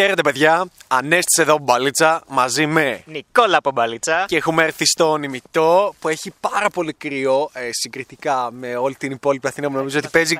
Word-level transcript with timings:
Χαίρετε, 0.00 0.22
παιδιά. 0.22 0.66
Ανέστησε 0.88 1.42
εδώ 1.42 1.58
μπαλίτσα 1.58 2.22
μαζί 2.28 2.66
με. 2.66 3.02
Νικόλα 3.06 3.56
από 3.56 3.70
Μπαλίτσα. 3.70 4.24
Και 4.28 4.36
έχουμε 4.36 4.62
έρθει 4.62 4.86
στον 4.86 5.22
ημιτό 5.22 5.94
που 6.00 6.08
έχει 6.08 6.32
πάρα 6.40 6.70
πολύ 6.70 6.92
κρύο 6.92 7.50
ε, 7.52 7.68
συγκριτικά 7.72 8.50
με 8.52 8.76
όλη 8.76 8.94
την 8.94 9.10
υπόλοιπη 9.10 9.46
Αθήνα 9.46 9.68
που 9.68 9.76
νομίζω 9.76 9.98
ότι 9.98 10.08
παίζει, 10.08 10.38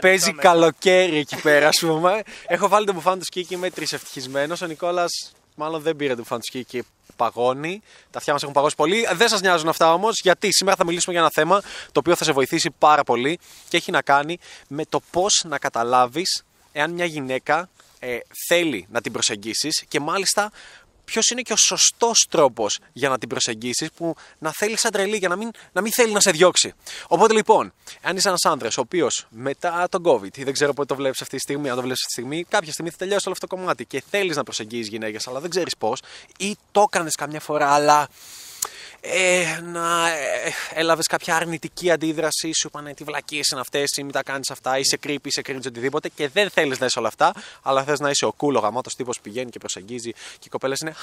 παίζει 0.00 0.32
καλοκαίρι 0.32 1.18
εκεί 1.18 1.36
πέρα, 1.36 1.68
ας 1.68 1.78
πούμε. 1.80 2.22
Έχω 2.46 2.68
βάλει 2.68 2.86
το 2.86 2.92
μπουφάν 2.92 3.18
του 3.18 3.24
σκίκι, 3.24 3.54
είμαι 3.54 3.70
τρισευτυχισμένο. 3.70 4.56
Ο 4.62 4.66
Νικόλας 4.66 5.32
μάλλον 5.54 5.82
δεν 5.82 5.96
πήρε 5.96 6.14
το 6.14 6.20
μπουφάν 6.20 6.38
του 6.38 6.44
σκίκι 6.44 6.64
και 6.64 6.84
παγώνει. 7.16 7.82
Τα 8.10 8.18
αυτιά 8.18 8.32
μας 8.32 8.42
έχουν 8.42 8.54
παγώσει 8.54 8.76
πολύ. 8.76 9.08
Δεν 9.14 9.28
σας 9.28 9.40
νοιάζουν 9.40 9.68
αυτά 9.68 9.92
όμως, 9.92 10.20
γιατί 10.20 10.52
σήμερα 10.52 10.76
θα 10.76 10.84
μιλήσουμε 10.84 11.12
για 11.12 11.22
ένα 11.22 11.30
θέμα 11.34 11.60
το 11.92 12.00
οποίο 12.00 12.16
θα 12.16 12.24
σε 12.24 12.32
βοηθήσει 12.32 12.70
πάρα 12.78 13.04
πολύ 13.04 13.38
και 13.68 13.76
έχει 13.76 13.90
να 13.90 14.02
κάνει 14.02 14.38
με 14.68 14.84
το 14.84 15.00
πώς 15.10 15.44
να 15.48 15.58
καταλάβεις 15.58 16.44
εάν 16.72 16.90
μια 16.90 17.04
γυναίκα 17.04 17.68
ε, 18.04 18.18
θέλει 18.46 18.86
να 18.90 19.00
την 19.00 19.12
προσεγγίσεις 19.12 19.84
και 19.88 20.00
μάλιστα 20.00 20.52
ποιος 21.04 21.28
είναι 21.28 21.40
και 21.40 21.52
ο 21.52 21.56
σωστός 21.56 22.26
τρόπος 22.30 22.78
για 22.92 23.08
να 23.08 23.18
την 23.18 23.28
προσεγγίσεις 23.28 23.92
που 23.92 24.14
να 24.38 24.52
θέλεις 24.52 24.80
σαν 24.80 24.90
τρελή 24.90 25.16
για 25.16 25.28
να 25.28 25.36
μην, 25.36 25.50
να 25.72 25.80
μην 25.80 25.92
θέλει 25.92 26.12
να 26.12 26.20
σε 26.20 26.30
διώξει. 26.30 26.72
Οπότε 27.06 27.34
λοιπόν, 27.34 27.72
αν 28.02 28.16
είσαι 28.16 28.28
ένας 28.28 28.44
άντρα 28.44 28.68
ο 28.68 28.80
οποίος 28.80 29.26
μετά 29.30 29.86
τον 29.90 30.02
COVID, 30.04 30.38
ή 30.38 30.44
δεν 30.44 30.52
ξέρω 30.52 30.72
πότε 30.72 30.94
το 30.94 31.00
βλέπεις 31.00 31.20
αυτή 31.22 31.36
τη 31.36 31.42
στιγμή, 31.42 31.68
αν 31.68 31.74
το 31.76 31.82
βλέπεις 31.82 32.00
αυτή 32.04 32.14
τη 32.14 32.20
στιγμή, 32.20 32.44
κάποια 32.44 32.72
στιγμή 32.72 32.90
θα 32.90 32.96
τελειώσει 32.96 33.22
όλο 33.24 33.34
αυτό 33.40 33.46
το 33.46 33.56
κομμάτι 33.56 33.84
και 33.84 34.02
θέλεις 34.10 34.36
να 34.36 34.42
προσεγγίσεις 34.42 34.88
γυναίκες, 34.88 35.26
αλλά 35.26 35.40
δεν 35.40 35.50
ξέρεις 35.50 35.76
πώς, 35.76 36.02
ή 36.38 36.56
το 36.72 36.84
έκανες 36.92 37.14
καμιά 37.14 37.40
φορά, 37.40 37.72
αλλά 37.72 38.08
ε, 39.04 39.60
να 39.72 40.08
ε, 40.08 40.52
έλαβες 40.74 41.06
κάποια 41.06 41.36
αρνητική 41.36 41.90
αντίδραση, 41.90 42.50
σου 42.52 42.66
είπαν 42.66 42.94
τι 42.94 43.04
βλακίες 43.04 43.48
είναι 43.48 43.60
αυτές, 43.60 43.96
ή 43.96 44.02
μην 44.02 44.12
τα 44.12 44.22
κάνεις 44.22 44.50
αυτά, 44.50 44.78
είσαι 44.78 44.98
creepy, 45.06 45.26
είσαι 45.26 45.42
cringe, 45.46 45.66
οτιδήποτε 45.66 46.08
και 46.08 46.28
δεν 46.28 46.50
θέλεις 46.50 46.78
να 46.78 46.86
είσαι 46.86 46.98
όλα 46.98 47.08
αυτά, 47.08 47.32
αλλά 47.62 47.84
θες 47.84 48.00
να 48.00 48.10
είσαι 48.10 48.26
ο 48.26 48.34
cool, 48.36 48.54
ο 48.54 48.58
γαμάτο 48.58 48.90
τύπος 48.96 49.16
που 49.16 49.22
πηγαίνει 49.22 49.50
και 49.50 49.58
προσεγγίζει 49.58 50.12
και 50.12 50.44
οι 50.44 50.48
κοπέλες 50.48 50.80
είναι 50.80 50.94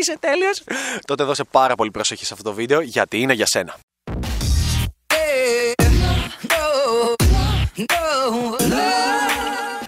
είσαι 0.00 0.18
τέλειος. 0.20 0.62
Τότε 1.06 1.24
δώσε 1.24 1.44
πάρα 1.44 1.74
πολύ 1.74 1.90
προσοχή 1.90 2.24
σε 2.24 2.32
αυτό 2.32 2.44
το 2.48 2.54
βίντεο 2.54 2.80
γιατί 2.80 3.20
είναι 3.20 3.32
για 3.32 3.46
σένα. 3.46 3.76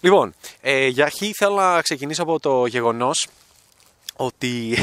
Λοιπόν, 0.01 0.35
ε, 0.61 0.87
για 0.87 1.05
αρχή 1.05 1.33
θέλω 1.35 1.55
να 1.55 1.83
ξεκινήσω 1.83 2.23
από 2.23 2.41
το 2.41 2.67
γεγονός 2.67 3.29
ότι 4.17 4.77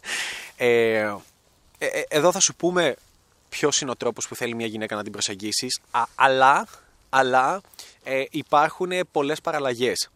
ε, 0.56 1.14
ε, 1.78 1.86
ε, 1.86 2.02
εδώ 2.08 2.32
θα 2.32 2.40
σου 2.40 2.54
πούμε 2.54 2.96
ποιος 3.48 3.80
είναι 3.80 3.90
ο 3.90 3.96
τρόπος 3.96 4.28
που 4.28 4.34
θέλει 4.34 4.54
μια 4.54 4.66
γυναίκα 4.66 4.96
να 4.96 5.02
την 5.02 5.12
προσεγγίσεις, 5.12 5.80
αλλά, 6.14 6.66
αλλά 7.08 7.60
ε, 8.04 8.24
υπάρχουν 8.30 8.90
πολλές 9.10 9.40
παραλλαγές. 9.40 10.10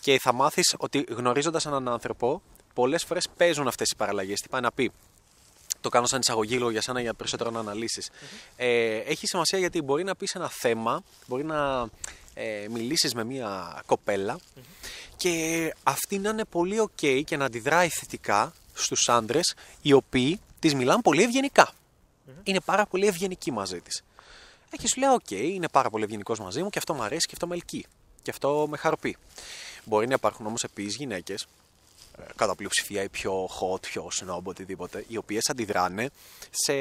Και 0.00 0.18
θα 0.18 0.32
μάθεις 0.32 0.74
ότι 0.78 1.04
γνωρίζοντας 1.08 1.66
έναν 1.66 1.88
άνθρωπο, 1.88 2.42
πολλές 2.74 3.04
φορές 3.04 3.28
παίζουν 3.36 3.66
αυτές 3.66 3.90
οι 3.90 3.96
παραλλαγές. 3.96 4.40
Τι 4.40 4.48
πάει 4.48 4.60
να 4.60 4.72
πει; 4.72 4.92
Το 5.80 5.88
κάνω 5.88 6.06
σαν 6.06 6.20
εισαγωγή 6.20 6.58
λόγω 6.58 6.70
για 6.70 6.82
σένα 6.82 7.00
για 7.00 7.14
περισσότερο 7.14 7.50
να 7.50 7.58
αναλυσει 7.58 8.02
Ε, 8.56 8.96
έχει 8.96 9.26
σημασία 9.26 9.58
γιατί 9.58 9.82
μπορεί 9.82 10.04
να 10.04 10.16
πεις 10.16 10.34
ένα 10.34 10.48
θέμα, 10.48 11.02
μπορεί 11.26 11.44
να 11.44 11.88
ε, 12.34 12.66
μιλήσεις 12.70 13.14
με 13.14 13.24
μια 13.24 13.82
κοπελα 13.86 14.38
και 15.16 15.74
αυτή 15.82 16.18
να 16.18 16.30
είναι 16.30 16.44
πολύ 16.44 16.88
ok 16.88 17.22
και 17.24 17.36
να 17.36 17.44
αντιδράει 17.44 17.88
θετικά 17.88 18.52
στους 18.74 19.08
άντρες 19.08 19.54
οι 19.82 19.92
οποίοι 19.92 20.40
της 20.60 20.74
μιλάνε 20.74 21.02
πολύ 21.02 21.28
Είναι 22.42 22.60
πάρα 22.60 22.86
πολύ 22.86 23.06
ευγενική 23.06 23.52
μαζί 23.52 23.80
της. 23.80 24.04
Έχει 24.70 24.88
σου 24.88 25.00
λέει: 25.00 25.10
Οκ, 25.10 25.30
είναι 25.30 25.68
πάρα 25.68 25.90
πολύ 25.90 26.04
ευγενικός 26.04 26.38
μαζί 26.38 26.62
μου 26.62 26.70
και 26.70 26.78
αυτό 26.78 26.94
μου 26.94 27.02
αρέσει 27.02 27.26
και 27.26 27.32
αυτό 27.32 27.46
με 27.46 27.54
ελκύει. 27.54 27.86
Και 28.22 28.30
αυτό 28.30 28.66
με 28.70 28.76
χαροποιεί. 28.76 29.16
Μπορεί 29.84 30.06
να 30.06 30.14
υπάρχουν 30.14 30.46
όμως 30.46 30.62
επίσης 30.62 30.96
γυναίκες, 30.96 31.46
ε, 32.18 32.22
κατά 32.36 32.54
πλειοψηφία 32.54 33.02
οι 33.02 33.08
πιο 33.08 33.44
hot, 33.44 33.80
πιο 33.80 34.08
snob, 34.20 34.42
οτιδήποτε, 34.42 35.04
οι 35.08 35.16
οποίες 35.16 35.48
αντιδράνε 35.48 36.10
σε 36.50 36.72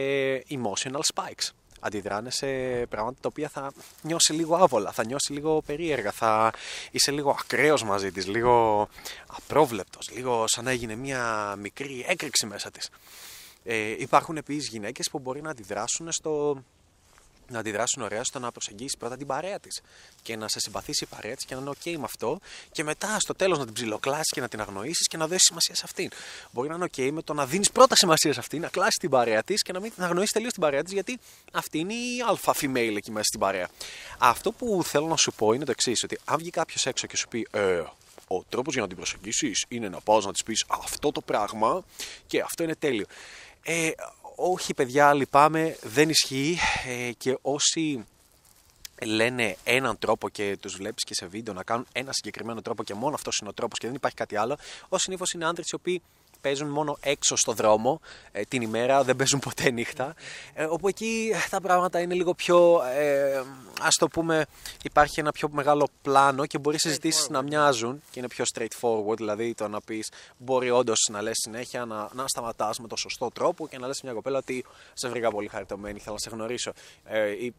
emotional 0.49 1.01
spikes. 1.13 1.49
Αντιδράνε 1.79 2.29
σε 2.31 2.47
πράγματα 2.85 3.17
τα 3.21 3.27
οποία 3.31 3.49
θα 3.49 3.71
νιώσει 4.01 4.33
λίγο 4.33 4.55
άβολα, 4.55 4.91
θα 4.91 5.05
νιώσει 5.05 5.33
λίγο 5.33 5.61
περίεργα, 5.61 6.11
θα 6.11 6.51
είσαι 6.91 7.11
λίγο 7.11 7.37
ακραίος 7.39 7.83
μαζί 7.83 8.11
της, 8.11 8.27
λίγο 8.27 8.87
απρόβλεπτος, 9.27 10.09
λίγο 10.09 10.43
σαν 10.47 10.63
να 10.63 10.71
έγινε 10.71 10.95
μια 10.95 11.55
μικρή 11.59 12.05
έκρηξη 12.07 12.45
μέσα 12.45 12.71
της. 12.71 12.89
Ε, 13.63 13.95
υπάρχουν 13.97 14.37
επίσης 14.37 14.69
γυναίκες 14.69 15.09
που 15.09 15.19
μπορεί 15.19 15.41
να 15.41 15.49
αντιδράσουν 15.49 16.11
στο. 16.11 16.63
Να 17.51 17.59
αντιδράσουν 17.59 18.03
ωραία 18.03 18.23
στο 18.23 18.39
να 18.39 18.51
προσεγγίσει 18.51 18.97
πρώτα 18.99 19.17
την 19.17 19.27
παρέα 19.27 19.59
της 19.59 19.81
και 20.21 20.35
να 20.35 20.47
σε 20.47 20.59
συμπαθήσει 20.59 21.03
η 21.03 21.07
παρέα 21.15 21.35
της 21.35 21.45
και 21.45 21.55
να 21.55 21.61
είναι 21.61 21.69
OK 21.69 21.95
με 21.97 22.03
αυτό, 22.03 22.39
και 22.71 22.83
μετά 22.83 23.19
στο 23.19 23.35
τέλος 23.35 23.57
να 23.57 23.65
την 23.65 23.73
ψιλοκλάσεις 23.73 24.29
και 24.29 24.41
να 24.41 24.47
την 24.47 24.61
αγνοήσεις 24.61 25.07
και 25.07 25.17
να 25.17 25.27
δώσεις 25.27 25.43
σημασία 25.43 25.75
σε 25.75 25.81
αυτήν. 25.85 26.09
Μπορεί 26.51 26.69
να 26.69 26.75
είναι 26.75 26.89
OK 26.95 27.11
με 27.11 27.21
το 27.21 27.33
να 27.33 27.45
δίνεις 27.45 27.71
πρώτα 27.71 27.95
σημασία 27.95 28.33
σε 28.33 28.39
αυτήν, 28.39 28.61
να 28.61 28.67
κλάσεις 28.67 28.95
την 28.95 29.09
παρέα 29.09 29.43
της 29.43 29.61
και 29.61 29.71
να 29.71 29.79
μην 29.79 29.93
την 29.93 30.03
αγνοήσεις 30.03 30.31
τελείως 30.31 30.51
την 30.51 30.61
παρέα 30.61 30.83
της, 30.83 30.93
γιατί 30.93 31.19
αυτή 31.51 31.79
είναι 31.79 31.93
η 31.93 32.21
αλφα 32.27 32.53
female 32.61 32.93
εκεί 32.95 33.11
μέσα 33.11 33.25
στην 33.25 33.39
παρέα. 33.39 33.69
Αυτό 34.17 34.51
που 34.51 34.81
θέλω 34.83 35.07
να 35.07 35.15
σου 35.15 35.31
πω 35.31 35.53
είναι 35.53 35.65
το 35.65 35.71
εξής, 35.71 36.03
ότι 36.03 36.19
αν 36.25 36.37
βγει 36.37 36.49
κάποιος 36.49 36.85
έξω 36.85 37.07
και 37.07 37.17
σου 37.17 37.27
πει, 37.27 37.47
ε, 37.51 37.83
ο 38.27 38.43
τρόπος 38.49 38.73
για 38.73 38.81
να 38.81 38.87
την 38.87 38.97
προσεγγίσεις 38.97 39.65
είναι 39.67 39.89
να 39.89 40.01
πας 40.01 40.25
να 40.25 40.31
της 40.31 40.43
πεις 40.43 40.65
αυτό 40.67 41.11
το 41.11 41.21
πράγμα 41.21 41.83
και 42.27 42.41
αυτό 42.41 42.63
είναι 42.63 42.75
τέλειο. 42.75 43.05
Ε, 43.71 43.91
όχι 44.35 44.73
παιδιά, 44.73 45.13
λυπάμαι, 45.13 45.77
δεν 45.81 46.09
ισχύει. 46.09 46.57
Ε, 46.87 47.11
και 47.11 47.37
όσοι 47.41 48.05
λένε 49.05 49.57
έναν 49.63 49.97
τρόπο 49.97 50.29
και 50.29 50.57
τους 50.61 50.75
βλέπεις 50.75 51.03
και 51.03 51.13
σε 51.13 51.25
βίντεο 51.25 51.53
να 51.53 51.63
κάνουν 51.63 51.87
ένα 51.91 52.13
συγκεκριμένο 52.13 52.61
τρόπο 52.61 52.83
και 52.83 52.93
μόνο 52.93 53.15
αυτός 53.15 53.37
είναι 53.37 53.49
ο 53.49 53.53
τρόπος 53.53 53.79
και 53.79 53.87
δεν 53.87 53.95
υπάρχει 53.95 54.17
κάτι 54.17 54.35
άλλο, 54.35 54.57
ως 54.89 55.01
συνήθως 55.01 55.31
είναι 55.31 55.45
άντρες 55.45 55.69
οι 55.69 55.75
οποίοι 55.75 56.01
παίζουν 56.41 56.67
μόνο 56.67 56.97
έξω 57.01 57.35
στο 57.35 57.51
δρόμο 57.51 58.01
ε, 58.31 58.41
την 58.41 58.61
ημέρα, 58.61 59.03
δεν 59.03 59.15
παίζουν 59.15 59.39
ποτέ 59.39 59.69
νύχτα. 59.71 60.13
Ε, 60.53 60.63
όπου 60.63 60.87
εκεί 60.87 61.31
τα 61.49 61.61
πράγματα 61.61 61.99
είναι 61.99 62.13
λίγο 62.13 62.33
πιο, 62.33 62.81
ε, 62.95 63.43
ας 63.81 63.95
το 63.95 64.07
πούμε, 64.07 64.45
υπάρχει 64.83 65.19
ένα 65.19 65.31
πιο 65.31 65.49
μεγάλο 65.51 65.87
πλάνο 66.01 66.45
και 66.45 66.57
μπορεί 66.57 66.79
συζητήσεις 66.79 67.29
να 67.29 67.41
μοιάζουν 67.41 68.01
και 68.11 68.19
είναι 68.19 68.27
πιο 68.27 68.45
straightforward, 68.53 69.17
δηλαδή 69.17 69.53
το 69.53 69.67
να 69.67 69.81
πεις 69.81 70.11
μπορεί 70.37 70.69
όντως 70.69 71.07
να 71.11 71.21
λες 71.21 71.37
συνέχεια 71.41 71.85
να, 71.85 72.09
να 72.13 72.27
σταματάς 72.27 72.79
με 72.79 72.87
το 72.87 72.95
σωστό 72.95 73.29
τρόπο 73.33 73.67
και 73.67 73.77
να 73.77 73.87
λες 73.87 74.01
μια 74.01 74.13
κοπέλα 74.13 74.37
ότι 74.37 74.65
σε 74.93 75.09
βρήκα 75.09 75.31
πολύ 75.31 75.47
χαριτωμένη, 75.47 75.99
θέλω 75.99 76.13
να 76.13 76.29
σε 76.29 76.35
γνωρίσω. 76.35 76.71
Ε, 77.03 77.19
ε, 77.19 77.53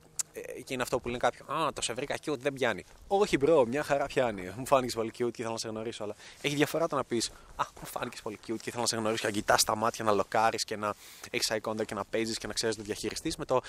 και 0.64 0.72
είναι 0.74 0.82
αυτό 0.82 0.98
που 0.98 1.08
λένε 1.08 1.18
κάποιοι, 1.18 1.40
Α, 1.46 1.72
το 1.72 1.82
σε 1.82 1.92
βρήκα 1.92 2.16
cute, 2.24 2.38
δεν 2.38 2.52
πιάνει. 2.52 2.84
Όχι, 3.06 3.36
bro, 3.40 3.64
μια 3.66 3.82
χαρά 3.82 4.06
πιάνει. 4.06 4.52
Μου 4.56 4.66
φάνηκες 4.66 4.94
πολύ 4.94 5.10
cute 5.12 5.16
και 5.16 5.40
ήθελα 5.40 5.50
να 5.50 5.58
σε 5.58 5.68
γνωρίσω. 5.68 6.04
Αλλά 6.04 6.14
έχει 6.40 6.54
διαφορά 6.54 6.86
το 6.86 6.96
να 6.96 7.04
πεις, 7.04 7.30
Α, 7.56 7.64
μου 7.80 7.86
φάνηκες 7.86 8.22
πολύ 8.22 8.38
cute 8.42 8.56
και 8.56 8.68
ήθελα 8.68 8.80
να 8.80 8.86
σε 8.86 8.96
γνωρίσω 8.96 9.20
και 9.20 9.26
να 9.26 9.32
κοιτάς 9.32 9.64
τα 9.64 9.76
μάτια, 9.76 10.04
να 10.04 10.12
λοκάρεις 10.12 10.64
και 10.64 10.76
να 10.76 10.94
έχεις 11.30 11.52
eye 11.52 11.70
contact 11.70 11.84
και 11.84 11.94
να 11.94 12.04
παίζεις 12.04 12.38
και 12.38 12.46
να 12.46 12.52
ξέρεις 12.52 12.76
το 12.76 12.82
διαχειριστή 12.82 13.32
με 13.38 13.44
το 13.44 13.60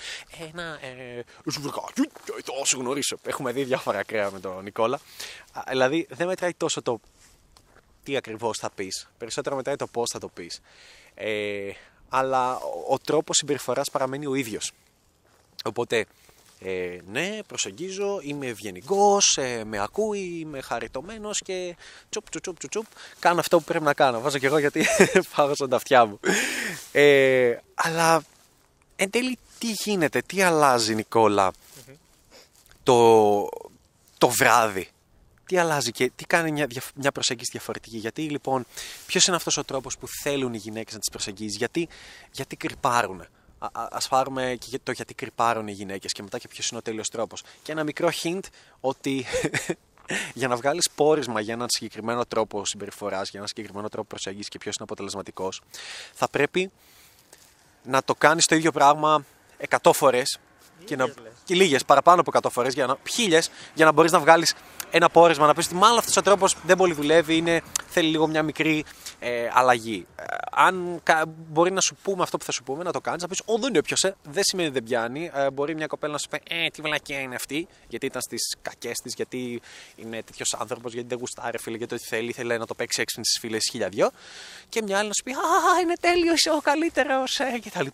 Ένα, 0.50 0.78
ε, 0.82 1.22
σου 1.52 1.60
βρήκα 1.60 1.80
cute 1.80 1.92
και 2.24 2.32
ήθελα 2.38 2.58
να 2.58 2.64
σε 2.64 2.76
γνωρίσω. 2.76 3.16
Έχουμε 3.22 3.52
δει 3.52 3.64
διάφορα 3.64 3.98
ακραία 3.98 4.30
με 4.30 4.40
τον 4.40 4.62
Νικόλα. 4.62 5.00
Δηλαδή 5.68 6.06
δεν 6.10 6.26
μετράει 6.26 6.54
τόσο 6.54 6.82
το 6.82 7.00
τι 8.02 8.16
ακριβώς 8.16 8.58
θα 8.58 8.70
πεις. 8.70 9.08
Περισσότερο 9.18 9.56
μετράει 9.56 9.76
το 9.76 9.86
πώς 9.86 10.10
θα 10.10 10.18
το 10.18 10.28
πεις. 10.28 10.60
Ε, 11.14 11.70
αλλά 12.08 12.58
ο 12.88 12.98
τρόπος 12.98 13.36
συμπεριφοράς 13.36 13.90
παραμένει 13.90 14.26
ο 14.26 14.34
ίδιος. 14.34 14.72
Οπότε 15.64 16.06
ε, 16.64 16.98
ναι, 17.10 17.38
προσεγγίζω, 17.46 18.18
είμαι 18.22 18.46
ευγενικός, 18.46 19.36
ε, 19.36 19.64
με 19.64 19.78
ακούει, 19.78 20.38
είμαι 20.40 20.60
χαριτωμένος 20.60 21.40
και 21.44 21.76
τσουπ, 22.08 22.30
τσουπ, 22.30 22.42
τσουπ, 22.42 22.68
τσουπ, 22.68 22.86
κάνω 23.18 23.40
αυτό 23.40 23.58
που 23.58 23.64
πρέπει 23.64 23.84
να 23.84 23.94
κάνω. 23.94 24.20
Βάζω 24.20 24.38
και 24.38 24.46
εγώ 24.46 24.58
γιατί 24.58 24.86
πάω 25.36 25.54
στον 25.54 25.74
αυτιά 25.74 26.04
μου. 26.04 26.20
Ε, 26.92 27.56
αλλά 27.74 28.24
εν 28.96 29.10
τέλει 29.10 29.38
τι 29.58 29.70
γίνεται, 29.70 30.22
τι 30.22 30.42
αλλάζει 30.42 30.96
το, 32.82 33.48
το 34.18 34.28
βράδυ; 34.28 34.88
Τι 35.46 35.58
αλλάζει 35.58 35.90
και 35.90 36.10
τι 36.16 36.24
κάνει 36.24 36.52
μια, 36.52 36.66
μια 36.94 37.12
προσέγγιση 37.12 37.50
διαφορετική; 37.52 37.96
Γιατί 37.96 38.22
λοιπόν, 38.22 38.66
ποιος 39.06 39.24
είναι 39.24 39.36
αυτός 39.36 39.56
ο 39.56 39.64
τρόπος 39.64 39.98
που 39.98 40.06
θέλουν 40.22 40.54
οι 40.54 40.58
γυναίκες 40.58 40.92
να 40.92 40.98
τις 40.98 41.10
προσεγγίζεις, 41.10 41.56
γιατί, 41.56 41.88
γιατί 42.30 42.56
κρυπάρουν 42.56 43.26
α 43.72 44.08
πάρουμε 44.08 44.56
και 44.58 44.78
το 44.82 44.92
γιατί 44.92 45.14
κρυπάρουν 45.14 45.68
οι 45.68 45.72
γυναίκες 45.72 46.12
και 46.12 46.22
μετά 46.22 46.38
και 46.38 46.48
ποιος 46.48 46.68
είναι 46.68 46.78
ο 46.78 46.82
τέλειος 46.82 47.08
τρόπος. 47.08 47.42
Και 47.62 47.72
ένα 47.72 47.84
μικρό 47.84 48.08
hint 48.22 48.40
ότι 48.80 49.24
για 50.34 50.48
να 50.48 50.56
βγάλεις 50.56 50.90
πόρισμα 50.94 51.40
για 51.40 51.54
έναν 51.54 51.66
συγκεκριμένο 51.70 52.24
τρόπο 52.26 52.64
συμπεριφοράς, 52.64 53.22
για 53.22 53.32
έναν 53.32 53.46
συγκεκριμένο 53.46 53.88
τρόπο 53.88 54.08
προσέγγισης 54.08 54.48
και 54.48 54.58
ποιος 54.58 54.74
είναι 54.74 54.84
αποτελεσματικός, 54.84 55.62
θα 56.12 56.28
πρέπει 56.28 56.70
να 57.82 58.02
το 58.02 58.14
κάνεις 58.14 58.46
το 58.46 58.54
ίδιο 58.54 58.72
πράγμα 58.72 59.24
100 59.82 59.90
φορές. 59.94 60.38
Και, 60.84 60.96
να, 60.96 61.12
και 61.44 61.54
λίγες, 61.54 61.84
παραπάνω 61.84 62.20
από 62.20 62.30
100 62.42 62.50
φορές, 62.50 62.74
για 62.74 62.86
να, 62.86 62.96
χίλιες, 63.10 63.50
για 63.74 63.84
να 63.84 63.92
μπορείς 63.92 64.12
να 64.12 64.18
βγάλεις 64.18 64.54
ένα 64.92 65.08
πόρισμα, 65.08 65.46
να 65.46 65.54
πεις 65.54 65.66
ότι 65.66 65.74
μάλλον 65.74 65.98
αυτός 65.98 66.16
ο 66.16 66.22
τρόπος 66.22 66.56
δεν 66.62 66.76
πολύ 66.76 66.94
δουλεύει, 66.94 67.36
είναι, 67.36 67.62
θέλει 67.88 68.10
λίγο 68.10 68.26
μια 68.26 68.42
μικρή 68.42 68.84
ε, 69.18 69.48
αλλαγή. 69.52 70.06
Ε, 70.16 70.22
αν 70.50 71.02
μπορεί 71.52 71.70
να 71.70 71.80
σου 71.80 71.96
πούμε 72.02 72.22
αυτό 72.22 72.36
που 72.38 72.44
θα 72.44 72.52
σου 72.52 72.62
πούμε, 72.62 72.82
να 72.82 72.92
το 72.92 73.00
κάνεις, 73.00 73.22
να 73.22 73.28
πεις: 73.28 73.40
Ω, 73.44 73.58
δεν 73.58 73.74
έπιασε, 73.74 74.16
δεν 74.22 74.42
σημαίνει 74.44 74.68
ότι 74.68 74.78
δεν 74.78 74.88
πιάνει. 74.88 75.30
Ε, 75.34 75.50
μπορεί 75.50 75.74
μια 75.74 75.86
κοπέλα 75.86 76.12
να 76.12 76.18
σου 76.18 76.28
πει: 76.28 76.40
Ε, 76.48 76.68
τι 76.68 76.82
βλακιά 76.82 77.20
είναι 77.20 77.34
αυτή, 77.34 77.66
γιατί 77.88 78.06
ήταν 78.06 78.22
στις 78.22 78.56
κακές 78.62 78.98
της, 78.98 79.14
γιατί 79.16 79.60
είναι 79.96 80.22
τέτοιος 80.22 80.54
άνθρωπος, 80.58 80.92
γιατί 80.92 81.08
δεν 81.08 81.18
γουστάρει, 81.18 81.58
φίλε, 81.58 81.76
γιατί 81.76 81.94
ό,τι 81.94 82.04
θέλει, 82.04 82.32
θέλει 82.32 82.58
να 82.58 82.66
το 82.66 82.74
παίξει 82.74 83.00
έξυπνη 83.00 83.24
στις 83.24 83.38
φίλες 83.38 83.68
χίλια 83.70 83.88
δυο. 83.88 84.10
Και 84.68 84.82
μια 84.82 84.98
άλλη 84.98 85.08
να 85.08 85.14
σου 85.14 85.22
πει: 85.22 85.32
Α, 85.32 85.80
είναι 85.82 85.94
τέλειος, 86.00 86.34
είσαι 86.34 86.50
ο 86.50 86.60
καλύτερος, 86.60 87.38
ε, 87.38 87.60
κτλ. 87.64 87.86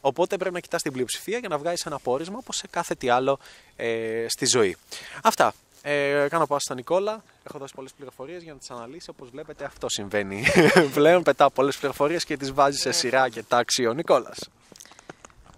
Οπότε 0.00 0.36
πρέπει 0.36 0.54
να 0.54 0.60
κοιτάς 0.60 0.82
την 0.82 0.92
πλειοψηφία 0.92 1.38
για 1.38 1.48
να 1.48 1.58
βγάλεις 1.58 1.86
ένα 1.86 1.98
πόρισμα 1.98 2.38
όπως 2.38 2.56
σε 2.56 2.66
κάθε 2.70 2.94
τι 2.94 3.08
άλλο 3.08 3.38
ε, 3.76 4.26
στη 4.28 4.46
ζωή. 4.46 4.76
Αυτά. 5.22 5.54
Ε, 5.82 6.26
κάνω 6.30 6.46
πάω 6.46 6.58
στον 6.58 6.76
Νικόλα. 6.76 7.22
Έχω 7.42 7.58
δώσει 7.58 7.74
πολλές 7.74 7.92
πληροφορίες 7.92 8.42
για 8.42 8.52
να 8.52 8.58
τις 8.58 8.70
αναλύσει. 8.70 9.10
Όπως 9.10 9.30
βλέπετε, 9.30 9.64
αυτό 9.64 9.88
συμβαίνει. 9.88 10.44
Πλέον 10.94 11.22
πετάω 11.22 11.50
πολλές 11.50 11.76
πληροφορίες 11.76 12.24
και 12.24 12.36
τις 12.36 12.52
βάζει 12.52 12.78
σε 12.78 12.92
σειρά 12.92 13.28
και 13.28 13.42
τάξη 13.42 13.86
ο 13.86 13.92
Νικόλας. 13.92 14.48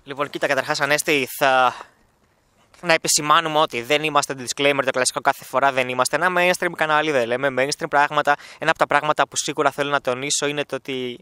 Λοιπόν, 0.05 0.31
κοίτα, 0.31 0.47
καταρχάς, 0.47 0.81
Ανέστη, 0.81 1.29
θα 1.39 1.75
να 2.83 2.93
επισημάνουμε 2.93 3.59
ότι 3.59 3.83
δεν 3.83 4.03
είμαστε 4.03 4.35
disclaimer 4.39 4.81
το 4.85 4.91
κλασικό 4.91 5.21
κάθε 5.21 5.45
φορά, 5.45 5.73
δεν 5.73 5.89
είμαστε 5.89 6.17
ένα 6.17 6.29
mainstream 6.37 6.73
κανάλι, 6.77 7.11
δεν 7.11 7.27
λέμε 7.27 7.49
mainstream 7.59 7.89
πράγματα. 7.89 8.37
Ένα 8.59 8.71
από 8.71 8.79
τα 8.79 8.87
πράγματα 8.87 9.29
που 9.29 9.37
σίγουρα 9.37 9.71
θέλω 9.71 9.91
να 9.91 10.01
τονίσω 10.01 10.47
είναι 10.47 10.65
το 10.65 10.77
ότι 10.77 11.19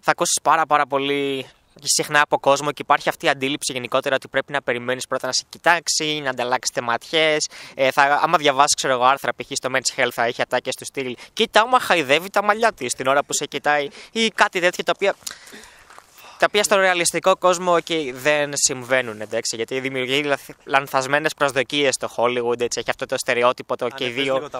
θα 0.00 0.10
ακούσεις 0.10 0.40
πάρα 0.42 0.66
πάρα 0.66 0.86
πολύ 0.86 1.46
και 1.63 1.63
συχνά 1.82 2.20
από 2.20 2.38
κόσμο 2.38 2.72
και 2.72 2.82
υπάρχει 2.82 3.08
αυτή 3.08 3.26
η 3.26 3.28
αντίληψη 3.28 3.72
γενικότερα 3.72 4.14
ότι 4.14 4.28
πρέπει 4.28 4.52
να 4.52 4.62
περιμένεις 4.62 5.06
πρώτα 5.06 5.26
να 5.26 5.32
σε 5.32 5.44
κοιτάξει, 5.48 6.20
να 6.22 6.30
ανταλλάξετε 6.30 6.80
ματιές. 6.80 7.48
Ε, 7.74 7.88
άμα 8.22 8.38
διαβάσεις, 8.38 8.74
ξέρω 8.74 8.92
εγώ, 8.92 9.04
άρθρα 9.04 9.32
π.χ. 9.34 9.46
στο 9.50 9.70
Men's 9.72 10.00
Health 10.00 10.12
θα 10.12 10.24
έχει 10.24 10.42
ατάκε 10.42 10.70
του 10.78 10.84
στυλ. 10.84 11.16
Κοίτα, 11.32 11.60
άμα 11.60 11.80
χαϊδεύει 11.80 12.30
τα 12.30 12.42
μαλλιά 12.42 12.72
της 12.72 12.94
την 12.94 13.06
ώρα 13.06 13.24
που 13.24 13.32
σε 13.32 13.46
κοιτάει 13.46 13.88
ή 14.12 14.28
κάτι 14.28 14.60
τέτοιο 14.60 14.84
τα 14.84 14.92
οποία 14.96 15.14
τα 16.44 16.50
οποία 16.52 16.64
στον 16.64 16.78
ρεαλιστικό 16.78 17.36
κόσμο 17.36 17.74
okay, 17.74 18.10
δεν 18.12 18.50
συμβαίνουν, 18.54 19.20
εντάξει, 19.20 19.56
γιατί 19.56 19.80
δημιουργεί 19.80 20.32
λανθασμένες 20.64 21.34
προσδοκίες 21.34 21.94
στο 21.94 22.08
Hollywood, 22.16 22.60
έτσι, 22.60 22.78
έχει 22.78 22.90
αυτό 22.90 23.06
το 23.06 23.16
στερεότυπο 23.18 23.76
το 23.76 23.88
και 23.88 24.04
οι 24.04 24.08
δύο. 24.08 24.50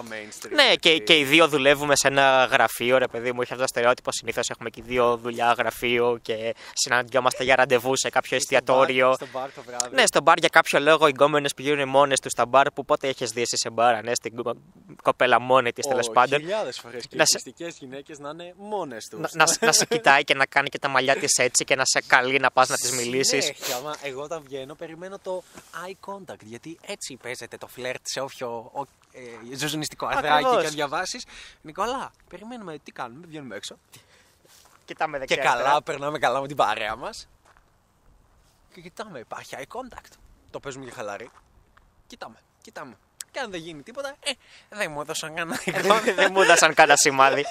Ναι, 0.49 0.75
και, 0.79 0.97
και 0.97 1.17
οι 1.17 1.23
δύο 1.23 1.47
δουλεύουμε 1.47 1.95
σε 1.95 2.07
ένα 2.07 2.47
γραφείο, 2.51 2.97
ρε 2.97 3.07
παιδί 3.07 3.31
μου, 3.31 3.41
έχει 3.41 3.51
αυτό 3.51 3.63
το 3.63 3.67
στερεότυπο. 3.67 4.11
Συνήθως 4.11 4.49
έχουμε 4.49 4.69
και 4.69 4.81
δύο 4.85 5.17
δουλειά 5.17 5.55
γραφείο 5.57 6.19
και 6.21 6.55
συναντιόμαστε 6.73 7.43
για 7.43 7.55
ραντεβού 7.55 7.95
σε 7.95 8.09
κάποιο 8.09 8.37
εστιατόριο. 8.37 9.13
Στο 9.13 9.27
μπαρ 9.33 9.51
το 9.51 9.61
βράδυ. 9.65 9.95
Ναι, 9.95 10.05
στο 10.05 10.21
μπαρ 10.21 10.37
για 10.37 10.49
κάποιο 10.49 10.79
λόγο 10.79 11.07
οι 11.07 11.11
γκόμενες 11.15 11.53
πηγαίνουν 11.53 11.89
μόνες 11.89 12.19
τους 12.19 12.31
στα 12.31 12.45
μπαρ 12.45 12.71
που 12.71 12.85
πότε 12.85 13.07
έχεις 13.07 13.29
δει 13.29 13.43
σε 13.45 13.69
μπαρ, 13.69 14.03
ναι, 14.03 14.15
στην 14.15 14.33
κοπέλα 15.03 15.39
μόνη 15.39 15.71
της 15.71 15.87
τέλος 15.87 16.09
πάντων. 16.13 16.39
Χιλιάδες 16.39 16.79
φορές 16.79 17.05
και 17.07 17.65
οι 17.65 17.73
γυναίκες 17.79 18.19
να 18.19 18.29
είναι 18.29 18.53
μόνες 18.57 19.07
τους. 19.09 19.19
Να, 19.19 19.45
να, 19.45 19.45
να 19.59 19.71
σε 19.71 19.85
κοιτάει 19.85 20.23
και 20.23 20.33
να 20.33 20.45
κάνει 20.45 20.69
και 20.69 20.79
τα 20.79 20.87
μαλλιά 20.87 21.15
της 21.15 21.33
έτσι 21.37 21.63
και 21.63 21.74
να 21.75 21.85
σε 21.85 22.01
καλεί 22.01 22.39
να 22.39 22.51
πας 22.51 22.69
να 22.69 22.77
της 22.77 22.91
μιλήσεις. 22.91 23.43
Συνέχεια, 23.43 23.79
μα 23.79 23.95
εγώ 24.01 24.21
όταν 24.21 24.43
βγαίνω 24.43 24.75
περιμένω 24.75 25.19
το 25.19 25.43
eye 25.85 26.09
contact. 26.11 26.43
Γιατί 26.43 26.77
έτσι 26.81 27.15
παίζεται 27.15 27.57
το 27.57 27.67
φλερτ 27.67 28.07
σε 28.07 28.19
όποιο 28.19 28.71
ε, 29.11 29.55
ζωζονιστικό 29.55 30.05
αρθράκι 30.05 30.57
και 30.61 30.67
διαβάσεις. 30.67 31.25
Νικόλα, 31.61 32.11
περιμένουμε, 32.29 32.77
τι 32.83 32.91
κάνουμε, 32.91 33.25
βγαίνουμε 33.27 33.55
έξω. 33.55 33.77
Κοιτάμε 34.85 35.17
δεξιά. 35.17 35.35
Και 35.35 35.41
καλά, 35.41 35.83
περνάμε 35.83 36.19
καλά 36.19 36.41
με 36.41 36.47
την 36.47 36.55
παρέα 36.55 36.95
μας. 36.95 37.27
Και 38.73 38.81
κοιτάμε, 38.81 39.19
υπάρχει 39.19 39.55
eye 39.57 39.77
contact. 39.77 40.11
Το 40.51 40.59
παίζουμε 40.59 40.83
για 40.85 40.93
χαλαρή. 40.93 41.29
Κοιτάμε, 42.07 42.35
κοιτάμε. 42.61 42.97
Και 43.35 43.41
αν 43.41 43.51
δεν 43.51 43.59
γίνει 43.59 43.81
τίποτα, 43.81 44.15
ε, 44.23 44.31
δεν 44.69 44.91
μου 44.91 45.01
έδωσαν 45.01 45.35
κανένα 45.35 45.59
ε, 45.65 46.13
δεν 46.13 46.29
μου 46.31 46.41
έδωσαν 46.41 46.73
κανένα 46.73 46.97
σημάδι. 46.97 47.45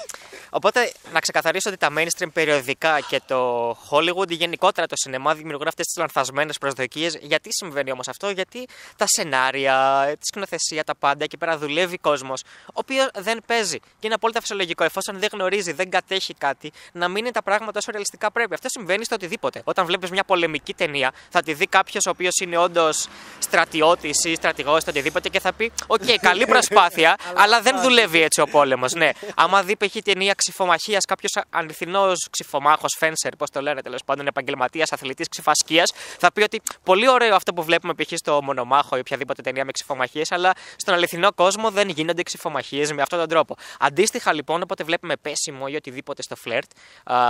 Οπότε 0.51 0.93
να 1.13 1.21
ξεκαθαρίσω 1.21 1.71
ότι 1.71 1.79
τα 1.79 1.89
mainstream 1.97 2.33
περιοδικά 2.33 3.01
και 3.01 3.21
το 3.27 3.71
Hollywood 3.91 4.31
ή 4.31 4.35
γενικότερα 4.35 4.87
το 4.87 4.95
σινεμά 4.97 5.35
δημιουργούν 5.35 5.67
αυτές 5.67 5.87
τις 5.87 5.97
λανθασμένες 5.97 6.59
προσδοκίες. 6.59 7.19
Γιατί 7.21 7.49
συμβαίνει 7.53 7.91
όμως 7.91 8.09
αυτό, 8.09 8.31
Γιατί 8.31 8.69
τα 8.97 9.05
σενάρια, 9.09 10.07
τη 10.19 10.27
σκηνοθεσία, 10.27 10.85
τα 10.85 10.95
πάντα 10.95 11.25
εκεί 11.25 11.37
πέρα 11.37 11.59
δουλεύει 11.59 11.99
κόσμος, 11.99 12.43
ο 12.67 12.73
οποίος 12.73 13.09
δεν 13.15 13.43
παίζει. 13.47 13.79
Και 13.79 14.07
είναι 14.07 14.15
απόλυτα 14.15 14.41
φυσιολογικό, 14.41 14.85
εφόσον 14.85 15.19
δεν 15.19 15.29
γνωρίζει, 15.33 15.73
δεν 15.73 15.91
κατέχει 15.91 16.35
κάτι, 16.35 16.73
να 16.93 17.09
μην 17.09 17.17
είναι 17.17 17.31
τα 17.31 17.43
πράγματα 17.43 17.79
όσο 17.79 17.91
ρεαλιστικά 17.91 18.31
πρέπει. 18.31 18.55
Αυτό 18.55 18.69
συμβαίνει 18.69 19.05
στο 19.05 19.15
οτιδήποτε. 19.15 19.61
Όταν 19.65 19.87
βλέπεις 19.87 20.11
μια 20.11 20.25
πολεμική 20.25 20.75
ταινία, 20.75 21.13
θα 21.29 21.43
τη 21.43 21.53
δει 21.53 21.67
κάποιος 21.67 22.07
ο 22.07 22.11
οποίος 22.11 22.39
είναι 22.39 22.57
όντως 22.57 23.09
στρατιώτης 23.39 24.25
ή 24.25 24.35
στρατηγός 24.35 24.85
ή 24.85 24.89
οτιδήποτε 24.89 25.29
και 25.29 25.41
θα 25.41 25.53
πει 25.53 25.73
OK, 25.87 26.03
okay, 26.03 26.17
καλή 26.21 26.47
προσπάθεια, 26.47 27.17
αλλά 27.43 27.61
δεν 27.61 27.81
δουλεύει 27.81 28.23
έτσι 28.23 28.41
ο 28.41 28.47
πόλεμος. 28.47 28.93
Ναι. 28.93 29.11
Άμα 29.35 29.62
δει 29.62 29.76
π.χ. 29.76 29.97
ταινία 30.05 30.35
ξιφομαχίας, 30.35 31.05
κάποιος 31.05 31.32
αληθινός 31.50 32.29
ξιφομάχος, 32.31 32.95
fencer, 32.99 33.37
πώς 33.37 33.50
το 33.50 33.61
λένε 33.61 33.82
τέλος 33.82 34.05
πάντων, 34.05 34.26
επαγγελματίας, 34.26 34.93
αθλητής 34.93 35.29
ξιφασκίας, 35.29 35.93
θα 36.19 36.32
πει 36.32 36.43
ότι 36.43 36.61
πολύ 36.82 37.09
ωραίο 37.09 37.35
αυτό 37.35 37.53
που 37.53 37.62
βλέπουμε 37.62 37.94
π.χ. 37.94 38.12
στο 38.15 38.43
μονομάχο 38.43 38.97
ή 38.97 38.99
οποιαδήποτε 38.99 39.43
ταινία 39.43 39.65
με 39.65 39.73
ξυφομαχίες, 39.73 40.32
αλλά 40.32 40.53
στον 40.76 40.94
αληθινό 40.94 41.32
κόσμο 41.32 41.71
δεν 41.71 41.88
γίνονται 41.88 42.23
ξυφομαχίες 42.23 42.93
με 42.93 43.03
αυτόν 43.03 43.19
τον 43.19 43.29
τρόπο. 43.29 43.56
Αντίστοιχα 43.79 44.32
λοιπόν, 44.32 44.62
όποτε 44.62 44.85
βλέπουμε 44.85 45.17
πέσιμο 45.17 45.65
ή 45.69 45.75
οτιδήποτε 45.75 46.23
στο 46.23 46.37
φλερτ 46.37 46.70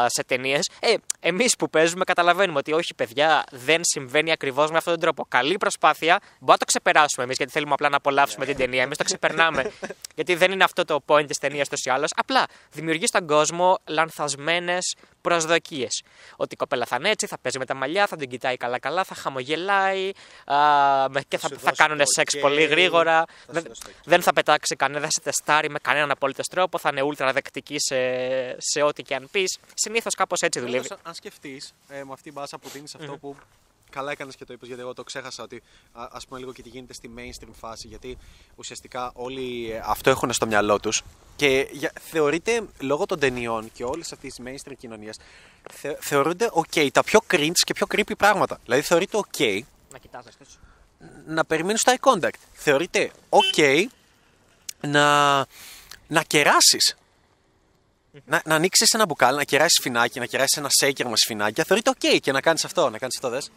σε 0.06 0.24
ταινίες, 0.26 0.70
ε, 0.80 0.94
εμείς 1.20 1.56
που 1.56 1.70
παίζουμε 1.70 2.04
καταλαβαίνουμε 2.04 2.58
ότι 2.58 2.72
όχι, 2.72 2.94
παιδιά, 2.94 3.44
δεν 3.50 3.80
συμβαίνει 3.82 4.32
ακριβώς 4.32 4.70
με 4.70 4.76
αυτόν 4.76 4.92
τον 4.92 5.02
τρόπο. 5.02 5.26
Καλή 5.28 5.56
προσπάθεια, 5.56 6.18
μπορούμε 6.20 6.52
να 6.52 6.56
το 6.58 6.64
ξεπεράσουμε 6.64 7.24
εμείς 7.24 7.36
γιατί 7.36 7.52
θέλουμε 7.52 7.72
απλά 7.72 7.88
να 7.88 7.96
απολαύσουμε 7.96 8.33
την 8.36 8.56
ταινία. 8.56 8.82
Εμείς 8.82 8.96
το 8.96 9.04
ξεπερνάμε. 9.04 9.72
γιατί 10.16 10.34
δεν 10.34 10.52
είναι 10.52 10.64
αυτό 10.64 10.84
το 10.84 11.02
point 11.06 11.26
της 11.26 11.38
ταινίας 11.38 11.68
τόσο 11.68 11.90
ή 11.90 11.92
άλλως. 11.92 12.10
Απλά 12.16 12.44
δημιουργείς 12.72 13.08
στον 13.08 13.26
κόσμο 13.26 13.78
λανθασμένες 13.86 14.94
προσδοκίες. 15.20 16.02
Ότι 16.36 16.54
η 16.54 16.56
κοπέλα 16.56 16.86
θα 16.86 16.96
είναι 16.96 17.10
έτσι, 17.10 17.26
θα 17.26 17.38
παίζει 17.38 17.58
με 17.58 17.64
τα 17.64 17.74
μαλλιά, 17.74 18.06
θα 18.06 18.16
την 18.16 18.28
κοιτάει 18.28 18.56
καλά-καλά, 18.56 19.04
θα 19.04 19.14
χαμογελάει 19.14 20.10
α, 20.44 20.56
και 21.28 21.38
θα, 21.38 21.48
θα 21.58 21.72
κάνουν 21.76 22.00
σεξ 22.02 22.38
πολύ 22.38 22.64
γρήγορα. 22.64 23.24
Δεν, 23.46 23.64
δεν 24.04 24.22
θα 24.22 24.32
πετάξει 24.32 24.76
κανένα, 24.76 25.00
δεν 25.00 25.08
θα 25.08 25.20
σε 25.20 25.24
τεστάρει 25.24 25.70
με 25.70 25.78
κανέναν 25.82 26.10
απολύτω 26.10 26.42
τρόπο, 26.50 26.78
θα 26.78 26.88
είναι 26.92 27.02
ούλτρα 27.02 27.32
δεκτική 27.32 27.76
σε, 27.78 27.96
σε 28.58 28.82
ό,τι 28.82 29.02
και 29.02 29.14
αν 29.14 29.28
πεις. 29.30 29.58
Συνήθως 29.74 30.14
κάπως 30.14 30.40
έτσι 30.40 30.60
δουλεύει. 30.60 30.88
Αν 31.02 31.14
σκεφτείς 31.14 31.74
ε, 31.88 32.04
με 32.04 32.12
αυτή 32.12 32.22
την 32.22 32.32
μπάσα 32.32 32.58
που 32.58 32.68
δίνεις 32.68 32.94
αυτό 32.94 33.16
που 33.16 33.36
καλά 33.94 34.10
έκανες 34.10 34.36
και 34.36 34.44
το 34.44 34.52
είπες, 34.52 34.66
γιατί 34.68 34.82
εγώ 34.82 34.94
το 34.94 35.02
ξέχασα 35.02 35.42
ότι 35.42 35.62
α 35.92 36.18
πούμε 36.28 36.40
λίγο 36.40 36.52
και 36.52 36.62
τι 36.62 36.68
γίνεται 36.68 36.92
στη 36.92 37.10
mainstream 37.16 37.52
φάση. 37.60 37.86
Γιατί 37.86 38.18
ουσιαστικά 38.56 39.10
όλοι 39.14 39.70
ε, 39.70 39.82
αυτό 39.84 40.10
έχουν 40.10 40.32
στο 40.32 40.46
μυαλό 40.46 40.80
τους. 40.80 41.02
Και 41.36 41.68
για, 41.72 41.92
θεωρείται 42.00 42.62
λόγω 42.80 43.06
των 43.06 43.18
ταινιών 43.18 43.72
και 43.72 43.84
όλης 43.84 44.12
αυτής 44.12 44.34
της 44.34 44.44
mainstream 44.46 44.76
κοινωνίας, 44.78 45.16
θε, 45.72 45.96
θεωρούνται 46.00 46.50
ok 46.54 46.90
τα 46.92 47.02
πιο 47.04 47.20
cringe 47.30 47.60
και 47.66 47.74
πιο 47.74 47.86
creepy 47.90 48.16
πράγματα. 48.18 48.58
Δηλαδή 48.64 48.82
θεωρείται 48.82 49.18
ok. 49.18 49.60
Να 49.92 49.98
κοιτάζεσαι. 49.98 50.38
Να 51.26 51.44
περιμένεις 51.44 51.82
το 51.82 51.94
eye 51.96 52.12
contact. 52.12 52.38
Θεωρείται 52.52 53.10
ok 53.30 53.84
να, 54.80 55.36
να 56.06 56.22
κεράσεις 56.26 56.96
να, 58.24 58.42
να 58.44 58.54
ανοίξεις 58.54 58.92
ένα 58.92 59.06
μπουκάλι, 59.06 59.36
να 59.36 59.44
κεράσεις 59.44 59.78
σφινάκι, 59.80 60.18
να 60.18 60.26
κεράσεις 60.26 60.56
ένα 60.56 60.68
σέικερ 60.70 61.08
με 61.08 61.16
σφινάκια, 61.16 61.64
θεωρείται 61.64 61.90
οκ 61.90 62.20
και 62.20 62.32
να 62.32 62.40
κάνεις 62.40 62.64
αυτό. 62.64 62.90
Να 62.90 62.98
κάνεις 62.98 63.14
αυτό, 63.14 63.28
δες. 63.28 63.50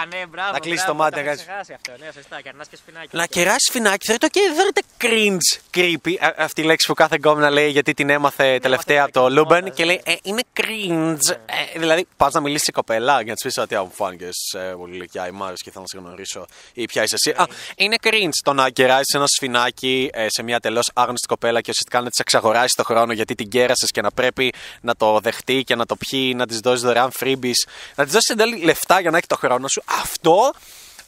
Α, 0.00 0.06
ναι, 0.06 0.26
μπράβο. 0.26 0.52
Να 0.52 0.58
κλείσει 0.58 0.86
το 0.86 0.94
μάτι, 0.94 1.16
να 1.16 1.22
κάνει. 1.22 1.40
αυτό, 1.58 1.92
ναι, 1.98 2.10
σωστά, 2.14 2.40
και 2.40 2.76
σφινάκι. 2.76 3.16
Να 3.16 3.26
κεράσει 3.26 3.66
σφινάκι, 3.68 4.06
θεωρείται 4.06 4.26
οκ, 4.26 4.32
δεν 4.32 4.54
θεωρείται 4.54 4.82
cringe, 5.00 5.76
creepy. 5.76 6.32
αυτή 6.36 6.60
η 6.60 6.64
λέξη 6.64 6.86
που 6.86 6.94
κάθε 6.94 7.16
γκόμενα 7.16 7.50
λέει 7.50 7.70
γιατί 7.70 7.94
την 7.94 8.10
έμαθε 8.10 8.52
ναι, 8.52 8.60
τελευταία 8.60 9.02
από 9.02 9.12
το 9.12 9.30
Λούμπεν 9.30 9.72
και 9.72 9.84
λέει 9.84 10.00
ε, 10.04 10.14
είναι 10.22 10.42
cringe. 10.60 11.36
Ε, 11.46 11.78
δηλαδή, 11.78 12.06
πας 12.16 12.32
να 12.32 12.40
μιλήσεις 12.40 12.64
σε 12.64 12.72
κοπέλα 12.72 13.12
για 13.12 13.24
να 13.24 13.34
της 13.34 13.42
πεις 13.42 13.62
ότι 13.62 13.74
μου 13.74 13.90
φάνηκες 13.94 14.36
ε, 14.56 14.74
πολύ 14.76 14.96
γλυκιά 14.96 15.26
ή 15.26 15.30
μ' 15.30 15.42
και 15.54 15.70
θέλω 15.70 15.84
να 15.84 15.86
σε 15.86 15.98
γνωρίσω 15.98 16.46
ή 16.72 16.84
ποια 16.84 17.02
είσαι 17.02 17.14
εσύ. 17.14 17.30
Α, 17.36 17.46
είναι 17.76 17.96
cringe 18.02 18.38
το 18.44 18.52
να 18.52 18.70
κεράσεις 18.70 19.14
ένα 19.14 19.26
σφινάκι 19.26 20.10
ε, 20.12 20.26
σε 20.28 20.42
μια 20.42 20.60
τελείως 20.60 20.90
άγνωστη 20.94 21.26
κοπέλα 21.26 21.60
και 21.60 21.70
ουσιαστικά 21.70 22.00
να 22.00 22.08
της 22.08 22.18
εξαγοράσεις 22.18 22.74
το 22.74 22.82
χρόνο 22.84 23.12
γιατί 23.12 23.34
την 23.34 23.48
κέρασες 23.48 23.90
και 23.90 24.00
να 24.00 24.10
πρέπει 24.10 24.52
να 24.80 24.94
το 24.94 25.20
δεχτεί 25.20 25.62
και 25.66 25.74
να 25.74 25.86
το 25.86 25.96
πιει, 25.96 26.32
να 26.36 26.46
της 26.46 26.58
δώσεις 26.58 26.82
δωρεάν 26.82 27.10
freebies, 27.20 27.68
να 27.94 28.04
της 28.04 28.12
δώσεις 28.12 28.28
εν 28.28 28.62
λεφτά 28.62 29.00
για 29.00 29.10
να 29.10 29.16
έχει 29.16 29.26
το 29.26 29.36
χρόνο 29.36 29.68
σου 29.68 29.81
αυτό 29.84 30.52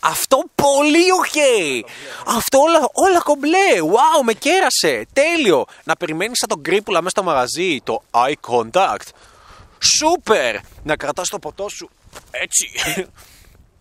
αυτό 0.07 0.43
πολύ 0.55 1.11
οκ. 1.11 1.37
Αυτό 2.37 2.59
όλα, 2.59 2.89
όλα 2.93 3.21
κομπλέ. 3.21 3.79
Wow, 3.81 4.25
με 4.25 4.33
κέρασε. 4.33 5.07
Τέλειο. 5.13 5.65
Να 5.85 5.97
περιμένεις 5.97 6.39
σαν 6.39 6.49
τον 6.49 6.63
κρύπουλα 6.63 6.99
μέσα 6.99 7.11
στο 7.11 7.23
μαγαζί. 7.23 7.81
Το 7.85 8.03
eye 8.11 8.35
contact. 8.51 9.09
Σούπερ. 9.79 10.57
Να 10.83 10.97
κρατάς 10.97 11.29
το 11.29 11.39
ποτό 11.39 11.69
σου 11.69 11.91
έτσι. 12.31 12.71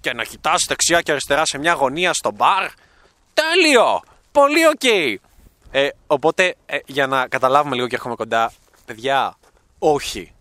και 0.01 0.13
να 0.13 0.23
κοιτάς 0.23 0.65
δεξιά 0.67 1.01
και 1.01 1.11
αριστερά 1.11 1.45
σε 1.45 1.57
μια 1.57 1.73
γωνία 1.73 2.13
στο 2.13 2.31
μπαρ. 2.31 2.69
Τέλειο. 3.33 4.01
Πολύ 4.31 4.67
οκ. 4.67 4.83
Ε, 5.71 5.89
οπότε, 6.07 6.55
ε, 6.65 6.77
για 6.85 7.07
να 7.07 7.27
καταλάβουμε 7.27 7.75
λίγο 7.75 7.87
και 7.87 7.95
έρχομαι 7.95 8.15
κοντά, 8.15 8.51
παιδιά, 8.85 9.37
όχι. 9.79 10.33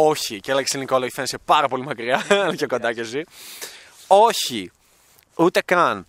Όχι. 0.00 0.40
Και 0.40 0.50
έλεγε 0.50 0.78
Νικόλα, 0.78 1.08
φαίνεσαι 1.12 1.38
πάρα 1.38 1.68
πολύ 1.68 1.82
μακριά. 1.82 2.24
και 2.58 2.66
κοντά 2.66 2.92
κι 2.92 3.00
εσύ. 3.00 3.24
Όχι. 4.06 4.70
Ούτε 5.34 5.62
καν. 5.62 6.06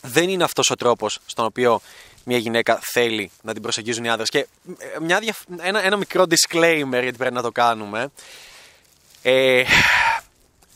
δεν 0.00 0.28
είναι 0.28 0.44
αυτός 0.44 0.70
ο 0.70 0.74
τρόπος 0.74 1.18
στον 1.26 1.44
οποίο 1.44 1.80
μια 2.24 2.38
γυναίκα 2.38 2.78
θέλει 2.82 3.30
να 3.42 3.52
την 3.52 3.62
προσεγγίζουν 3.62 4.04
οι 4.04 4.08
άνδρες. 4.08 4.28
Και 4.28 4.38
ε, 4.38 5.00
μια, 5.00 5.18
διαφ- 5.18 5.48
ένα, 5.60 5.84
ένα 5.84 5.96
μικρό 5.96 6.24
disclaimer 6.28 7.00
γιατί 7.02 7.16
πρέπει 7.16 7.34
να 7.34 7.42
το 7.42 7.52
κάνουμε. 7.52 8.08
Ε, 9.22 9.62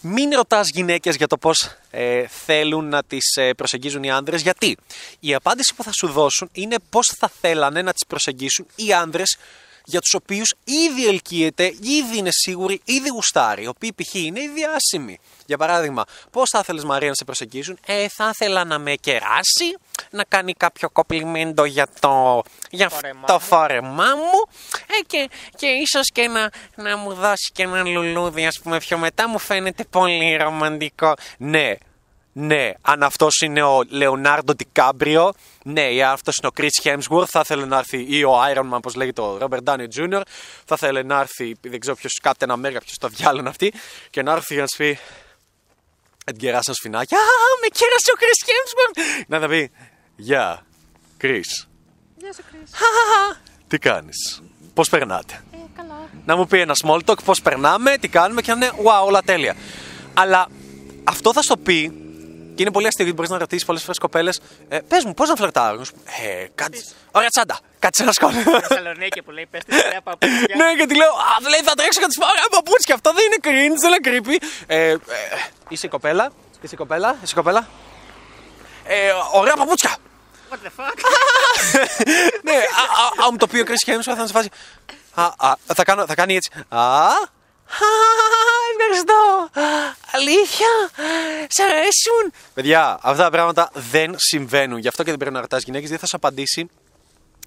μην 0.00 0.30
ρωτάς 0.30 0.68
γυναίκες 0.68 1.16
για 1.16 1.26
το 1.26 1.38
πώς 1.38 1.76
ε, 1.90 2.26
θέλουν 2.26 2.88
να 2.88 3.02
τις 3.04 3.36
ε, 3.36 3.54
προσεγγίζουν 3.54 4.02
οι 4.02 4.10
άνδρες. 4.10 4.42
Γιατί; 4.42 4.76
Η 5.20 5.34
απάντηση 5.34 5.74
που 5.74 5.82
θα 5.82 5.92
σου 5.92 6.08
δώσουν 6.08 6.48
είναι 6.52 6.76
πώς 6.90 7.12
θα 7.18 7.30
θέλανε 7.40 7.82
να 7.82 7.92
τις 7.92 8.06
προσεγγίσουν 8.06 8.66
οι 8.74 8.92
άνδρες 8.92 9.36
για 9.84 10.00
τους 10.00 10.14
οποίους 10.14 10.54
ήδη 10.64 11.06
ελκύεται, 11.06 11.64
ήδη 11.80 12.16
είναι 12.16 12.30
σίγουροι, 12.32 12.80
ήδη 12.84 13.08
γουστάρει, 13.08 13.62
οι 13.62 13.66
οποίοι 13.66 13.92
π.χ. 13.92 14.14
είναι 14.14 14.40
οι 14.40 14.48
διάσημοι. 14.48 15.18
Για 15.46 15.58
παράδειγμα, 15.58 16.04
πώς 16.30 16.48
θα 16.50 16.58
ήθελες 16.58 16.84
Μαρία 16.84 17.08
να 17.08 17.14
σε 17.14 17.24
προσεγγίσουν, 17.24 17.78
ε, 17.86 18.08
θα 18.08 18.30
ήθελα 18.32 18.64
να 18.64 18.78
με 18.78 18.94
κεράσει, 18.94 19.76
να 20.10 20.24
κάνει 20.24 20.52
κάποιο 20.52 20.90
κοπλιμέντο 20.90 21.64
για 21.64 21.88
το, 22.00 22.42
για 22.70 22.88
Φόρεμά 22.88 23.26
το 23.26 23.32
μου. 23.32 23.40
φόρεμά 23.40 24.14
μου 24.16 24.58
ε, 24.86 25.02
και, 25.06 25.30
και 25.56 25.66
ίσως 25.66 26.10
και 26.12 26.28
να, 26.28 26.50
να 26.74 26.96
μου 26.96 27.14
δώσει 27.14 27.50
και 27.52 27.62
ένα 27.62 27.84
λουλούδι 27.84 28.46
ας 28.46 28.60
πούμε 28.62 28.78
πιο 28.78 28.98
μετά 28.98 29.28
μου 29.28 29.38
φαίνεται 29.38 29.84
πολύ 29.84 30.36
ρομαντικό. 30.36 31.14
Ναι, 31.38 31.74
ναι, 32.32 32.72
αν 32.80 33.02
αυτός 33.02 33.40
είναι 33.40 33.62
ο 33.62 33.82
Λεωνάρντο 33.88 34.54
Τικάμπριο, 34.54 35.32
ναι, 35.64 35.92
ή 35.92 36.02
αν 36.02 36.12
αυτό 36.12 36.32
είναι 36.42 36.52
ο 36.52 36.52
Chris 36.60 36.86
Hemsworth, 36.88 37.26
θα 37.28 37.40
ήθελε 37.40 37.64
να 37.64 37.78
έρθει, 37.78 38.04
ή 38.08 38.24
ο 38.24 38.32
Iron 38.52 38.58
Man, 38.58 38.76
όπως 38.76 38.94
λέγεται 38.94 39.20
ο 39.20 39.38
Robert 39.40 39.62
Downey 39.64 39.86
Jr., 39.96 40.20
θα 40.64 40.74
ήθελε 40.74 41.02
να 41.02 41.20
έρθει, 41.20 41.56
δεν 41.60 41.80
ξέρω 41.80 41.96
ποιος 41.96 42.20
Captain 42.22 42.48
America, 42.48 42.80
ποιος 42.84 42.98
το 42.98 43.08
διάλογο 43.08 43.48
αυτή, 43.48 43.72
και 44.10 44.22
να 44.22 44.32
έρθει 44.32 44.54
για 44.54 44.62
να 44.62 44.68
σου 44.68 44.76
πει. 44.76 44.98
Να 46.26 46.32
την 46.32 46.42
κεράσει 46.42 46.64
ένα 46.66 46.74
σφινάκι. 46.74 47.14
Α, 47.14 47.18
με 47.60 47.68
κέρασε 47.68 48.10
ο 48.10 48.16
Chris 48.20 48.48
Hemsworth! 48.48 49.24
Να 49.26 49.38
θα 49.38 49.48
πει, 49.48 49.70
Γεια, 50.16 50.66
Chris. 51.20 51.66
Γεια 52.16 52.32
σου, 52.32 52.42
Chris. 52.52 53.36
Τι 53.68 53.78
κάνεις, 53.78 54.42
Πώς 54.74 54.88
περνάτε; 54.88 55.44
Ε, 55.52 55.56
καλά. 55.76 56.08
Να 56.24 56.36
μου 56.36 56.46
πει 56.46 56.60
ένα 56.60 56.74
small 56.84 57.00
talk, 57.04 57.24
πώς 57.24 57.40
περνάμε, 57.42 57.96
τι 57.98 58.08
κάνουμε 58.08 58.40
και 58.40 58.54
να 58.54 58.66
είναι 58.66 58.76
wow, 58.84 59.06
όλα 59.06 59.22
τέλεια. 59.22 59.56
Αλλά 60.14 60.48
αυτό 61.04 61.32
θα 61.32 61.42
στο 61.42 61.56
πει 61.56 62.09
και 62.60 62.66
είναι 62.66 62.74
πολύ 62.74 62.86
αστείο 62.86 63.04
γιατί 63.04 63.18
μπορείς 63.20 63.32
να 63.34 63.38
ρωτήσεις 63.38 63.64
πολλές 63.64 63.82
φορές 63.82 63.98
κοπέλες, 63.98 64.40
ε, 64.68 64.78
πες 64.88 65.04
μου, 65.04 65.14
πώς 65.14 65.28
να 65.28 65.36
φλερτάρω. 65.36 65.76
Να 65.78 65.84
σου 65.84 65.92
πει, 65.92 66.00
Ε, 66.26 66.48
κάτσε. 66.54 66.84
Ωραία 67.10 67.28
τσάντα, 67.28 67.58
κάτσε 67.78 68.02
ένα 68.02 68.12
σκόλ. 68.12 68.32
Θεσσαλονίκη 68.68 69.22
που 69.22 69.30
λέει 69.30 69.46
πες 69.50 69.64
τη 69.64 69.76
ωραία 69.86 70.00
παπούτσια. 70.00 70.56
ναι, 70.56 70.74
και 70.78 70.86
τη 70.86 70.96
λέω, 70.96 71.08
Α, 71.08 71.48
λέει, 71.48 71.60
θα 71.62 71.74
τρέξω 71.74 72.00
και 72.00 72.06
της 72.06 72.18
πάρω 72.18 72.32
ένα 72.36 72.48
παπούτσι. 72.56 72.92
Αυτό 72.92 73.12
δεν 73.12 73.24
είναι 73.26 73.38
cringe, 73.46 73.78
δεν 73.80 73.90
είναι 73.92 74.02
creepy. 74.08 74.44
Ε, 74.66 74.90
ε, 74.90 74.96
είσαι 75.68 75.86
η 75.86 75.88
κοπέλα, 75.88 76.32
είσαι 76.60 76.74
η 76.74 76.76
κοπέλα, 76.76 77.16
είσαι 77.22 77.32
η 77.32 77.34
κοπέλα. 77.34 77.68
Ε, 78.84 79.10
ωραία 79.32 79.56
παπούτσια. 79.56 79.96
What 80.50 80.60
the 80.66 80.70
fuck; 80.80 80.96
ναι, 82.48 82.52
α, 82.52 82.84
α, 83.22 83.26
α, 83.26 83.30
μου 83.30 83.36
το 83.36 83.46
πει 83.46 83.58
ο 83.58 83.64
Chris 83.66 83.90
Hemsworth 83.90 84.02
θα 84.02 84.12
είναι 84.12 84.26
σε 84.26 84.32
φάση. 84.32 84.48
Α, 85.14 85.24
α, 85.48 85.54
θα, 85.74 85.84
κάνω, 85.84 86.06
θα 86.06 86.14
κάνει 86.14 86.34
έτσι. 86.34 86.50
Α, 86.68 87.06
α, 87.06 87.12
ευχαριστώ. 88.78 89.48
Αλήθεια, 90.12 90.68
σ' 91.48 91.58
αρέσουν. 91.60 92.32
Παιδιά, 92.54 92.98
αυτά 93.02 93.22
τα 93.22 93.30
πράγματα 93.30 93.70
δεν 93.90 94.14
συμβαίνουν. 94.18 94.78
Γι' 94.78 94.88
αυτό 94.88 95.02
και 95.02 95.10
δεν 95.10 95.18
πρέπει 95.18 95.34
να 95.34 95.40
ρωτάς 95.40 95.62
γυναίκες, 95.62 95.88
δεν 95.88 95.98
θα 95.98 96.06
σου 96.06 96.16
απαντήσει 96.16 96.70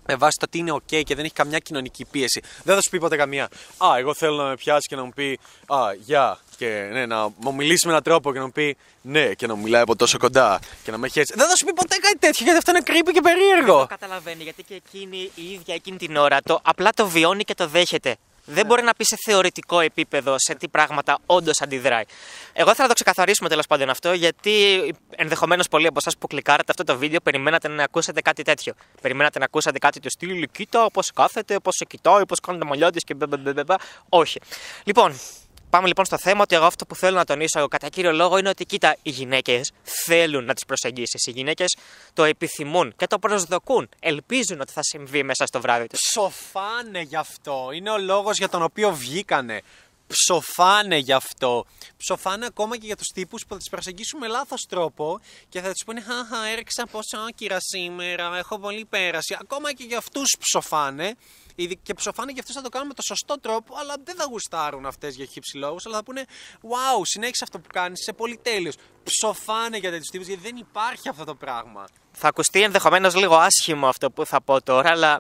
με 0.06 0.16
βάση 0.16 0.38
το 0.40 0.46
ότι 0.48 0.58
είναι 0.58 0.72
ok 0.74 1.04
και 1.04 1.16
δεν 1.16 1.26
έχει 1.26 1.34
καμιά 1.34 1.60
κοινωνική 1.60 2.06
πίεση. 2.06 2.42
Δεν 2.64 2.76
θα 2.76 2.82
σου 2.82 2.90
πει 2.90 3.00
ποτέ 3.00 3.16
καμία. 3.16 3.44
Α, 3.78 3.88
εγώ 3.98 4.14
θέλω 4.14 4.36
να 4.36 4.50
με 4.50 4.56
πιάσει 4.56 4.88
και 4.88 4.96
να 4.96 5.04
μου 5.04 5.12
πει 5.16 5.40
Α, 5.68 5.78
γεια. 6.00 6.40
Και 6.58 6.90
ναι, 6.92 7.06
να 7.06 7.30
μου 7.38 7.54
μιλήσει 7.54 7.86
με 7.86 7.92
έναν 7.92 8.04
τρόπο 8.04 8.32
και 8.32 8.40
να 8.40 8.46
μου 8.46 8.52
πει 8.52 8.78
Ναι, 9.02 9.34
και 9.34 9.48
να 9.48 9.56
μου 9.56 9.62
μιλάει 9.62 9.82
από 9.82 9.96
τόσο 9.96 10.18
κοντά. 10.18 10.60
Και 10.84 10.92
να 10.92 10.98
με 10.98 11.06
έχει 11.06 11.20
έτσι. 11.20 11.34
Δεν 11.38 11.48
θα 11.48 11.56
σου 11.56 11.66
πει 11.66 11.74
ποτέ 11.74 11.96
κάτι 11.96 12.18
τέτοιο 12.18 12.46
γιατί 12.46 12.58
αυτό 12.58 12.72
είναι 12.72 12.82
creepy 12.86 13.12
και 13.14 13.22
περίεργο. 13.22 13.80
Το 13.80 13.88
καταλαβαίνει 13.88 14.44
γιατί 14.44 14.64
και 14.64 14.82
εκείνη 14.86 15.32
η 15.36 15.52
ίδια 15.52 15.74
εκείνη 15.74 15.98
την 15.98 16.16
ώρα 16.16 16.42
το 16.42 16.60
απλά 16.64 16.90
το 16.96 17.08
βιώνει 17.08 17.44
και 17.44 17.54
το 17.54 17.68
δέχεται. 17.68 18.16
Ναι. 18.46 18.54
Δεν 18.54 18.66
μπορεί 18.66 18.84
να 18.84 18.94
πει 18.94 19.04
σε 19.04 19.16
θεωρητικό 19.26 19.80
επίπεδο 19.80 20.36
σε 20.38 20.56
τι 20.56 20.68
πράγματα 20.68 21.18
όντως 21.26 21.62
αντιδράει. 21.62 22.04
Εγώ 22.54 22.70
θέλω 22.70 22.82
να 22.82 22.88
το 22.88 22.94
ξεκαθαρίσουμε 22.94 23.50
τέλος 23.50 23.68
πάντων 23.68 23.90
αυτό, 23.90 24.14
γιατί 24.14 24.54
ενδεχομένως 25.16 25.68
πολλοί 25.68 25.88
από 25.88 25.98
εσάς 26.00 26.18
που 26.18 26.28
κλικάρετε 26.28 26.72
αυτό 26.72 26.84
το 26.84 26.98
βίντεο 26.98 27.20
περιμένατε 27.20 27.68
να 27.68 27.84
ακούσετε 27.84 28.22
κάτι 28.22 28.44
τέτοιο. 28.44 28.74
Περιμένατε 29.02 29.40
να 29.40 29.46
ακούσατε 29.46 29.80
κάτι 29.80 30.00
του 30.00 30.10
στυλ, 30.10 30.50
κοίτα 30.52 30.92
πώς 30.94 31.12
κάθεται, 31.14 31.60
πώς 31.60 31.76
σε 31.76 31.86
κοιτάει, 31.86 32.26
πώς 32.26 32.40
κάνει 32.40 32.60
τα 32.60 32.66
μαλλιά 32.66 32.92
της 32.92 33.04
και 33.04 33.14
μπεμπεμπεμπε. 33.14 33.76
Όχι. 34.10 34.40
Λοιπόν, 34.84 35.20
Πάμε 35.74 35.88
λοιπόν 35.88 36.06
στο 36.06 36.18
θέμα 36.18 36.42
ότι 36.42 36.56
εγώ 36.56 36.66
αυτό 36.66 36.86
που 36.86 36.96
θέλω 36.96 37.18
να 37.18 37.26
τονίσω 37.26 37.68
κατά 37.68 37.90
κύριο 37.90 38.12
λόγο 38.12 38.38
είναι 38.38 38.50
ότι 38.50 38.66
κοίτα, 38.66 38.96
οι 39.02 39.10
γυναίκες 39.10 39.72
θέλουν 39.84 40.46
να 40.46 40.54
τις 40.54 40.66
προσεγγίσεις. 40.66 41.26
Οι 41.26 41.32
γυναίκες 41.32 41.78
το 42.14 42.24
επιθυμούν 42.24 42.94
και 42.98 43.08
το 43.08 43.20
προσδοκούν. 43.20 43.90
Ελπίζουν 44.00 44.62
ότι 44.62 44.72
θα 44.72 44.84
συμβεί 44.84 45.24
μέσα 45.24 45.46
στο 45.46 45.62
βράδυ 45.62 45.88
τους. 45.88 46.00
Ψοφάνε 46.10 47.02
γι' 47.02 47.16
αυτό. 47.16 47.70
Είναι 47.74 47.90
ο 47.90 47.98
λόγος 47.98 48.38
για 48.38 48.50
τον 48.50 48.62
οποίο 48.62 48.92
βγήκανε. 48.92 49.62
Ψοφάνε 50.08 50.98
γι' 50.98 51.14
αυτό. 51.14 51.66
Ψοφάνε 51.98 52.46
ακόμα 52.46 52.78
και 52.78 52.86
για 52.86 52.96
τους 52.96 53.08
τύπους 53.14 53.42
που 53.42 53.54
θα 53.54 53.58
τις 53.58 53.70
προσεγγίσουν 53.70 54.20
με 54.20 54.28
λάθος 54.28 54.66
τρόπο 54.70 55.20
και 55.50 55.62
θα 55.62 55.72
τους 55.72 55.84
πούνε 55.86 56.02
Χαχα, 56.02 56.46
έριξα 56.46 56.86
πόσο 56.92 57.18
άκυρα 57.28 57.58
σήμερα, 57.60 58.38
έχω 58.38 58.60
πολύ 58.60 58.86
πέραση. 58.86 59.38
Ακόμα 59.42 59.74
και 59.74 59.84
για 59.84 59.98
αυτούς 59.98 60.36
ψοφάνε. 60.40 61.16
Ήδη- 61.56 61.80
Και 61.84 61.94
ψοφάνε 61.94 62.32
για 62.32 62.42
αυτούς 62.42 62.56
θα 62.56 62.62
το 62.62 62.70
κάνουν 62.70 62.88
με 62.88 62.94
το 62.94 63.02
σωστό 63.02 63.40
τρόπο, 63.40 63.76
αλλά 63.80 63.96
δεν 64.04 64.16
θα 64.16 64.26
γουστάρουν 64.30 64.86
αυτές 64.86 65.16
για 65.16 65.26
χύψη 65.26 65.58
λόγους, 65.58 65.86
αλλά 65.86 65.96
θα 65.96 66.04
πούνε 66.04 66.26
Wow, 66.62 67.02
συνέχισε 67.04 67.44
αυτό 67.44 67.60
που 67.60 67.68
κάνεις, 67.74 68.00
είσαι 68.00 68.14
πολύ 68.14 68.38
τέλειος. 68.42 68.76
Ψοφάνε 69.04 69.78
για 69.78 69.90
τέτοιους 69.90 70.10
τύπους 70.10 70.28
γιατί 70.28 70.42
δεν 70.42 70.56
υπάρχει 70.56 71.10
αυτό 71.10 71.24
το 71.24 71.36
πράγμα. 71.36 71.88
Θα 72.12 72.28
ακουστεί 72.28 72.62
ενδεχομένως 72.62 73.16
λίγο 73.16 73.36
άσχημο 73.36 73.88
αυτό 73.88 74.12
που 74.12 74.26
θα 74.26 74.42
πω 74.42 74.62
τώρα, 74.62 74.90
αλλά 74.90 75.20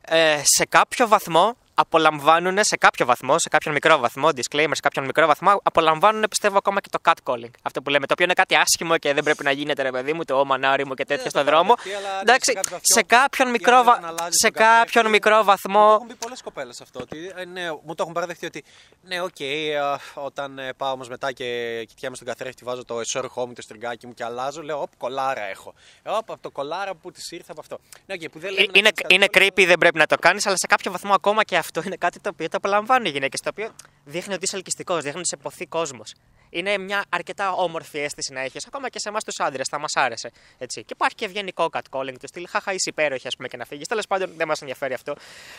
ε, 0.00 0.40
σε 0.44 0.64
κάποιο 0.64 1.08
βαθμό 1.08 1.56
απολαμβάνουν, 1.80 2.58
σε 2.64 2.76
κάποιο 2.76 3.06
βαθμό, 3.06 3.38
σε 3.38 3.48
κάποιον 3.48 3.74
μικρό 3.74 3.98
βαθμό, 3.98 4.28
disclaimer, 4.28 4.70
σε 4.72 4.80
κάποιον 4.82 5.04
μικρό 5.04 5.26
βαθμό, 5.26 5.60
απολαμβάνουν 5.62 6.24
πιστεύω 6.30 6.56
ακόμα 6.58 6.80
και 6.80 6.88
το 6.90 6.98
catcalling. 7.04 7.50
Αυτό 7.62 7.82
που 7.82 7.90
λέμε, 7.90 8.06
το 8.06 8.12
οποίο 8.12 8.24
είναι 8.24 8.34
κάτι 8.34 8.54
άσχημο 8.56 8.96
και 8.98 9.14
δεν 9.14 9.22
πρέπει 9.24 9.44
να 9.44 9.50
γίνεται, 9.50 9.82
ρε 9.82 9.90
παιδί 9.90 10.12
μου, 10.12 10.24
το 10.24 10.44
μανάρι 10.44 10.86
μου 10.86 10.94
και 10.94 11.04
τέτοια 11.04 11.22
Δεν 11.22 11.30
στον 11.30 11.44
το 11.44 11.50
δρόμο. 11.50 11.74
παραδεχτεί, 11.74 12.04
αλλά 12.06 12.14
ναι, 12.14 12.20
Εντάξει, 12.20 12.44
σε 12.50 12.52
κάποιο 12.52 12.70
βαθμό- 12.70 12.96
σε 12.98 13.02
κάποιον 13.02 13.48
η 13.48 13.50
μικρό, 13.50 13.76
άλλη 13.76 13.84
βα- 13.84 13.94
δεν 13.94 14.04
αλλάζει 14.04 14.30
σε 14.30 14.50
τον 14.50 14.52
καθρέφτη. 14.52 14.84
κάποιον 14.84 15.10
μικρό 15.10 15.32
Μου 15.34 15.38
το 15.40 15.44
βαθμό. 15.44 15.88
έχουν 15.94 16.06
πει 16.06 16.14
πολλές 16.14 16.42
κοπέλες 16.42 16.80
αυτό. 16.80 17.00
Ότι, 17.00 17.32
ε, 17.36 17.44
ναι, 17.44 17.70
μου 17.70 17.94
το 17.94 18.00
έχουν 18.02 18.12
παραδεχτεί 18.12 18.46
ότι 18.46 18.64
ναι, 19.02 19.20
οκ, 19.20 19.40
ε, 19.40 19.78
όταν 20.14 20.58
ε, 20.58 20.72
πάω 20.76 20.92
όμως 20.92 21.08
μετά 21.08 21.32
και 21.32 21.46
κοιτιάμαι 21.88 22.16
στον 22.16 22.28
καθρέφτη, 22.28 22.64
βάζω 22.64 22.84
το 22.84 23.00
εσόρουχό 23.00 23.46
μου, 23.46 23.52
το 23.52 23.62
στριγκάκι 23.62 24.06
μου 24.06 24.14
και 24.14 24.24
αλλάζω, 24.24 24.62
λέω, 24.62 24.80
Οπ, 24.82 24.96
κολάρα 24.96 25.42
έχω. 25.42 25.74
Ε, 26.02 26.10
Οπ, 26.10 26.30
από 26.32 26.38
το 26.40 26.50
κολάρα 26.50 26.94
που 26.94 27.10
της 27.10 27.30
ήρθε 27.30 27.50
από 27.50 27.60
αυτό. 27.60 27.78
Ναι, 28.06 28.14
okay, 28.18 28.30
που 28.32 28.38
δεν 28.38 28.50
λέμε 28.52 28.66
να 28.66 28.78
Είναι, 28.78 28.90
κάνεις 28.94 29.16
είναι 29.16 29.26
κάτι 29.26 29.46
creepy, 29.62 29.66
δεν 29.66 29.78
πρέπει 29.78 29.98
να 29.98 30.06
το 30.06 30.16
κάνεις, 30.16 30.46
αλλά 30.46 30.56
σε 30.56 30.66
κάποιο 30.66 30.90
βαθμό 30.90 31.12
ακόμα 31.14 31.44
και 31.44 31.56
αυτό 31.56 31.66
είναι 31.84 31.96
κάτι 31.96 32.20
το 32.20 32.28
οποίο 32.32 32.48
το 32.48 32.56
απολαμβάνουν 32.56 33.06
οι 33.06 33.10
γυναίκες. 33.10 33.40
Το 33.40 33.50
οποίο 33.52 33.74
δείχνει 34.04 34.34
ότι 34.34 34.44
είσαι 34.44 34.56
ελκυστικός, 34.56 35.02
δείχνει 35.02 35.18
ότι 35.18 35.28
σε 35.28 35.36
ποθεί 35.36 35.66
κόσμος. 35.66 36.14
Είναι 36.50 36.78
μια 36.78 37.04
αρκετά 37.08 37.52
όμορφη 37.52 37.98
αίσθηση 37.98 38.32
να 38.32 38.40
έχεις, 38.40 38.66
ακόμα 38.66 38.88
και 38.88 38.98
σε 38.98 39.08
εμάς 39.08 39.24
τους 39.24 39.40
άντρες, 39.40 39.68
θα 39.70 39.78
μας 39.78 39.92
άρεσε. 39.94 40.30
Έτσι. 40.58 40.80
Και 40.80 40.92
υπάρχει 40.94 41.14
και 41.14 41.24
ευγενικό 41.24 41.68
catcalling 41.72 42.14
του 42.20 42.26
στυλ. 42.26 42.46
Χαχά, 42.48 42.72
είσαι 42.72 42.90
υπέροχη, 42.90 43.26
ας 43.26 43.36
πούμε, 43.36 43.48
και 43.48 43.56
να 43.56 43.64
φύγεις. 43.64 43.86
Τέλος 43.86 44.06
πάντων, 44.06 44.32
δεν 44.36 44.46
μας 44.46 44.60
ενδιαφέρει 44.60 44.94
αυτό. 44.94 45.16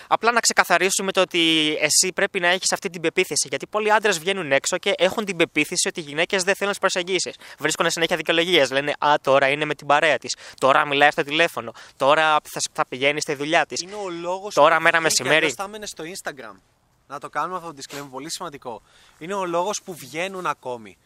Απλά 0.07 0.31
να 0.31 0.39
ξεκαθαρίσουμε 0.39 1.11
το 1.11 1.21
ότι 1.21 1.75
εσύ 1.79 2.11
πρέπει 2.15 2.39
να 2.39 2.47
έχεις 2.47 2.71
αυτή 2.71 2.89
την 2.89 3.01
πεποίθηση. 3.01 3.47
Γιατί 3.49 3.67
πολλοί 3.67 3.91
άντρες 3.91 4.19
βγαίνουν 4.19 4.51
έξω 4.51 4.77
και 4.77 4.93
έχουν 4.97 5.25
την 5.25 5.35
πεποίθηση 5.35 5.87
ότι 5.87 5.99
οι 5.99 6.03
γυναίκες 6.03 6.43
δεν 6.43 6.55
θέλουν 6.55 6.71
τις 6.71 6.81
προσεγγίσεις. 6.81 7.35
Βρίσκουν 7.59 7.89
συνέχεια 7.89 8.15
δικαιολογίες. 8.15 8.71
Λένε 8.71 8.93
Α, 8.99 9.13
τώρα 9.21 9.47
είναι 9.49 9.65
με 9.65 9.75
την 9.75 9.87
παρέα 9.87 10.17
της. 10.17 10.35
Τώρα 10.59 10.85
μιλάει 10.87 11.11
στο 11.11 11.23
τηλέφωνο. 11.23 11.73
Τώρα 11.97 12.37
θα, 12.43 12.59
θα 12.73 12.85
πηγαίνει 12.85 13.21
στη 13.21 13.33
δουλειά 13.33 13.65
της. 13.65 13.81
Είναι 13.81 13.95
ο 13.95 14.09
λόγος 14.09 14.53
Τώρα 14.53 14.79
μέρα 14.79 14.99
μεσημέρι. 14.99 15.53
Θα 15.99 16.05
έμενε 16.05 16.15
στο 16.15 16.31
Instagram. 16.31 16.61
Να 17.07 17.19
το 17.19 17.29
κάνουμε 17.29 17.57
αυτό 17.57 17.73
το 17.73 17.81
disclaimer, 17.81 18.07
πολύ 18.11 18.29
σημαντικό. 18.29 18.81
Είναι 19.17 19.33
ο 19.33 19.45
λόγος 19.45 19.81
που 19.81 19.93
βγαίνουν 19.93 20.45
ακόμη. 20.45 20.97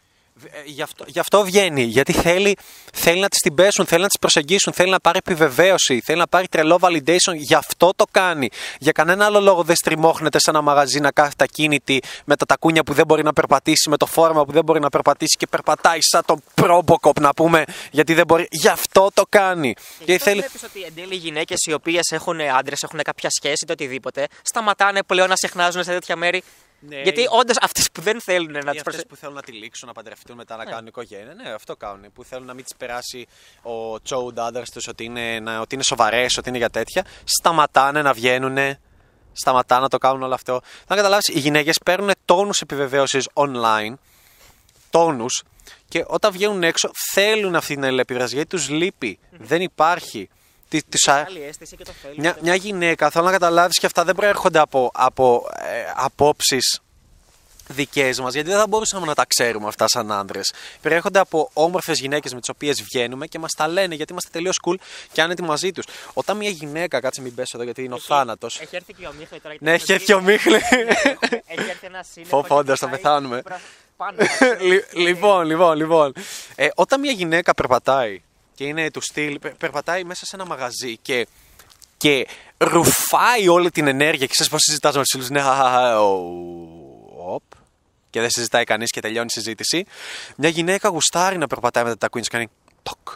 Ε, 0.42 0.62
Γι' 0.66 0.82
αυτό, 0.82 1.04
γι' 1.08 1.20
αυτό 1.20 1.44
βγαίνει. 1.44 1.84
Γιατί 1.84 2.12
θέλει, 2.12 2.58
θέλει 2.94 3.20
να 3.20 3.28
τις 3.28 3.40
την 3.40 3.56
πέσουν, 3.56 3.86
θέλει 3.86 4.02
να 4.02 4.08
τις 4.08 4.20
προσεγγίσουν, 4.20 4.74
θέλει 4.74 4.90
να 4.90 5.00
πάρει 5.00 5.18
επιβεβαίωση, 5.18 6.02
θέλει 6.06 6.20
να 6.20 6.28
πάρει 6.28 6.48
τρελό 6.48 6.80
validation. 6.82 7.36
Γι' 7.36 7.54
αυτό 7.54 7.92
το 7.96 8.06
κάνει. 8.12 8.50
Για 8.80 8.92
κανένα 8.92 9.25
άλλο 9.25 9.40
λόγο 9.40 9.63
δεν 9.63 9.75
στριμώχνεται 9.75 10.40
σε 10.40 10.50
ένα 10.50 10.62
μαγαζί 10.62 11.00
να 11.00 11.12
κάθεται 11.12 11.44
ακίνητη 11.44 12.02
με 12.25 12.36
τα 12.36 12.46
τακούνια 12.46 12.84
που 12.84 12.94
δεν 12.94 13.06
μπορεί 13.06 13.24
να 13.24 13.34
περπατήσει, 13.34 13.90
με 13.90 13.98
το 13.98 14.06
φόρμα 14.06 14.46
που 14.46 14.52
δεν 14.52 14.63
μπορεί 14.63 14.80
να 14.80 14.90
περπατήσει 14.90 15.38
και 15.38 15.48
περπατάει 15.48 16.02
σαν 16.02 16.22
τον 16.25 16.44
Probocop 16.56 17.20
να 17.20 17.34
πούμε. 17.34 17.63
Γιατί 17.92 18.13
δεν 18.13 18.25
μπορεί. 18.25 18.48
Γι' 18.52 18.68
αυτό 18.68 19.10
το 19.13 19.24
κάνει. 19.30 19.74
Και 19.74 20.04
Γιατί 20.06 20.24
θέλει. 20.24 20.40
Βλέπεις 20.40 20.63
ότι 20.63 20.82
εν 20.82 20.94
τέλει 20.96 21.13
οι 21.13 21.18
γυναίκες 21.18 21.66
οι 21.66 21.74
οποίες 21.74 22.12
έχουν 22.12 22.42
άντρες, 22.42 22.84
έχουν 22.84 23.00
κάποια 23.04 23.30
σχέση, 23.30 23.66
το 23.66 23.74
οτιδήποτε, 23.74 24.28
σταματάνε 24.42 25.04
πλέον 25.04 25.30
να 25.30 25.36
συχνάζουν 25.36 25.84
σε 25.84 25.92
τέτοια 25.92 26.16
μέρη. 26.16 26.44
Ναι, 26.88 27.02
Γιατί 27.02 27.22
ή- 27.22 27.28
όντως 27.30 27.56
αυτές 27.62 27.92
που 27.92 28.02
δεν 28.02 28.22
θέλουν 28.22 28.52
να 28.52 28.58
Ή 28.58 28.62
τις 28.62 28.68
αυτές 28.68 28.82
προσεγγίσουν. 28.84 29.10
που 29.10 29.16
θέλουν 29.16 29.36
να 29.36 29.42
τυλίξουν, 29.42 29.88
να 29.88 29.94
παντρευτούν, 29.94 30.36
μετά 30.36 30.56
να 30.56 30.66
κάνουν 30.66 30.88
οικογένεια. 30.88 31.34
Ναι, 31.34 31.50
αυτό 31.54 31.75
κάνουν. 31.75 32.12
Που 32.13 32.24
θέλουν 32.24 32.46
να 32.46 32.54
μην 32.54 32.63
τις 32.63 32.75
περάσει 32.75 33.28
ο 33.62 34.02
τσόουντ 34.02 34.40
άντρα 34.40 34.63
τους 34.74 34.88
ότι 34.88 35.04
είναι, 35.04 35.40
να- 35.40 35.60
ότι 35.60 35.75
είναι 35.75 35.84
σοβαρές, 35.84 36.38
ότι 36.38 36.50
είναι 36.50 36.58
για 36.58 36.70
τέτοια. 36.70 37.06
Σταματάνε 37.24 38.02
να 38.02 38.13
βγαίνουν. 38.13 38.78
Σταματάνε 39.34 39.82
να 39.82 39.90
το 39.90 39.98
κάνουν 39.98 40.24
όλο 40.24 40.34
αυτό. 40.34 40.62
Να 40.88 40.96
καταλάβεις, 40.96 41.28
οι 41.28 41.40
γυναίκες 41.40 41.80
παίρνουν 41.86 42.12
τόνους 42.25 42.62
επιβεβαίωσης 42.62 43.30
online. 43.34 43.94
Τόνους. 44.90 45.44
Και 45.90 46.04
όταν 46.08 46.32
βγαίνουν 46.32 46.63
έξω, 46.63 46.92
θέλουν 47.13 47.56
αυτή 47.56 47.74
την 47.74 47.86
αλληλεπίδραση 47.86 48.36
γιατί 48.36 48.50
τους 48.50 48.70
λείπει. 48.70 49.20
Δεν 49.32 49.62
υπάρχει. 49.62 50.30
Τι- 50.74 50.84
τους 50.84 51.08
α- 51.08 51.25
Άλλη 51.27 51.44
αίσθηση 51.44 51.75
και 51.75 51.84
το 51.84 51.92
θέλει. 52.01 52.15
Μια, 52.18 52.38
μια 52.42 52.56
γυναίκα, 52.56 53.10
θέλω 53.10 53.25
να 53.25 53.32
καταλάβεις 53.32 53.77
και 53.80 53.86
αυτά 53.86 54.03
δεν 54.03 54.15
προέρχονται 54.15 54.60
από, 54.60 54.92
από 54.94 55.48
ε, 55.60 55.92
απόψεις 55.96 56.82
δικές 57.68 58.20
μας, 58.20 58.34
γιατί 58.34 58.50
δεν 58.50 58.58
θα 58.60 58.68
μπορούσαμε 58.68 59.06
να 59.06 59.13
τα 59.13 59.25
ξέρουμε 59.25 59.68
αυτά 59.68 59.88
σαν 59.88 60.12
άντρε. 60.12 60.39
Προέρχονται 60.82 61.20
από 61.20 61.50
όμορφες 61.53 62.00
γυναίκες 62.00 62.34
με 62.34 62.39
τις 62.39 62.50
οποίες 62.50 62.82
βγαίνουμε 62.84 63.27
και 63.27 63.39
μας 63.39 63.51
τα 63.58 63.68
λένε 63.68 63.96
γιατί 63.96 64.12
είμαστε 64.12 64.30
τελείως 64.34 64.60
cool 64.68 64.75
και 65.12 65.22
άνετοι 65.22 65.42
μαζί 65.44 65.72
τους. 65.72 65.84
Όταν 66.13 66.38
μια 66.38 66.50
γυναίκα, 66.50 67.00
κάτσε 67.00 67.22
μην 67.22 67.36
πέσω 67.36 67.51
εδώ 67.56 67.63
γιατί 67.63 67.84
είναι 67.84 67.94
ο 67.94 68.00
θάνατος. 68.00 68.60
Έχει 68.62 68.75
έρθει 68.75 68.94
και 68.94 69.08
ο 69.08 69.13
Μίχλη 69.20 69.39
τώρα. 69.39 69.56
Ναι, 69.60 69.74
έχει 69.74 69.94
έρθει 69.94 70.13
ο 70.13 70.22
Μίχλη. 70.22 70.56
Έχει 70.56 71.70
έρθει 71.70 71.86
ένα 71.86 72.03
σύννεφο. 72.13 72.36
Φω, 72.36 72.42
και 72.42 72.48
φόντας, 72.48 72.80
θα 72.80 72.86
κοιτάει 72.86 73.01
πεθάνουμε. 73.01 73.42
πρα- 73.42 73.62
Πάνω. 73.98 74.18
Λι- 74.70 74.94
λοιπόν, 74.94 75.46
λοιπόν, 75.46 75.75
λοιπόν. 75.77 76.13
Ε, 76.56 76.68
όταν 76.75 77.00
μια 77.00 77.12
γυναίκα 77.12 77.53
περπατάει 77.53 78.22
και 78.55 78.63
είναι 78.63 78.91
του 78.91 79.01
στυλ, 79.01 79.39
πε- 79.39 79.55
περπατάει 79.55 80.03
μέσα 80.03 80.25
σε 80.25 80.36
ένα 80.36 80.45
μαγαζί 80.45 80.98
και, 80.98 81.27
και 81.98 82.27
ρουφάει 82.57 83.48
όλη 83.48 83.72
την 83.72 83.88
ενέργεια 83.88 84.25
και 84.25 84.31
ξέρεις 84.31 84.51
πώς 84.51 84.62
συζητάς 84.62 84.95
με 84.95 85.01
τους 85.01 85.10
φίλους, 85.12 85.29
ναι, 85.29 85.41
χαχαχα, 85.41 86.01
ο, 86.01 86.13
οπ, 87.17 87.43
και 88.10 88.19
δεν 88.19 88.29
συζητάει 88.29 88.63
κανείς 88.63 88.91
και 88.91 89.01
τελειώνει 89.01 89.27
η 89.29 89.33
συζήτηση. 89.33 89.86
Μια 90.36 90.50
γυναίκα 90.50 90.89
γουστάρει 90.89 91.38
να 91.38 91.48
περπατάει 91.48 91.83
μετά 91.83 91.98
τα 91.98 92.07
queens 92.12 92.22
και 92.22 92.29
κάνει 92.29 92.50
τοκ, 92.83 93.10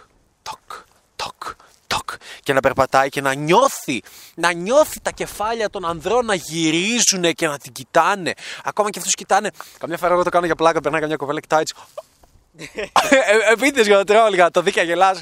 τοκ, 0.44 0.86
τοκ, 1.16 1.44
τοκ 1.88 2.10
και 2.44 2.54
να 2.54 2.60
περπατάει 2.60 3.10
και 3.10 3.22
να 3.22 3.34
νιώθει, 3.34 4.04
να 4.36 4.52
νιώθει 4.52 5.00
τα 5.02 5.12
κεφάλια 5.12 5.70
των 5.70 5.86
ανδρών 5.86 6.26
να 6.26 6.34
γυρίζουν 6.34 7.34
και 7.34 7.48
να 7.48 7.58
την 7.58 7.72
κοιτάνε. 7.72 8.34
Ακόμα 8.64 8.90
και 8.90 9.00
αυτούς 9.00 9.14
κοιτάνε. 9.16 9.52
Καμιά 9.78 9.98
φορά 9.98 10.14
εγώ 10.14 10.24
το 10.24 10.30
κάνω 10.30 10.46
για 10.46 10.56
πλάκα, 10.56 10.82
περνάει 10.82 11.02
καμιά 11.02 11.16
κοπέλα, 11.16 11.40
κοιτάει 11.40 11.64
έτσι. 12.60 12.92
ε, 13.10 13.52
Επίτηδες 13.52 13.88
για 13.88 13.98
το 13.98 14.04
τρόλ, 14.04 14.34
για 14.34 14.44
να 14.44 14.52
το 14.52 14.62
δει 14.62 14.72
και 14.72 14.82
γελάζει. 14.82 15.22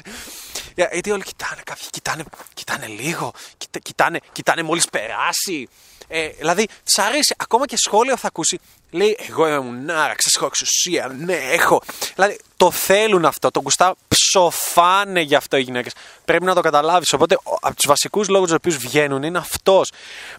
Για- 0.74 0.88
Γιατί 0.92 1.10
όλοι 1.10 1.22
κοιτάνε, 1.22 1.60
κάποιοι 1.64 1.84
κοιτάνε, 1.90 2.24
κοιτάνε 2.54 2.86
λίγο, 2.86 3.32
κοιτά, 3.58 3.78
κοιτάνε, 3.78 4.20
κοιτάνε 4.32 4.62
μόλις 4.62 4.88
περάσει. 4.88 5.68
Ε, 6.08 6.28
δηλαδή, 6.28 6.66
τη 6.66 7.02
αρέσει, 7.02 7.34
ακόμα 7.38 7.66
και 7.66 7.76
σχόλια 7.76 8.16
θα 8.16 8.26
ακούσει. 8.26 8.58
Λέει, 8.90 9.18
Εγώ 9.28 9.46
είμαι 9.46 9.58
μουνάρα, 9.58 10.14
έχω 10.36 10.46
εξουσία, 10.46 11.14
ναι, 11.18 11.34
έχω. 11.34 11.82
Δηλαδή, 12.14 12.38
το 12.56 12.70
θέλουν 12.70 13.24
αυτό, 13.24 13.50
το 13.50 13.60
κουστά 13.60 13.94
ψοφάνε 14.08 15.20
γι' 15.20 15.34
αυτό 15.34 15.56
οι 15.56 15.60
γυναίκες. 15.62 15.92
Πρέπει 16.24 16.44
να 16.44 16.54
το 16.54 16.60
καταλάβεις. 16.60 17.12
Οπότε, 17.12 17.34
ο- 17.34 17.56
από 17.60 17.74
τους 17.76 17.86
βασικούς 17.86 18.28
λόγους 18.28 18.46
τους 18.48 18.56
οποίους 18.56 18.76
βγαίνουν 18.76 19.22
είναι 19.22 19.38
αυτός. 19.38 19.90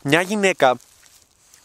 Μια 0.04 0.22
γυναίκα 0.22 0.78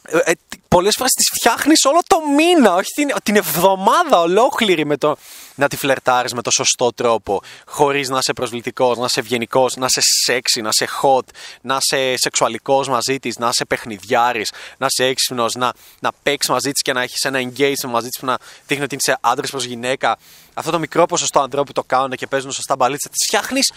ε, 0.09 0.19
ε, 0.19 0.33
Πολλές 0.73 0.95
φορές 0.99 1.13
τη 1.13 1.25
φτιάχνεις 1.25 1.85
όλο 1.85 2.01
το 2.07 2.17
μήνα, 2.37 2.75
όχι 2.75 2.91
την, 2.95 3.09
την 3.23 3.37
εβδομάδα 3.37 4.21
ολόκληρη 4.21 4.87
με 4.87 4.97
το 4.97 5.17
να 5.55 5.69
τη 5.69 5.77
φλερτάρεις 5.77 6.33
με 6.33 6.43
το 6.43 6.51
σωστό 6.51 6.93
τρόπο. 6.93 7.43
Χωρίς 7.67 8.09
να 8.09 8.19
είσαι 8.19 8.33
προσβλητικός, 8.33 8.99
να 8.99 9.05
είσαι 9.05 9.21
ευγενικός, 9.21 9.77
να 9.77 9.87
είσαι 9.87 10.01
sexy, 10.27 10.63
να 10.63 10.69
είσαι 10.69 10.89
hot, 11.03 11.25
να 11.61 11.79
είσαι 11.81 12.15
σεξουαλικός 12.17 12.89
μαζί 12.89 13.19
της, 13.19 13.37
να 13.39 13.49
είσαι 13.49 13.65
παιχνιδιάρης, 13.65 14.53
να 14.79 14.87
είσαι 14.91 15.05
έξυπνος, 15.05 15.55
να, 15.55 15.73
να 16.01 16.11
παίξεις 16.23 16.51
μαζί 16.51 16.73
της 16.73 16.83
και 16.83 16.93
να 16.93 17.03
έχεις 17.03 17.23
ένα 17.23 17.39
engagement 17.41 17.91
μαζί 17.91 18.09
της 18.09 18.21
που 18.21 18.27
να 18.27 18.39
δείχνει 18.67 18.85
ότι 18.85 18.95
είσαι 18.95 19.19
άντρας 19.21 19.51
προς 19.51 19.65
γυναίκα. 19.65 20.19
Αυτό 20.55 20.71
το 20.71 20.79
μικρό 20.79 21.07
ποσοστό 21.07 21.41
ανδρών 21.41 21.65
που 21.65 21.73
το 21.73 21.83
κάνουν 21.83 22.11
και 22.11 22.27
παίζουν 22.27 22.53
σωστά 22.53 22.77
μπαλίτσα, 22.77 23.09
τη 23.09 23.25
φτιάχνεις 23.27 23.73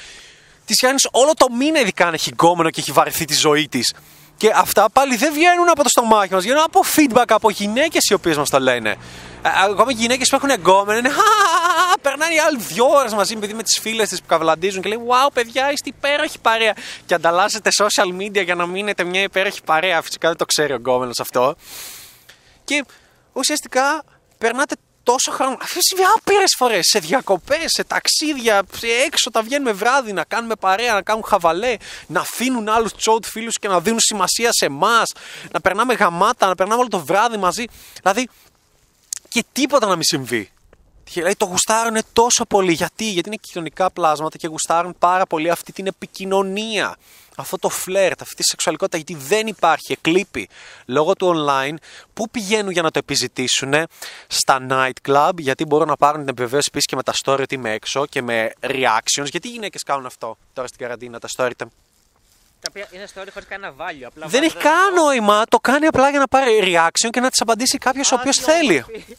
τη 0.66 0.74
φτιάχνεις 0.74 1.08
όλο 1.12 1.34
το 1.34 1.52
μήνα, 1.52 1.80
ειδικά 1.80 2.08
αν 2.08 2.14
έχει 2.14 2.30
γκόμενο 2.30 2.70
και 2.70 2.80
έχει 2.80 2.92
βαρεθεί 2.92 3.26
τη 3.26 3.34
ζωή 3.34 3.68
της. 3.68 3.94
Και 4.38 4.52
αυτά 4.56 4.90
πάλι 4.94 5.16
δεν 5.16 5.34
βγαίνουν 5.34 5.70
από 5.70 5.84
το 5.84 5.90
στομάχι 5.90 6.34
μας, 6.34 6.44
βγαίνουν 6.44 6.64
από 6.64 6.82
feedback 6.96 7.26
από 7.28 7.50
γυναίκες 7.50 8.10
οι 8.10 8.14
οποίες 8.14 8.38
μας 8.38 8.50
το 8.50 8.60
λένε. 8.60 8.90
Ε, 9.42 9.50
Ακόμα 9.70 9.94
και 9.94 10.02
γυναίκες 10.02 10.30
που 10.30 10.36
έχουν 10.36 10.50
εγκόμενο 10.50 10.98
είναι. 10.98 11.10
«Χα, 11.10 11.98
Περνάνε 12.02 12.34
οι 12.34 12.40
άλλοι 12.40 12.58
δύο 12.60 12.86
ώρες 12.86 13.14
μαζί 13.14 13.36
με 13.36 13.64
τις 13.64 13.80
φίλες 13.80 14.10
της 14.10 14.20
που 14.20 14.26
καβλαντίζουν 14.28 14.82
και 14.82 14.90
λέει 14.90 15.00
Wow, 15.08 15.30
παιδιά, 15.34 15.72
είστε 15.72 15.90
υπέροχη 15.90 16.40
παρέα. 16.40 16.74
Και 17.06 17.14
ανταλλάσσετε 17.14 17.70
social 17.82 18.22
media 18.22 18.44
για 18.44 18.56
να 18.56 18.66
μείνετε 18.66 19.04
μια 19.04 19.22
υπέροχη 19.22 19.64
παρέα. 19.64 20.02
Φυσικά 20.02 20.28
δεν 20.28 20.38
το 20.38 20.46
ξέρει 20.46 20.72
ο 20.72 20.76
εγκόμενο 20.76 21.12
αυτό. 21.20 21.56
Και 22.64 22.86
ουσιαστικά 23.34 24.04
περνάτε 24.38 24.76
τόσο 25.06 25.32
χρόνο. 25.32 25.58
Αυτό 25.62 25.80
συμβεί 25.82 26.04
άπειρες 26.18 26.56
φορές. 26.58 26.88
Σε 26.88 27.00
διακοπές, 27.00 27.66
σε 27.66 27.84
ταξίδια, 27.84 28.64
σε 28.78 28.88
έξω 28.88 29.32
τα 29.32 29.42
βγαίνουμε 29.42 29.72
βράδυ 29.72 30.14
να 30.14 30.24
κάνουμε 30.24 30.56
παρέα, 30.56 30.94
να 30.94 31.02
κάνουν 31.02 31.24
χαβαλέ, 31.24 31.76
να 32.08 32.20
αφήνουν 32.20 32.70
άλλους 32.70 32.96
τσόουτ 32.96 33.26
φίλους 33.26 33.58
και 33.60 33.68
να 33.68 33.80
δίνουν 33.80 34.00
σημασία 34.00 34.50
σε 34.52 34.66
εμάς, 34.66 35.12
να 35.52 35.62
περνάμε 35.62 35.94
γαμάτα, 35.94 36.48
να 36.48 36.56
περνάμε 36.56 36.80
όλο 36.80 36.90
το 36.90 37.00
βράδυ 37.00 37.38
μαζί. 37.38 37.66
Δηλαδή, 38.02 38.30
και 39.30 39.44
τίποτα 39.52 39.88
να 39.88 39.94
μην 39.94 40.04
συμβεί. 40.04 40.50
Και 41.04 41.12
Δηλαδή 41.14 41.36
το 41.36 41.46
γουστάρουν 41.46 41.98
τόσο 42.14 42.46
πολύ. 42.46 42.74
Γιατί; 42.74 43.10
Γιατί 43.10 43.30
είναι 43.30 43.38
κοινωνικά 43.42 43.92
πλάσματα 43.92 44.38
και 44.38 44.48
γουστάρουν 44.48 44.96
πάρα 45.00 45.26
πολύ 45.26 45.50
αυτή 45.50 45.72
την 45.72 45.88
επικοινωνία. 45.88 46.96
Αυτό 47.38 47.58
το 47.58 47.70
φλερτ, 47.70 48.22
αυτή 48.22 48.36
τη 48.36 48.44
σεξουαλικότητα, 48.44 48.98
γιατί 48.98 49.16
δεν 49.28 49.48
υπάρχει, 49.48 49.92
εκλείπει 49.92 50.50
λόγω 50.86 51.14
του 51.16 51.34
online. 51.48 51.76
Πού 52.14 52.30
πηγαίνουν 52.30 52.72
για 52.72 52.82
να 52.82 52.92
το 52.92 53.00
επιζητήσουν, 53.00 53.74
στα 54.28 54.66
night 54.70 55.10
club, 55.12 55.32
γιατί 55.38 55.66
μπορούν 55.66 55.88
να 55.88 55.96
πάρουν 55.98 56.20
την 56.20 56.30
επιβεβαίωση 56.30 56.68
επίσης 56.70 56.88
και 56.88 56.96
με 56.96 57.04
τα 57.04 57.14
story 57.24 57.40
ότι 57.42 57.56
είμαι 57.56 57.72
έξω 57.72 58.06
και 58.06 58.22
με 58.22 58.52
reactions. 58.62 59.26
Γιατί 59.26 59.48
οι 59.48 59.52
γυναίκες 59.52 59.84
κάνουν 59.84 60.06
αυτό 60.06 60.38
τώρα 60.54 60.68
στην 60.68 60.80
καραντίνα, 60.80 61.20
τα 61.20 61.28
story. 61.38 61.52
τα- 61.58 61.70
Τα 62.60 62.68
οποία 62.70 62.88
είναι 62.92 63.06
story 63.16 63.28
χωρίς 63.34 63.48
κανένα 63.48 63.74
value. 63.78 64.04
Απλά 64.06 64.28
Δεν 64.28 64.44
έχει 64.44 64.54
βάζοντας 64.54 64.74
καν 64.84 64.96
το- 64.96 65.02
νόημα, 65.02 65.44
το 65.50 65.58
κάνει 65.60 65.86
απλά 65.86 66.10
για 66.10 66.20
να 66.20 66.28
πάρει 66.28 66.60
reaction 66.64 67.10
και 67.10 67.20
να 67.20 67.28
τη 67.30 67.38
απαντήσει 67.40 67.78
κάποιος 67.78 68.12
ο 68.12 68.16
οποίος 68.16 68.38
Άδειο, 68.40 68.54
θέλει. 68.56 68.84
όμορφη. 68.88 69.18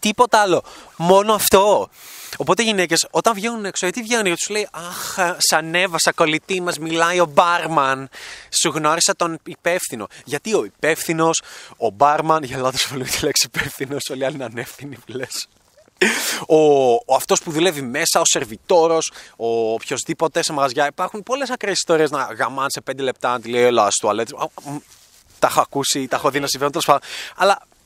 Τίποτα 0.00 0.40
άλλο. 0.40 0.62
Μόνο 0.96 1.34
αυτό. 1.34 1.90
Οπότε 2.36 2.62
οι 2.62 2.64
γυναίκες 2.64 3.06
όταν 3.10 3.34
βγαίνουν 3.34 3.64
έξω, 3.64 3.86
γιατί 3.86 4.02
βγαίνουν, 4.02 4.26
γιατί 4.26 4.44
του 4.44 4.52
λέει 4.52 4.68
Αχ, 4.70 5.18
σ' 5.38 5.52
ανέβασα 5.52 6.12
κολλητή, 6.12 6.60
μας 6.60 6.78
μιλάει 6.78 7.20
ο 7.20 7.26
μπάρμαν. 7.26 8.08
Σου 8.62 8.68
γνώρισα 8.68 9.16
τον 9.16 9.38
υπεύθυνο. 9.44 10.06
Γιατί 10.24 10.54
ο 10.54 10.64
υπεύθυνος, 10.64 11.42
ο 11.76 11.90
μπάρμαν, 11.90 12.42
για 12.42 12.58
λάθος 12.58 12.88
πολύ 12.88 13.04
τη 13.04 13.24
λέξη 13.24 13.48
υπεύθυνος, 13.54 14.08
όλοι 14.10 14.20
οι 14.20 14.24
άλλοι 14.24 14.34
είναι 14.34 14.44
ανεύθυνοι 14.44 14.96
που 14.96 15.12
λες. 15.12 15.48
Ο, 16.46 16.56
ο 16.92 17.14
αυτός 17.14 17.42
που 17.42 17.50
δουλεύει 17.50 17.82
μέσα, 17.82 18.20
ο 18.20 18.24
σερβιτόρος, 18.24 19.12
ο 19.36 19.72
οποιοδήποτε 19.72 20.42
σε 20.42 20.52
μαγαζιά. 20.52 20.86
Υπάρχουν 20.86 21.22
πολλές 21.22 21.50
ακραίες 21.50 21.76
ιστορίες 21.76 22.10
να 22.10 22.22
γαμάνε 22.22 22.70
σε 22.70 22.82
5 22.90 22.98
λεπτά 22.98 23.30
να 23.30 23.40
τη 23.40 23.48
λέει 23.48 23.62
Ελά, 23.62 23.90
στο 23.90 24.00
τουαλέτε. 24.00 24.34
Τα 25.38 25.46
έχω 25.46 25.60
ακούσει, 25.60 26.08
τα 26.08 26.16
έχω 26.16 26.30
δει 26.30 26.40
να 26.40 26.46
συμβαίνουν 26.46 26.72
τέλος 26.72 26.86
πάντων. 26.86 27.08
Αλλά 27.36 27.62
ε, 27.62 27.79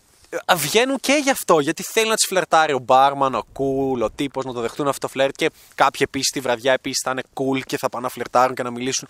βγαίνουν 0.57 1.01
και 1.01 1.21
γι' 1.23 1.31
αυτό. 1.31 1.61
Γιατί 1.61 1.83
θέλει 1.83 2.09
να 2.09 2.15
τις 2.15 2.27
φλερτάρει 2.27 2.73
ο 2.73 2.79
μπάρμαν, 2.79 3.35
ο 3.35 3.47
cool, 3.53 4.03
ο 4.03 4.11
τύπος 4.11 4.45
να 4.45 4.53
το 4.53 4.61
δεχτούν 4.61 4.89
αυτό 4.89 5.01
το 5.07 5.09
φλερτ. 5.09 5.35
Και 5.37 5.51
κάποιοι 5.75 6.01
επίσης 6.09 6.31
τη 6.31 6.41
βραδιά 6.41 6.73
επίσης 6.73 7.01
θα 7.05 7.11
είναι 7.11 7.23
cool 7.35 7.61
και 7.67 7.79
θα 7.79 7.89
πάνε 7.89 8.05
να 8.05 8.11
φλερτάρουν 8.11 8.55
και 8.55 8.63
να 8.63 8.71
μιλήσουν. 8.71 9.09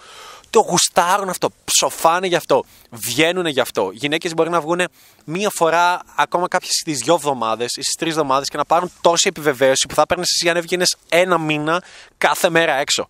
Το 0.51 0.61
γουστάρουν 0.61 1.29
αυτό. 1.29 1.51
Ψοφάνε 1.65 2.27
γι' 2.27 2.37
αυτό. 2.37 2.65
Βγαίνουν 2.91 3.47
γι' 3.47 3.61
αυτό. 3.61 3.91
Γυναίκες 3.93 4.35
μπορεί 4.35 4.51
να 4.51 4.61
βγουν 4.61 4.81
μία 5.25 5.51
φορά, 5.51 6.03
ακόμα 6.17 6.49
κάποιες 6.49 6.73
στις 6.81 6.99
δύο 6.99 7.15
εβδομάδες 7.15 7.77
ή 7.77 7.83
στις 7.83 7.95
τρεις 7.95 8.11
εβδομάδες 8.11 8.49
και 8.49 8.57
να 8.57 8.65
πάρουν 8.65 8.93
τόση 9.01 9.29
επιβεβαίωση 9.29 9.87
που 9.89 9.95
θα 9.95 10.07
παίρνει 10.07 10.25
εσύ 10.37 10.49
αν 10.49 10.57
έβγαινες 10.57 10.97
ένα 11.09 11.39
μήνα 11.39 11.83
κάθε 12.19 12.51
μέρα 12.51 12.75
έξω. 12.75 13.09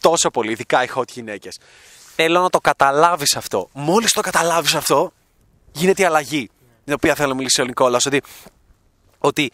Τόσο 0.00 0.30
πολύ, 0.30 0.52
ειδικά 0.52 0.84
οι 0.84 0.88
hot 0.94 1.08
γυναίκες. 1.08 1.58
Θέλω 2.14 2.40
να 2.40 2.50
το 2.50 2.60
καταλάβεις 2.60 3.36
αυτό. 3.36 3.68
Μόλις 3.72 4.12
το 4.12 4.20
καταλάβεις 4.20 4.74
αυτό, 4.74 5.12
γίνεται 5.72 6.02
η 6.02 6.04
αλλαγή. 6.04 6.50
Την 6.84 6.92
οποία 6.94 7.14
θέλω 7.14 7.28
να 7.28 7.34
μιλήσει 7.34 7.60
ο 7.60 7.64
Νικόλας. 7.64 8.06
Ότι, 8.06 8.22
ότι 9.18 9.50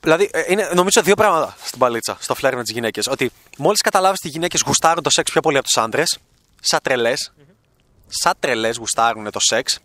Δηλαδή, 0.00 0.30
ε, 0.32 0.42
είναι 0.48 0.70
νομίζω 0.74 1.02
δύο 1.02 1.14
πράγματα 1.14 1.56
στην 1.64 1.78
παλίτσα, 1.78 2.16
στο 2.20 2.34
φλερ 2.34 2.56
με 2.56 2.62
τις 2.62 2.72
γυναίκες. 2.72 3.06
Ότι 3.06 3.32
μόλις 3.58 3.80
καταλάβεις 3.80 4.18
ότι 4.18 4.28
οι 4.28 4.30
γυναίκες 4.30 4.62
γουστάρουν 4.66 5.02
το 5.02 5.10
σεξ 5.10 5.30
πιο 5.30 5.40
πολύ 5.40 5.56
από 5.56 5.66
τους 5.66 5.76
άντρες, 5.76 6.18
σαν 6.60 6.80
τρελές, 6.82 7.32
σαν 8.06 8.32
τρελές 8.38 8.76
γουστάρουν 8.76 9.30
το 9.30 9.38
σεξ, 9.40 9.78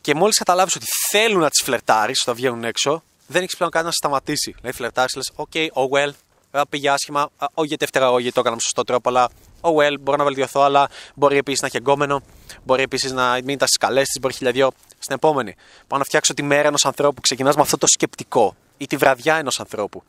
και 0.00 0.14
μόλις 0.14 0.38
καταλάβεις 0.38 0.76
ότι 0.76 0.84
θέλουν 1.10 1.40
να 1.40 1.50
τις 1.50 1.62
φλερτάρεις 1.62 2.20
όταν 2.22 2.34
βγαίνουν 2.34 2.64
έξω, 2.64 3.02
δεν 3.26 3.42
έχεις 3.42 3.56
πλέον 3.56 3.70
κάτι 3.70 3.84
να 3.84 3.90
σε 3.90 3.96
σταματήσει. 3.96 4.54
Δηλαδή, 4.56 4.76
φλερτάρεις, 4.76 5.14
λες, 5.14 5.32
OK, 5.36 5.56
oh 5.56 5.88
well, 5.90 6.10
ε, 6.50 6.60
πήγε 6.68 6.90
άσχημα, 6.90 7.30
ε, 7.40 7.44
όχι 7.54 7.68
γιατί 7.68 7.84
ευτέρα, 7.84 8.10
όχι 8.10 8.20
γιατί 8.22 8.34
το 8.34 8.40
έκανα 8.40 8.54
με 8.54 8.60
σωστό 8.60 8.84
τρόπο, 8.84 9.08
αλλά 9.08 9.28
oh 9.60 9.74
well, 9.74 9.94
μπορώ 10.00 10.16
να 10.16 10.24
βελτιωθώ, 10.24 10.60
αλλά 10.60 10.88
μπορεί 11.14 11.36
επίσης 11.36 11.60
να 11.60 11.66
έχει 11.66 11.76
εγκόμενο, 11.76 12.22
μπορεί 12.64 12.82
επίσης 12.82 13.12
να 13.12 13.32
μην 13.32 13.48
ήταν 13.48 13.68
στι 13.68 13.78
καλέ 13.78 14.02
της, 14.02 14.18
μπορεί 14.20 14.34
χιλιαδιό. 14.34 14.70
Στην 14.98 15.14
επόμενη, 15.14 15.54
πάω 15.86 15.98
να 15.98 16.04
φτιάξω 16.04 16.34
τη 16.34 16.42
μέρα 16.42 16.68
ενός 16.68 16.84
ανθρώπου 16.84 17.14
που 17.14 17.20
ξεκινάς 17.20 17.56
με 17.56 17.62
αυτό 17.62 17.78
το 17.78 17.86
σκεπτικό 17.86 18.56
ή 18.76 18.86
τη 18.86 18.96
βραδιά 18.96 19.36
ενός 19.36 19.60
ανθρώπου. 19.60 20.02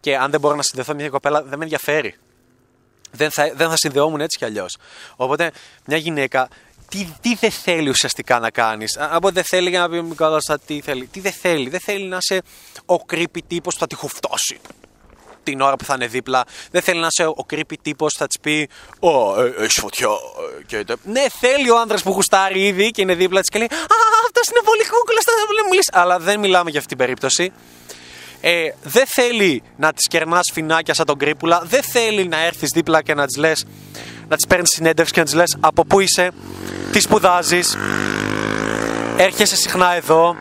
Και 0.00 0.16
αν 0.16 0.30
δεν 0.30 0.40
μπορώ 0.40 0.56
να 0.56 0.62
συνδεθώ 0.62 0.92
με 0.92 1.00
μια 1.00 1.10
κοπέλα, 1.10 1.42
δεν 1.42 1.58
με 1.58 1.64
ενδιαφέρει. 1.64 2.14
Δεν 3.10 3.30
θα, 3.30 3.52
δεν 3.54 3.68
θα 3.68 3.76
συνδεόμουν 3.76 4.20
έτσι 4.20 4.38
κι 4.38 4.44
αλλιώς. 4.44 4.76
Οπότε, 5.16 5.52
μια 5.84 5.96
γυναίκα, 5.96 6.48
τι, 6.88 7.08
τι 7.20 7.34
δεν 7.34 7.50
θέλει 7.50 7.88
ουσιαστικά 7.88 8.38
να 8.38 8.50
κάνεις; 8.50 8.96
Από 8.98 9.30
δεν 9.30 9.44
θέλει 9.44 9.68
για 9.68 9.80
να 9.80 9.88
πει 9.88 10.14
καλά 10.14 10.40
στα 10.40 10.58
τι 10.58 10.80
θέλει. 10.80 11.06
Τι 11.06 11.20
δεν 11.20 11.32
θέλει; 11.32 11.68
Δεν 11.68 11.80
θέλει 11.80 12.04
να 12.04 12.18
είσαι 12.20 12.42
ο 12.86 12.94
creepy 13.10 13.38
τύπος 13.46 13.74
που 13.74 13.80
θα 13.80 13.86
τη 13.86 13.94
χουφτώσει 13.94 14.60
την 15.50 15.60
ώρα 15.60 15.76
που 15.76 15.84
θα 15.84 15.94
είναι 15.94 16.06
δίπλα. 16.06 16.44
Δεν 16.70 16.82
θέλει 16.82 17.00
να 17.00 17.06
είσαι 17.06 17.26
ο 17.26 17.46
creepy 17.50 17.74
τύπος 17.82 18.12
που 18.12 18.18
θα 18.18 18.26
της 18.26 18.38
πει 18.40 18.68
Ω, 19.00 19.40
ε, 19.40 19.54
έχεις 19.58 19.78
φωτιά. 19.80 20.08
ε, 20.08 20.62
Και... 20.66 20.84
τε-». 20.84 20.94
Ναι, 21.04 21.24
θέλει 21.40 21.70
ο 21.70 21.78
άντρα 21.78 21.98
που 22.04 22.10
γουστάρει 22.10 22.66
ήδη 22.66 22.90
και 22.90 23.02
είναι 23.02 23.14
δίπλα 23.14 23.40
της 23.40 23.48
και 23.48 23.58
λέει 23.58 23.68
Α, 23.72 23.96
αυτός 24.26 24.46
είναι 24.48 24.60
πολύ 24.64 24.82
κούκλος, 24.82 25.24
θα 25.24 25.32
να 25.62 25.68
μιλήσει. 25.70 25.90
Αλλά 25.92 26.18
δεν 26.18 26.40
μιλάμε 26.40 26.70
για 26.70 26.78
αυτή 26.78 26.94
την 26.94 27.04
περίπτωση. 27.04 27.52
Ε, 28.40 28.68
δεν 28.82 29.06
θέλει 29.06 29.62
να 29.76 29.92
της 29.92 30.06
κερνάς 30.08 30.50
φινάκια 30.52 30.94
σαν 30.94 31.06
τον 31.06 31.18
κρύπουλα. 31.18 31.62
Δεν 31.64 31.82
θέλει 31.82 32.28
να 32.28 32.44
έρθεις 32.44 32.70
δίπλα 32.70 33.02
και 33.02 33.14
να 33.14 33.26
της 33.26 33.36
λες, 33.36 33.64
να 34.28 34.36
της 34.36 34.46
παίρνεις 34.46 34.68
συνέντευξη 34.70 35.12
και 35.12 35.18
να 35.20 35.24
της 35.26 35.34
λες 35.34 35.56
από 35.60 35.84
πού 35.84 36.00
είσαι, 36.00 36.30
τι 36.92 37.00
σπουδάζεις, 37.00 37.76
έρχεσαι 39.16 39.56
συχνά 39.56 39.94
εδώ. 39.94 40.36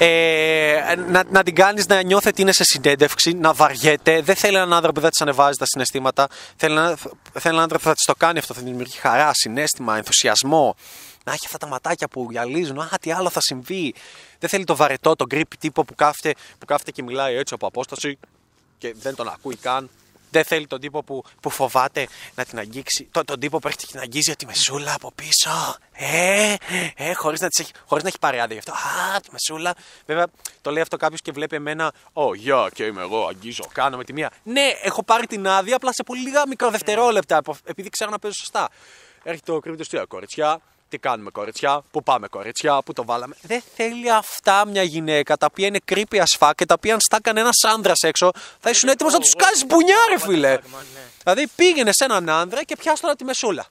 Ε, 0.00 0.94
να, 1.08 1.24
να 1.30 1.42
την 1.42 1.54
κάνεις 1.54 1.86
να 1.86 2.02
νιώθει 2.02 2.28
ότι 2.28 2.40
είναι 2.40 2.52
σε 2.52 2.64
συνέντευξη, 2.64 3.32
να 3.32 3.52
βαριέται. 3.52 4.20
Δεν 4.22 4.36
θέλει 4.36 4.56
έναν 4.56 4.72
άνθρωπο 4.72 4.94
που 4.94 5.00
δεν 5.00 5.10
της 5.10 5.20
ανεβάζει 5.20 5.58
τα 5.58 5.64
συναισθήματα. 5.66 6.28
Θέλει, 6.56 6.72
ένα, 6.72 6.96
θέλει 7.32 7.54
έναν 7.54 7.60
άνθρωπο 7.60 7.82
που 7.82 7.88
θα 7.88 7.94
της 7.94 8.04
το 8.04 8.14
κάνει 8.14 8.38
αυτό, 8.38 8.54
θα 8.54 8.60
την 8.60 8.68
δημιουργεί 8.68 8.96
χαρά, 8.96 9.30
συνέστημα, 9.34 9.96
ενθουσιασμό. 9.96 10.76
Να 11.24 11.32
έχει 11.32 11.42
αυτά 11.44 11.58
τα 11.58 11.66
ματάκια 11.66 12.08
που 12.08 12.28
γυαλίζουν. 12.30 12.80
Α, 12.80 12.90
τι 13.00 13.12
άλλο 13.12 13.30
θα 13.30 13.40
συμβεί. 13.40 13.94
Δεν 14.38 14.48
θέλει 14.48 14.64
το 14.64 14.76
βαρετό, 14.76 15.16
τον 15.16 15.26
creepy 15.30 15.54
τύπο 15.58 15.84
που 15.84 15.94
κάθεται, 15.94 16.34
που 16.58 16.66
κάθεται 16.66 16.90
και 16.90 17.02
μιλάει 17.02 17.34
έτσι 17.36 17.54
από 17.54 17.66
απόσταση 17.66 18.18
και 18.78 18.94
δεν 19.00 19.14
τον 19.14 19.28
ακούει 19.28 19.56
καν. 19.56 19.90
Δεν 20.30 20.44
θέλει 20.44 20.66
τον 20.66 20.80
τύπο 20.80 21.02
που, 21.02 21.24
που 21.40 21.50
φοβάται 21.50 22.08
να 22.34 22.44
την 22.44 22.58
αγγίξει. 22.58 23.08
Το, 23.10 23.24
τον 23.24 23.40
τύπο 23.40 23.58
που 23.58 23.66
έρχεται 23.66 23.86
και 23.86 23.92
την 23.92 24.00
αγγίζει 24.00 24.36
τη 24.36 24.46
μεσούλα 24.46 24.94
από 24.94 25.12
πίσω. 25.12 25.76
Ε, 25.92 26.54
ε, 26.94 27.12
χωρίς 27.12 27.40
να, 27.40 27.48
έχει, 27.58 27.72
χωρίς 27.86 28.02
να 28.02 28.08
έχει 28.08 28.18
παρεάδει 28.18 28.52
γι' 28.52 28.58
αυτό. 28.58 28.72
Α, 28.72 29.20
τη 29.20 29.28
μεσούλα. 29.32 29.74
Βέβαια, 30.06 30.26
το 30.62 30.70
λέει 30.70 30.82
αυτό 30.82 30.96
κάποιος 30.96 31.20
και 31.20 31.32
βλέπει 31.32 31.56
εμένα. 31.56 31.92
Ω, 32.12 32.34
γεια, 32.34 32.68
και 32.74 32.84
είμαι 32.84 33.00
εγώ, 33.00 33.26
αγγίζω, 33.26 33.64
κάνω 33.72 33.96
με 33.96 34.04
τη 34.04 34.12
μία. 34.12 34.30
Ναι, 34.42 34.70
έχω 34.82 35.02
πάρει 35.02 35.26
την 35.26 35.46
άδεια 35.46 35.76
απλά 35.76 35.92
σε 35.92 36.02
πολύ 36.02 36.20
λίγα 36.20 36.42
μικροδευτερόλεπτα, 36.48 37.40
επειδή 37.64 37.88
ξέρω 37.88 38.10
να 38.10 38.18
παίζω 38.18 38.34
σωστά. 38.34 38.68
Έρχεται 39.22 39.52
ο 39.52 39.60
κρύπτο 39.60 39.84
του 39.84 40.06
κοριτσιά, 40.08 40.60
τι 40.88 40.98
κάνουμε 40.98 41.30
κοριτσιά, 41.30 41.82
πού 41.90 42.02
πάμε 42.02 42.28
κοριτσιά, 42.28 42.82
πού 42.82 42.92
το 42.92 43.04
βάλαμε; 43.04 43.34
Δεν 43.42 43.62
θέλει 43.74 44.10
αυτά 44.10 44.66
μια 44.66 44.82
γυναίκα 44.82 45.36
τα 45.36 45.46
οποία 45.50 45.66
είναι 45.66 45.78
creepy 45.88 46.16
as 46.16 46.38
fuck 46.38 46.50
και 46.56 46.66
τα 46.66 46.74
οποία 46.78 46.92
αν 46.94 47.00
στάκανε 47.00 47.40
ένας 47.40 47.64
άντρα 47.74 47.92
έξω 48.00 48.30
θα 48.60 48.70
ήσουν 48.70 48.88
έτοιμος 48.88 49.12
να 49.12 49.18
τους 49.18 49.34
κάνει 49.36 49.64
μπουνιά, 49.66 49.96
ρε 50.08 50.18
φίλε. 50.18 50.58
Δηλαδή 51.22 51.46
πήγαινε 51.56 51.92
σε 51.92 52.04
έναν 52.04 52.30
άντρα 52.30 52.62
και 52.62 52.76
πιάσει 52.76 53.02
τώρα 53.02 53.16
τη 53.16 53.24
μεσούλα. 53.24 53.66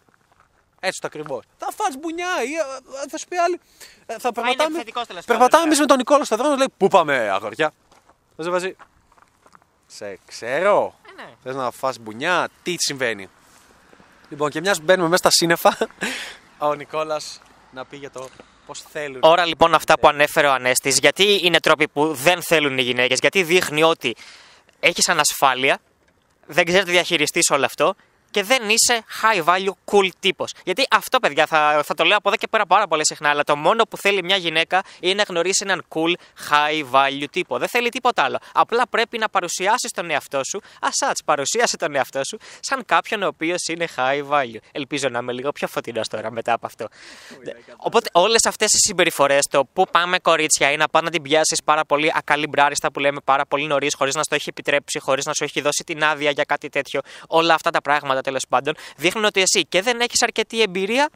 Έτσι 0.79 1.01
το 1.01 1.07
ακριβώς. 1.07 1.43
Θα 1.57 1.67
φας 1.75 1.95
μπουνιά 1.99 2.43
ή 2.43 2.53
ε, 2.53 3.07
θα 3.09 3.17
σου 3.17 3.27
πει 3.27 3.37
άλλη. 3.37 3.59
Ε, 4.05 4.19
θα 4.19 4.31
περπατάμε. 4.31 4.83
Περπατάμε 5.25 5.63
εμείς 5.63 5.79
με 5.79 5.85
τον 5.85 5.97
Νικόλο 5.97 6.23
στο 6.23 6.35
δρόμο 6.35 6.55
λέει 6.55 6.67
Πού 6.77 6.87
πάμε, 6.87 7.29
αγοριά. 7.29 7.71
Θα 8.35 8.43
σε 8.43 8.49
βάζει. 8.49 8.75
Σε 9.87 10.19
ξέρω. 10.25 10.95
Ε, 11.09 11.21
ναι. 11.21 11.29
Θες 11.43 11.55
να 11.55 11.71
φας 11.71 11.97
μπουνιά, 11.97 12.49
τι 12.63 12.75
συμβαίνει; 12.77 13.29
Λοιπόν, 14.29 14.49
και 14.49 14.61
μιας 14.61 14.79
μπαίνουμε 14.79 15.09
μέσα 15.09 15.17
στα 15.17 15.29
σύννεφα, 15.31 15.77
ο 16.57 16.73
Νικόλας 16.73 17.41
να 17.71 17.85
πει 17.85 17.97
για 17.97 18.11
το 18.11 18.29
πώς 18.65 18.81
θέλουν. 18.81 19.19
Ώρα 19.23 19.45
λοιπόν 19.45 19.73
αυτά 19.73 19.99
που 19.99 20.07
ανέφερε 20.07 20.47
ο 20.47 20.51
Ανέστης, 20.51 20.99
γιατί 20.99 21.39
είναι 21.43 21.59
τρόποι 21.59 21.87
που 21.87 22.13
δεν 22.13 22.41
θέλουν 22.41 22.77
οι 22.77 22.81
γυναίκες, 22.81 23.19
γιατί 23.19 23.43
δείχνει 23.43 23.83
ότι 23.83 24.15
έχεις 24.79 25.09
ανασφάλεια, 25.09 25.79
δεν 26.45 26.65
ξέρεις 26.65 26.85
να 26.85 26.91
διαχειριστείς 26.91 27.49
όλο 27.49 27.65
αυτό 27.65 27.95
και 28.31 28.43
δεν 28.43 28.69
είσαι 28.69 29.03
high 29.21 29.43
value 29.43 29.73
cool 29.91 30.09
τύπος. 30.19 30.51
Γιατί 30.63 30.85
αυτό, 30.89 31.19
παιδιά, 31.19 31.45
θα, 31.45 31.81
θα 31.85 31.93
το 31.93 32.03
λέω 32.03 32.17
από 32.17 32.27
εδώ 32.27 32.37
και 32.37 32.47
πέρα 32.47 32.65
πάρα 32.65 32.87
πολύ 32.87 33.05
συχνά, 33.05 33.29
αλλά 33.29 33.43
το 33.43 33.55
μόνο 33.55 33.83
που 33.83 33.97
θέλει 33.97 34.23
μια 34.23 34.35
γυναίκα 34.35 34.83
είναι 34.99 35.13
να 35.13 35.23
γνωρίσει 35.27 35.63
έναν 35.67 35.85
cool 35.89 36.13
high 36.49 36.91
value 36.91 37.25
τύπο. 37.31 37.57
Δεν 37.57 37.67
θέλει 37.67 37.89
τίποτα 37.89 38.23
άλλο. 38.23 38.37
Απλά 38.53 38.87
πρέπει 38.89 39.17
να 39.17 39.29
παρουσιάσεις 39.29 39.91
τον 39.91 40.09
εαυτό 40.09 40.41
σου, 40.43 40.61
ασάτ, 40.81 41.17
παρουσίασε 41.25 41.77
τον 41.77 41.95
εαυτό 41.95 42.21
σου 42.23 42.37
σαν 42.59 42.85
κάποιον 42.85 43.23
ο 43.23 43.27
οποίος 43.27 43.65
είναι 43.67 43.87
high 43.95 44.27
value. 44.29 44.59
Ελπίζω 44.71 45.09
να 45.09 45.19
είμαι 45.19 45.33
λίγο 45.33 45.51
πιο 45.51 45.67
φωτεινός 45.67 46.07
τώρα 46.07 46.31
μετά 46.31 46.53
από 46.53 46.65
αυτό. 46.65 46.87
Οπότε 47.77 48.09
όλες 48.11 48.45
αυτές 48.45 48.73
οι 48.73 48.77
συμπεριφορές, 48.77 49.45
το 49.49 49.65
πού 49.73 49.85
πάμε 49.91 50.19
κορίτσια 50.19 50.71
ή 50.71 50.77
να 50.77 50.87
πά 50.87 51.01
να 51.01 51.09
την 51.09 51.21
πιάσεις 51.21 51.63
πάρα 51.63 51.85
πολύ 51.85 52.11
ακαλυμπράριστα 52.15 52.91
που 52.91 52.99
λέμε 52.99 53.19
πάρα 53.23 53.45
πολύ 53.45 53.67
νωρίς, 53.67 53.95
χωρίς 53.97 54.15
να 54.15 54.23
στο 54.23 54.35
έχει 54.35 54.49
επιτρέψει, 54.49 54.99
χωρίς 54.99 55.25
να 55.25 55.33
σου 55.33 55.43
έχει 55.43 55.61
δώσει 55.61 55.83
την 55.83 56.03
άδεια 56.03 56.31
για 56.31 56.43
κάτι 56.43 56.69
τέτοιο, 56.69 57.01
όλα 57.27 57.53
αυτά 57.53 57.69
τα 57.69 57.81
πράγματα 57.81 58.16
τέλος 58.21 58.45
πάντων, 58.49 58.73
δείχνουν 58.97 59.25
ότι 59.25 59.41
εσύ 59.41 59.65
και 59.65 59.81
δεν 59.81 59.99
έχεις 59.99 60.21
αρκετή 60.21 60.61
εμπειρία 60.61 61.09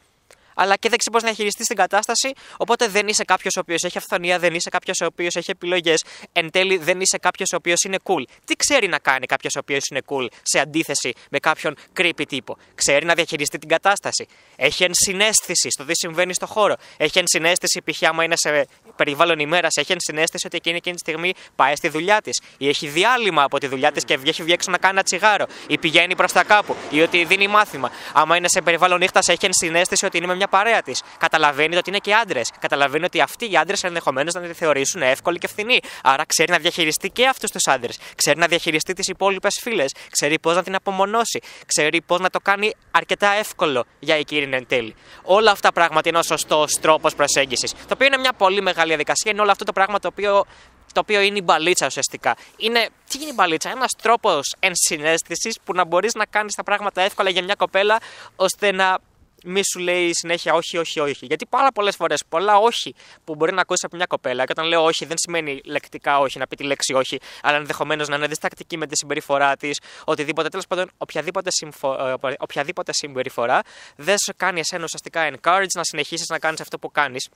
αλλά 0.54 0.76
και 0.76 0.88
δεν 0.88 0.98
ξέρεις 0.98 1.20
πώς 1.20 1.22
να 1.22 1.36
χειριστείς 1.36 1.66
την 1.66 1.76
κατάσταση. 1.76 2.32
Οπότε 2.56 2.88
δεν 2.88 3.08
είσαι 3.08 3.24
κάποιος 3.24 3.56
ο 3.56 3.60
οποίος 3.60 3.82
έχει 3.82 3.98
αυθονία, 3.98 4.38
δεν 4.38 4.54
είσαι 4.54 4.70
κάποιος 4.70 5.00
ο 5.00 5.04
οποίος 5.04 5.36
έχει 5.36 5.50
επιλογές. 5.50 6.04
Εν 6.32 6.50
τέλει, 6.50 6.76
δεν 6.76 7.00
είσαι 7.00 7.18
κάποιος 7.18 7.52
ο 7.52 7.56
οποίος 7.56 7.82
είναι 7.82 7.98
cool. 8.04 8.22
Τι 8.44 8.54
ξέρει 8.54 8.88
να 8.88 8.98
κάνει 8.98 9.26
κάποιος 9.26 9.54
ο 9.56 9.58
οποίος 9.58 9.86
είναι 9.90 10.00
cool 10.06 10.26
σε 10.42 10.58
αντίθεση 10.58 11.12
με 11.30 11.38
κάποιον 11.38 11.76
creepy 11.96 12.26
τύπο; 12.28 12.56
Ξέρει 12.74 13.04
να 13.04 13.14
διαχειριστεί 13.14 13.58
την 13.58 13.68
κατάσταση. 13.68 14.26
Έχει 14.56 14.84
ενσυναίσθηση 14.84 15.70
στο 15.70 15.84
τι 15.84 15.94
συμβαίνει 15.94 16.34
στο 16.34 16.46
χώρο. 16.46 16.76
Έχει 16.96 17.18
ενσυναίσθηση, 17.18 17.82
π.χ. 17.84 18.02
άμα 18.02 18.24
είναι 18.24 18.36
σε 18.36 18.66
περιβάλλον 18.96 19.38
ημέρας, 19.38 19.76
έχει 19.76 19.92
ενσυναίσθηση 19.92 20.46
ότι 20.46 20.56
εκείνη, 20.56 20.76
εκείνη 20.76 20.94
τη 20.94 21.00
στιγμή 21.00 21.32
πάει 21.56 21.76
στη 21.76 21.88
δουλειά 21.88 22.20
της. 22.20 22.40
Ή 22.58 22.68
έχει 22.68 22.86
διάλειμμα 22.86 23.42
από 23.42 23.58
τη 23.58 23.66
δουλειά 23.66 23.92
της 23.92 24.04
και 24.04 24.18
έχει 24.26 24.42
βγει 24.42 24.52
έξω 24.52 24.70
να 24.70 24.78
κάνει 24.78 24.94
ένα 24.94 25.02
τσιγάρο. 25.02 25.46
Ή 25.66 25.78
πηγαίνει 25.78 26.16
προς 26.16 26.32
τα 26.32 26.44
κάπου. 26.44 26.76
Ή 26.90 27.00
ότι 27.00 27.24
δίνει 27.24 27.48
μάθημα. 27.48 27.90
Άμα 28.12 28.36
είναι 28.36 28.48
σε 28.48 28.60
περιβάλλον 28.60 28.98
νύχτας, 28.98 29.28
έχει 29.28 29.46
ενσυναίσθηση 29.46 30.06
ότι 30.06 30.16
είναι 30.16 30.26
με 30.26 30.34
μια 30.34 30.41
παρέα 30.48 30.82
της. 30.82 31.02
Καταλαβαίνει 31.18 31.76
ότι 31.76 31.90
είναι 31.90 31.98
και 31.98 32.14
άντρες. 32.14 32.50
Καταλαβαίνει 32.60 33.04
ότι 33.04 33.20
αυτοί 33.20 33.50
οι 33.52 33.56
άντρες 33.56 33.84
ενδεχομένως 33.84 34.34
να 34.34 34.40
τη 34.40 34.52
θεωρήσουν 34.52 35.02
εύκολη 35.02 35.38
και 35.38 35.48
φθηνή. 35.48 35.80
Άρα 36.02 36.24
ξέρει 36.26 36.50
να 36.50 36.58
διαχειριστεί 36.58 37.10
και 37.10 37.26
αυτούς 37.26 37.50
τους 37.50 37.66
άντρες. 37.66 37.98
Ξέρει 38.16 38.38
να 38.38 38.46
διαχειριστεί 38.46 38.92
τις 38.92 39.08
υπόλοιπες 39.08 39.58
φίλες. 39.60 39.94
Ξέρει 40.10 40.38
πώς 40.38 40.54
να 40.54 40.62
την 40.62 40.74
απομονώσει. 40.74 41.40
Ξέρει 41.66 42.00
πώς 42.00 42.20
να 42.20 42.30
το 42.30 42.38
κάνει 42.40 42.72
αρκετά 42.90 43.30
εύκολο 43.30 43.84
για 43.98 44.14
εκείνη 44.14 44.56
εν 44.56 44.66
τέλει. 44.66 44.94
Όλα 45.22 45.50
αυτά 45.50 45.72
πράγματι 45.72 46.08
είναι 46.08 46.18
ο 46.18 46.22
σωστός 46.22 46.78
τρόπος 46.80 47.14
προσέγγισης. 47.14 47.72
Το 47.72 47.92
οποίο 47.92 48.06
είναι 48.06 48.18
μια 48.18 48.32
πολύ 48.32 48.62
μεγάλη 48.62 48.88
διαδικασία. 48.88 49.30
Είναι 49.30 49.40
όλο 49.40 49.50
αυτό 49.50 49.64
το 49.64 49.72
πράγμα 49.72 49.98
το 49.98 50.08
οποίο 50.08 50.44
το 50.92 51.00
οποίο 51.00 51.20
είναι 51.20 51.38
η 51.38 51.42
μπαλίτσα 51.44 51.86
ουσιαστικά. 51.86 52.36
Είναι, 52.56 52.88
τι 53.08 53.18
είναι 53.20 53.30
η 53.30 53.34
μπαλίτσα, 53.34 53.70
ένας 53.70 53.90
τρόπος 54.02 54.54
ενσυναίσθησης 54.58 55.58
που 55.64 55.72
να 55.74 55.84
μπορείς 55.84 56.14
να 56.14 56.26
κάνεις 56.26 56.54
τα 56.54 56.62
πράγματα 56.62 57.02
εύκολα 57.02 57.30
για 57.30 57.42
μια 57.42 57.54
κοπέλα 57.54 57.98
ώστε 58.36 58.72
να 58.72 58.98
μη 59.44 59.60
σου 59.64 59.78
λέει 59.78 60.14
συνέχεια 60.14 60.54
όχι, 60.54 60.78
όχι, 60.78 61.00
όχι. 61.00 61.26
Γιατί 61.26 61.46
πάρα 61.46 61.72
πολλές 61.72 61.96
φορές 61.96 62.24
πολλά 62.28 62.56
όχι 62.56 62.94
που 63.24 63.34
μπορεί 63.34 63.52
να 63.52 63.60
ακούσει 63.60 63.86
από 63.86 63.96
μια 63.96 64.06
κοπέλα, 64.06 64.44
και 64.44 64.52
όταν 64.56 64.66
λέω 64.66 64.84
όχι 64.84 65.04
δεν 65.04 65.16
σημαίνει 65.18 65.60
λεκτικά 65.64 66.18
όχι, 66.18 66.38
να 66.38 66.46
πει 66.46 66.56
τη 66.56 66.64
λέξη 66.64 66.94
όχι, 66.94 67.18
αλλά 67.42 67.56
ενδεχομένως 67.56 68.08
να 68.08 68.16
είναι 68.16 68.26
διστακτική 68.26 68.76
με 68.76 68.86
τη 68.86 68.96
συμπεριφορά 68.96 69.56
της, 69.56 69.80
οτιδήποτε. 70.04 70.48
Τέλος 70.48 70.66
πάντων, 70.66 70.90
οποιαδήποτε, 70.98 71.50
συμφο... 71.50 72.18
Ε, 72.22 72.34
οποιαδήποτε 72.38 72.92
συμπεριφορά 72.92 73.60
δεν 73.96 74.18
σου 74.18 74.32
κάνει 74.36 74.60
εσένα 74.60 74.84
ουσιαστικά 74.84 75.30
encourage 75.30 75.72
να 75.74 75.84
συνεχίσεις 75.84 76.28
να 76.28 76.38
κάνεις 76.38 76.60
αυτό 76.60 76.78
που 76.78 76.90
κάνεις. 76.90 77.28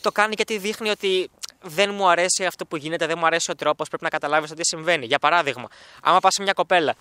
Το 0.00 0.12
κάνει 0.12 0.34
γιατί 0.36 0.58
δείχνει 0.58 0.90
ότι 0.90 1.30
δεν 1.62 1.94
μου 1.94 2.08
αρέσει 2.08 2.44
αυτό 2.44 2.66
που 2.66 2.76
γίνεται, 2.76 3.06
δεν 3.06 3.18
μου 3.18 3.26
αρέσει 3.26 3.50
ο 3.50 3.54
τρόπος, 3.54 3.88
πρέπει 3.88 4.02
να 4.02 4.08
καταλάβεις 4.08 4.50
τι 4.50 4.64
συμβαίνει. 4.64 5.06
Για 5.06 5.18
παράδειγμα, 5.18 5.68
άμα 6.02 6.20
πας 6.20 6.34
σε 6.34 6.42
μια 6.42 6.52
κοπέλα 6.52 6.94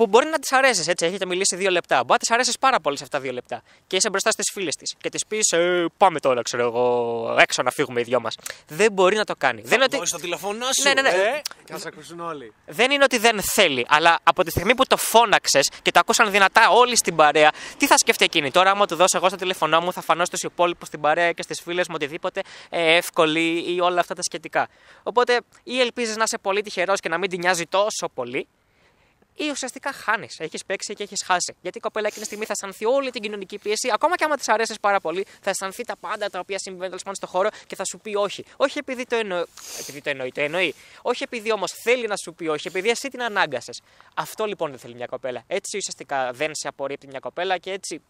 που 0.00 0.06
μπορεί 0.06 0.26
να 0.26 0.38
τη 0.38 0.56
αρέσεις, 0.56 0.88
έτσι, 0.88 1.06
έχετε 1.06 1.26
μιλήσει 1.26 1.56
δύο 1.56 1.70
λεπτά, 1.70 1.96
μπορεί 1.96 2.12
να 2.12 2.18
τη 2.18 2.34
αρέσεις 2.34 2.58
πάρα 2.58 2.80
πολύ 2.80 2.96
σε 2.96 3.04
αυτά 3.04 3.20
δύο 3.20 3.32
λεπτά 3.32 3.62
και 3.86 3.96
είσαι 3.96 4.08
μπροστά 4.10 4.30
στις 4.30 4.50
φίλες 4.52 4.74
της 4.74 4.94
και 5.00 5.08
της 5.08 5.26
πεις 5.26 5.52
ε, 5.52 5.86
Πάμε 5.96 6.20
τώρα, 6.20 6.42
ξέρω 6.42 6.62
εγώ, 6.62 7.36
έξω 7.38 7.62
να 7.62 7.70
φύγουμε 7.70 8.00
οι 8.00 8.02
δυο 8.02 8.20
μας. 8.20 8.34
Δεν 8.68 8.92
μπορεί 8.92 9.16
να 9.16 9.24
το 9.24 9.34
κάνει. 9.38 9.62
δεν 9.62 9.74
είναι 9.74 9.84
ότι. 9.84 10.06
στο 10.06 10.18
τηλεφωνό 10.18 10.64
σου, 10.64 10.82
ναι, 10.82 10.92
ναι, 10.92 11.00
ναι. 11.00 11.08
Ε, 11.08 11.40
και 11.64 11.72
θα 11.72 11.78
σε 11.78 11.88
ακούσουν 11.88 12.20
όλοι. 12.20 12.52
Δεν 12.66 12.90
είναι 12.90 13.04
ότι 13.04 13.18
δεν 13.18 13.42
θέλει, 13.42 13.86
αλλά 13.88 14.18
από 14.22 14.44
τη 14.44 14.50
στιγμή 14.50 14.74
που 14.74 14.86
το 14.86 14.96
φώναξες 14.96 15.70
και 15.82 15.90
το 15.90 16.00
ακούσαν 16.00 16.30
δυνατά 16.30 16.70
όλοι 16.70 16.96
στην 16.96 17.16
παρέα, 17.16 17.50
τι 17.76 17.86
θα 17.86 17.98
σκεφτεί 17.98 18.24
εκείνη; 18.24 18.50
Τώρα, 18.50 18.70
άμα 18.70 18.86
του 18.86 18.94
δώσω 18.94 19.16
εγώ 19.16 19.28
στο 19.28 19.36
τηλεφωνό 19.36 19.80
μου, 19.80 19.92
θα 19.92 20.00
φανώ 20.00 20.24
στους 20.24 20.42
υπόλοιπους 20.42 20.88
στην 20.88 21.00
παρέα 21.00 21.32
και 21.32 21.42
στις 21.42 21.60
φίλες 21.60 21.88
μου 21.88 21.94
οτιδήποτε 21.96 22.40
ε, 22.68 22.96
εύκολη 22.96 23.74
ή 23.74 23.80
όλα 23.80 24.00
αυτά 24.00 24.14
τα 24.14 24.22
σχετικά. 24.22 24.68
Οπότε 25.02 25.40
ή 25.62 25.80
ελπίζεις 25.80 26.16
να 26.16 26.22
είσαι 26.22 26.38
πολύ 26.38 26.62
τυχερός 26.62 27.00
και 27.00 27.08
να 27.08 27.18
μην 27.18 27.30
την 27.30 27.38
νοιάζει 27.38 27.66
τόσο 27.66 28.08
πολύ, 28.14 28.46
ή 29.34 29.50
ουσιαστικά 29.50 29.92
χάνεις. 29.92 30.40
Έχεις 30.40 30.64
παίξει 30.64 30.94
και 30.94 31.02
έχεις 31.02 31.22
χάσει. 31.24 31.54
Γιατί 31.60 31.78
η 31.78 31.80
κοπέλα 31.80 32.06
εκείνη 32.06 32.20
τη 32.20 32.26
στιγμή 32.26 32.44
θα 32.44 32.52
αισθανθεί 32.52 32.84
όλη 32.84 33.10
την 33.10 33.22
κοινωνική 33.22 33.58
πίεση, 33.58 33.90
ακόμα 33.92 34.16
και 34.16 34.24
άμα 34.24 34.36
της 34.36 34.48
αρέσεις 34.48 34.80
πάρα 34.80 35.00
πολύ, 35.00 35.26
θα 35.40 35.50
αισθανθεί 35.50 35.84
τα 35.84 35.96
πάντα 35.96 36.30
τα 36.30 36.38
οποία 36.38 36.58
συμβαίνουν 36.58 36.98
τέλος 37.02 37.16
στον 37.16 37.28
χώρο 37.28 37.48
και 37.66 37.76
θα 37.76 37.84
σου 37.84 37.98
πει 37.98 38.14
όχι. 38.14 38.44
Όχι 38.56 38.78
επειδή 38.78 39.04
το, 39.04 39.16
εννο... 39.16 39.46
επειδή 39.78 40.00
το 40.00 40.10
εννοεί, 40.10 40.32
το 40.32 40.40
εννοεί. 40.40 40.74
Όχι 41.02 41.22
επειδή 41.22 41.52
όμως 41.52 41.72
θέλει 41.82 42.06
να 42.06 42.16
σου 42.16 42.34
πει 42.34 42.46
όχι, 42.46 42.68
επειδή 42.68 42.88
εσύ 42.88 43.08
την 43.08 43.22
ανάγκασες. 43.22 43.80
Αυτό 44.14 44.44
λοιπόν 44.44 44.70
δεν 44.70 44.78
θέλει 44.78 44.94
μια 44.94 45.06
κοπέλα. 45.06 45.42
Έτσι 45.46 45.76
ουσιαστικά 45.76 46.32
δεν 46.32 46.54
σε 46.54 46.68
απορρίπτει 46.68 47.06
μια 47.06 47.18
κοπέλα 47.18 47.58
και 47.58 47.72
έτσι 47.72 48.02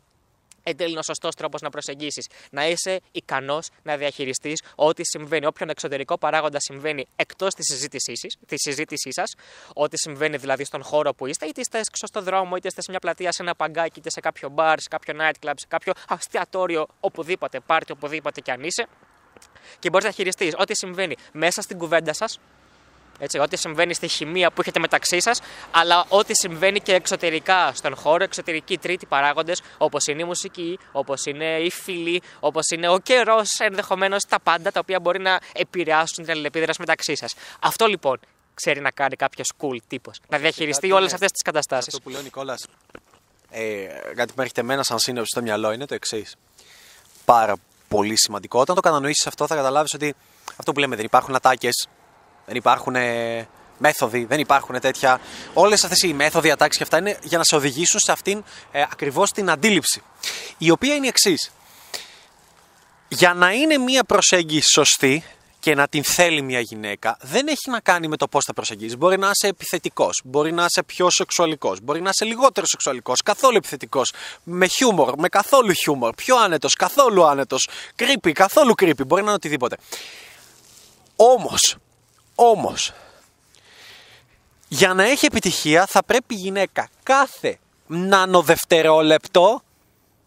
εν 0.62 0.76
τέλει 0.76 0.90
είναι 0.90 0.98
ο 0.98 1.02
σωστός 1.02 1.34
τρόπος 1.34 1.60
να 1.60 1.70
προσεγγίσεις. 1.70 2.26
Να 2.50 2.68
είσαι 2.68 3.00
ικανός 3.12 3.68
να 3.82 3.96
διαχειριστείς 3.96 4.62
ό,τι 4.74 5.04
συμβαίνει, 5.04 5.46
όποιον 5.46 5.68
εξωτερικό 5.68 6.18
παράγοντας 6.18 6.62
συμβαίνει 6.62 7.06
εκτός 7.16 7.54
της 7.54 7.66
συζήτησής 8.60 9.14
σας, 9.14 9.34
ό,τι 9.74 9.98
συμβαίνει 9.98 10.36
δηλαδή 10.36 10.64
στον 10.64 10.82
χώρο 10.82 11.14
που 11.14 11.26
είστε, 11.26 11.46
είτε 11.46 11.60
είστε 11.60 11.78
έξω 11.78 12.06
στο 12.06 12.22
δρόμο, 12.22 12.56
είτε 12.56 12.68
είστε 12.68 12.82
σε 12.82 12.90
μια 12.90 13.00
πλατεία, 13.00 13.32
σε 13.32 13.42
ένα 13.42 13.54
παγκάκι, 13.54 13.98
είτε 13.98 14.10
σε 14.10 14.20
κάποιο 14.20 14.48
μπαρ, 14.48 14.80
σε 14.80 14.88
κάποιο 14.88 15.14
nightclub, 15.20 15.52
σε 15.56 15.66
κάποιο 15.68 15.92
αστιατόριο, 16.08 16.86
οπουδήποτε, 17.00 17.60
πάρτι, 17.60 17.92
οπουδήποτε 17.92 18.40
κι 18.40 18.50
αν 18.50 18.62
είσαι. 18.62 18.86
Και 19.78 19.90
μπορείς 19.90 20.06
να 20.06 20.12
χειριστείς 20.12 20.54
ό,τι 20.56 20.74
συμβαίνει 20.76 21.14
μέσα 21.32 21.62
στην 21.62 21.78
κουβέντα 21.78 22.12
σας, 22.12 22.38
έτσι, 23.20 23.38
ό,τι 23.38 23.56
συμβαίνει 23.56 23.94
στη 23.94 24.08
χημεία 24.08 24.50
που 24.50 24.60
έχετε 24.60 24.78
μεταξύ 24.78 25.20
σας, 25.20 25.40
αλλά 25.70 26.04
ό,τι 26.08 26.34
συμβαίνει 26.34 26.80
και 26.80 26.94
εξωτερικά 26.94 27.72
στον 27.74 27.96
χώρο, 27.96 28.24
εξωτερικοί 28.24 28.78
τρίτοι 28.78 29.06
παράγοντες, 29.06 29.62
όπως 29.78 30.06
είναι 30.06 30.22
η 30.22 30.24
μουσική, 30.24 30.78
όπως 30.92 31.24
είναι 31.24 31.58
οι 31.58 31.70
φίλοι, 31.70 32.22
όπως 32.40 32.68
είναι 32.70 32.88
ο 32.88 32.98
καιρός, 32.98 33.48
ενδεχομένως 33.58 34.24
τα 34.24 34.40
πάντα 34.40 34.72
τα 34.72 34.80
οποία 34.80 35.00
μπορεί 35.00 35.20
να 35.20 35.40
επηρεάσουν 35.52 36.24
την 36.24 36.32
αλληλεπίδραση 36.32 36.80
μεταξύ 36.80 37.16
σας. 37.16 37.34
Αυτό 37.60 37.86
λοιπόν 37.86 38.20
ξέρει 38.54 38.80
να 38.80 38.90
κάνει 38.90 39.16
κάποιος 39.16 39.52
cool 39.60 39.76
τύπος. 39.88 40.20
Να 40.28 40.38
διαχειριστεί 40.38 40.80
κάτι 40.80 40.92
όλες 40.92 41.04
είναι. 41.04 41.14
αυτές 41.14 41.30
τις 41.30 41.42
καταστάσεις. 41.42 41.86
Αυτό 41.86 42.00
που 42.00 42.08
λέει 42.08 42.20
ο 42.20 42.22
Νικόλας, 42.22 42.66
ε, 43.50 43.84
κάτι 44.14 44.26
που 44.26 44.34
μου 44.36 44.42
έρχεται 44.42 44.60
εμένα 44.60 44.82
σαν 44.82 44.98
σύνοψη 44.98 45.30
στο 45.30 45.42
μυαλό 45.42 45.72
είναι 45.72 45.86
το 45.86 45.94
εξής. 45.94 46.36
Πάρα 47.24 47.56
πολύ 47.88 48.18
σημαντικό. 48.18 48.60
Όταν 48.60 48.74
το 48.74 48.80
κατανοήσεις 48.80 49.26
αυτό, 49.26 49.46
θα 49.46 49.54
καταλάβεις 49.54 49.94
ότι 49.94 50.14
αυτό 50.56 50.72
που 50.72 50.80
λέμε 50.80 50.96
δεν 50.96 51.04
υπάρχουν 51.04 51.34
ατάκες, 51.34 51.88
δεν 52.50 52.58
υπάρχουν 52.58 52.94
ε, 52.94 53.48
μέθοδοι, 53.78 54.24
δεν 54.24 54.38
υπάρχουν 54.38 54.80
τέτοια. 54.80 55.20
Όλες 55.54 55.84
αυτές 55.84 56.02
οι 56.02 56.12
μέθοδοι, 56.12 56.50
ατάξεις 56.50 56.76
και 56.76 56.82
αυτά 56.82 56.98
είναι 56.98 57.18
για 57.22 57.38
να 57.38 57.44
σε 57.44 57.56
οδηγήσουν 57.56 58.00
σε 58.00 58.12
αυτήν 58.12 58.44
ε, 58.72 58.82
ακριβώς 58.82 59.30
την 59.30 59.50
αντίληψη. 59.50 60.02
Η 60.58 60.70
οποία 60.70 60.94
είναι 60.94 61.06
η 61.06 61.08
εξής. 61.08 61.50
Για 63.08 63.34
να 63.34 63.52
είναι 63.52 63.78
μία 63.78 64.04
προσέγγιση 64.04 64.70
σωστή 64.72 65.24
και 65.60 65.74
να 65.74 65.88
την 65.88 66.04
θέλει 66.04 66.42
μια 66.42 66.60
γυναίκα, 66.60 67.16
δεν 67.20 67.48
έχει 67.48 67.70
να 67.70 67.80
κάνει 67.80 68.08
με 68.08 68.16
το 68.16 68.28
πώς 68.28 68.44
θα 68.44 68.52
προσεγγίσεις. 68.52 68.96
Μπορεί 68.96 69.18
να 69.18 69.30
είσαι 69.34 69.48
επιθετικός, 69.48 70.20
μπορεί 70.24 70.52
να 70.52 70.64
είσαι 70.64 70.82
πιο 70.82 71.10
σεξουαλικός, 71.10 71.80
μπορεί 71.80 72.00
να 72.00 72.08
είσαι 72.08 72.24
λιγότερο 72.24 72.66
σεξουαλικός, 72.66 73.22
καθόλου 73.22 73.56
επιθετικός, 73.56 74.12
με 74.42 74.66
χιούμορ, 74.66 75.18
με 75.18 75.28
καθόλου 75.28 75.72
χιούμορ, 75.72 76.14
πιο 76.14 76.36
άνετος, 76.36 76.74
καθόλου 76.74 77.24
άνετος, 77.24 77.68
creepy, 77.96 78.32
καθόλου 78.32 78.72
creepy, 78.80 79.06
μπορεί 79.06 79.22
να 79.22 79.26
είναι 79.26 79.36
οτιδήποτε. 79.36 79.76
Όμως, 81.16 81.76
όμως, 82.40 82.92
για 84.68 84.94
να 84.94 85.04
έχει 85.04 85.26
επιτυχία 85.26 85.86
θα 85.86 86.04
πρέπει 86.04 86.34
η 86.34 86.38
γυναίκα 86.38 86.88
κάθε 87.02 87.58
νανοδευτερόλεπτο 87.86 89.62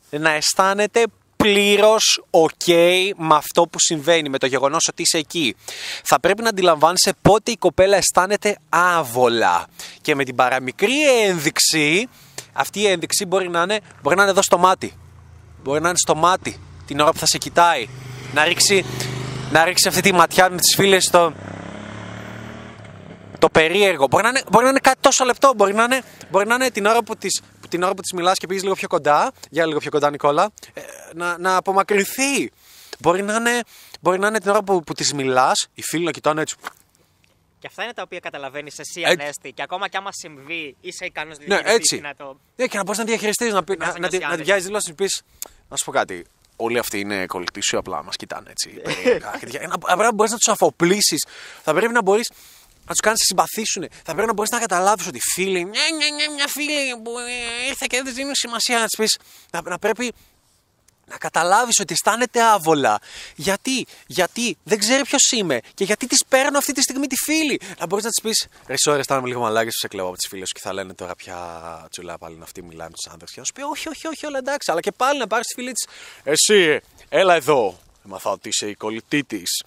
να 0.10 0.32
αισθάνεται 0.32 1.04
πλήρως 1.44 2.24
ok 2.32 2.72
με 3.18 3.36
αυτό 3.36 3.62
που 3.62 3.80
συμβαίνει, 3.80 4.30
με 4.30 4.38
το 4.38 4.46
γεγονός 4.46 4.88
ότι 4.90 5.02
είσαι 5.02 5.18
εκεί. 5.18 5.56
Θα 6.04 6.20
πρέπει 6.20 6.42
να 6.42 6.50
αντιλαμβάνεσαι 6.50 7.14
πότε 7.22 7.52
η 7.52 7.58
κοπέλα 7.58 7.98
αισθάνεται 7.98 8.58
άβολα. 8.70 9.68
Και 10.02 10.16
με 10.16 10.24
την 10.24 10.36
παραμικρή 10.36 11.22
ένδειξη, 11.26 12.10
αυτή 12.54 12.80
η 12.80 12.88
ένδειξη 12.88 13.26
μπορεί 13.26 13.50
να 13.50 13.62
είναι, 13.62 13.80
μπορεί 14.02 14.16
να 14.16 14.22
είναι 14.22 14.32
εδώ 14.32 14.42
στο 14.42 14.58
μάτι. 14.58 14.94
Μπορεί 15.64 15.82
να 15.82 15.88
είναι 15.88 15.98
στο 15.98 16.16
μάτι 16.16 16.60
την 16.86 17.00
ώρα 17.00 17.12
που 17.12 17.18
θα 17.18 17.26
σε 17.26 17.38
κοιτάει. 17.38 17.88
Να 18.34 18.44
ρίξει, 18.44 18.86
να 19.52 19.64
ρίξει 19.64 19.88
αυτή 19.88 20.02
τη 20.02 20.14
ματιά 20.14 20.50
με 20.50 20.58
τις 20.58 20.76
φίλες 20.76 21.04
στο, 21.04 21.34
το 23.44 23.50
περίεργο. 23.50 24.08
Μπορεί 24.08 24.24
να, 24.24 24.30
είναι, 24.30 24.42
μπορεί 24.52 24.64
να 24.64 24.70
είναι 24.70 24.80
κάτι 24.80 24.98
τόσο 25.02 25.26
λεπτό. 25.26 25.54
Μπορεί 25.56 25.74
να 25.74 25.84
είναι, 25.84 26.02
μπορεί 26.30 26.48
να 26.48 26.56
είναι 26.56 26.70
την 26.72 26.86
ώρα 26.86 27.04
που 27.04 27.16
της, 27.16 27.42
την 27.70 27.84
ώρα 27.84 27.94
που 27.94 28.02
της 28.02 28.12
μιλάς 28.12 28.38
και 28.38 28.48
πήγες 28.48 28.64
λίγο 28.64 28.76
πιο 28.76 28.88
κοντά. 28.88 29.32
Για 29.50 29.66
λίγο 29.66 29.80
πιο 29.80 29.90
κοντά, 29.92 30.10
Νικόλα. 30.10 30.52
ε, 30.74 30.82
να, 31.14 31.38
να 31.38 31.56
απομακρυνθεί. 31.56 32.52
Μπορεί 33.00 33.22
να, 33.24 33.36
είναι, 33.36 33.60
μπορεί 34.02 34.20
να 34.20 34.28
είναι 34.28 34.40
την 34.40 34.50
ώρα 34.50 34.64
που, 34.64 34.84
που 34.84 34.94
της 34.94 35.14
μιλάς, 35.14 35.68
οι 35.74 35.82
φίλοι 35.82 36.04
να 36.06 36.12
κοιτάνε 36.12 36.42
έτσι. 36.42 36.56
Και 37.60 37.68
αυτά 37.68 37.84
είναι 37.84 37.94
τα 37.94 38.02
οποία 38.02 38.20
καταλαβαίνεις 38.20 38.80
εσύ, 38.80 39.02
Έτσι. 39.06 39.22
Ανέστη. 39.22 39.52
Και 39.52 39.62
ακόμα 39.62 39.88
κι 39.88 39.98
άμα 39.98 40.10
συμβεί, 40.12 40.76
είσαι 40.82 41.06
ικανός 41.06 41.38
να 41.38 41.44
Ναι, 41.46 41.48
διαχειριστείς 41.62 41.76
έτσι. 41.92 41.96
και 41.96 42.02
να 42.02 42.16
το. 42.16 42.38
Ναι, 42.56 42.66
και 42.68 42.78
να 42.78 42.84
μπορείς 42.84 43.00
να 43.00 43.06
διαχειριστείς, 43.06 43.54
να, 43.54 43.64
πει- 43.64 43.78
Να 43.80 43.86
να, 43.86 43.92
σε 43.92 44.00
να, 44.00 44.08
τη- 44.08 44.18
νιώσει 44.18 44.18
να 44.18 44.20
τη 44.20 44.26
άνετα. 44.26 44.44
πιάσει 44.44 44.66
δηλώσεις 44.66 44.90
να 44.90 44.96
πεις. 44.96 45.22
Να 45.70 45.76
σου 45.78 45.86
πω 45.86 45.92
κάτι. 45.92 46.26
Όλοι 46.56 46.78
αυτοί 46.80 47.00
είναι 47.00 47.26
κολλητοί 47.26 47.62
σου, 47.62 47.78
απλά 47.78 48.04
μας 48.04 48.16
κοιτάνε 48.16 48.50
έτσι. 48.50 48.70
περίεργα 48.84 49.32
και 49.40 49.46
τέτοια. 49.46 49.68
Να- 49.68 49.78
Πρέπει 49.78 50.02
να 50.02 50.14
μπορείς 50.14 50.32
να 50.32 50.38
τους 50.38 50.48
αφοπλίσεις. 50.48 51.26
Θα 51.64 51.74
πρέπει 51.74 51.94
να 51.94 52.02
μπορεί 52.02 52.22
να 52.86 52.92
τους 52.92 53.00
κάνεις 53.00 53.20
να 53.20 53.26
συμπαθήσουν. 53.26 53.84
Θα 54.04 54.12
πρέπει 54.14 54.28
να 54.28 54.34
μπορείς 54.34 54.52
να 54.52 54.60
καταλάβεις 54.60 55.08
ότι 55.08 55.20
φίλοι. 55.34 55.66
Μια, 55.66 55.82
μια, 55.98 56.14
μια, 56.14 56.32
μια 56.32 56.48
φίλη 56.48 57.02
που 57.04 57.12
ε, 57.20 57.68
ήρθε 57.68 57.86
και 57.90 58.02
δεν 58.04 58.14
δίνουν 58.14 58.36
σημασία 58.36 58.80
να 58.80 58.86
της 58.86 58.96
πεις. 58.98 59.18
Να, 59.52 59.62
να 59.62 59.80
πρέπει 59.80 60.14
να 61.06 61.18
καταλάβεις 61.18 61.80
ότι 61.80 61.94
αισθάνεται 61.94 62.42
άβολα. 62.42 63.00
Γιατί, 63.36 63.86
γιατί 64.08 64.58
δεν 64.64 64.80
ξέρει 64.80 65.04
ποιος 65.04 65.32
είμαι 65.32 65.60
και 65.74 65.84
γιατί 65.84 66.08
της 66.08 66.26
παίρνω 66.30 66.58
αυτή 66.58 66.72
τη 66.72 66.82
στιγμή 66.82 67.08
τη 67.08 67.16
φίλη. 67.16 67.60
Να 67.80 67.86
μπορείς 67.86 68.04
να 68.06 68.10
της 68.10 68.22
πεις: 68.22 68.48
Ρε, 68.68 68.76
sorry, 68.86 68.98
αισθάνομαι 68.98 69.28
λίγο 69.28 69.42
μαλάκι, 69.42 69.70
σου 69.72 69.78
σε 69.78 69.88
κλαίω 69.88 70.08
από 70.08 70.18
τις 70.18 70.28
φίλες 70.28 70.48
σου 70.48 70.54
και 70.54 70.60
θα 70.68 70.74
λένε 70.74 70.94
τώρα 70.94 71.16
πια 71.16 71.38
τσουλά 71.92 72.18
πάλι 72.18 72.36
είναι 72.36 72.44
αυτή, 72.44 72.64
μιλάει 72.64 72.88
με 72.88 72.94
τους 72.94 73.14
άντρε. 73.14 73.26
Και 73.26 73.40
να 73.40 73.44
σου 73.44 73.54
πει: 73.54 73.62
Όχι, 73.62 73.90
όχι, 73.90 74.08
όχι, 74.08 74.26
όλα 74.26 74.38
εντάξει. 74.38 74.72
Αλλά 74.72 74.80
και 74.80 74.92
πάλι 74.92 75.20
να 75.20 75.28
πάρεις 75.28 75.48
τη 75.48 75.54
φίλη 75.54 75.72
της: 75.72 75.88
Εσύ, 76.24 76.80
έλα 77.10 77.36
εδώ. 77.36 77.80
Μαθά 78.06 78.30
ότι 78.30 78.50
είσαι 78.50 78.70
η 78.70 78.76
κολλητή 78.76 79.24
της. 79.24 79.64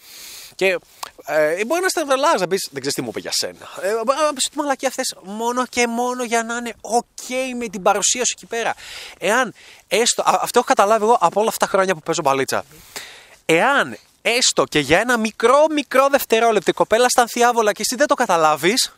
Και 0.57 0.79
ε, 1.25 1.65
μπορεί 1.65 1.83
να 1.83 1.89
στραβελάζει 1.89 2.39
να 2.39 2.49
πεις: 2.49 2.69
Δεν 2.71 2.81
ξέρεις 2.81 2.95
τι 2.95 3.03
μου 3.03 3.09
είπε 3.09 3.21
για 3.21 3.33
σένα. 3.33 3.69
Ε, 3.83 3.93
μπορεί 3.93 4.19
να 4.19 4.33
πει 4.33 4.47
ότι 4.47 4.57
μαλακή 4.57 4.87
αυτέ 4.87 5.03
μόνο 5.23 5.67
και 5.67 5.87
μόνο 5.87 6.25
για 6.25 6.43
να 6.43 6.57
είναι 6.57 6.73
OK 6.81 7.31
με 7.59 7.69
την 7.69 7.83
παρουσία 7.83 8.25
σου 8.25 8.35
εκεί 8.37 8.47
πέρα. 8.47 8.75
Εάν 9.19 9.55
έστω. 9.89 10.23
α, 10.23 10.39
αυτό 10.43 10.59
έχω 10.59 10.69
καταλάβει 10.69 11.05
εγώ 11.05 11.17
από 11.21 11.41
όλα 11.41 11.49
αυτά 11.49 11.67
τα 11.67 11.73
χρόνια 11.73 11.95
που 11.95 12.01
παίζω 12.01 12.23
μπαλίτσα. 12.23 12.65
Εάν 13.45 13.99
έστω 14.23 14.65
και 14.65 14.79
για 14.79 14.99
ένα 14.99 15.17
μικρό 15.17 15.67
μικρό 15.71 16.09
δευτερόλεπτο 16.09 16.71
η 16.71 16.75
κοπέλα 16.75 17.05
αισθανθεί 17.05 17.43
άβολα 17.43 17.73
και 17.73 17.83
εσύ 17.83 17.95
δεν 17.97 18.07
το 18.07 18.15
καταλάβεις 18.15 18.93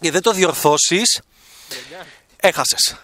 και 0.00 0.10
δεν 0.10 0.22
το 0.22 0.32
διορθώσεις, 0.32 1.20
έχασες. 2.36 2.96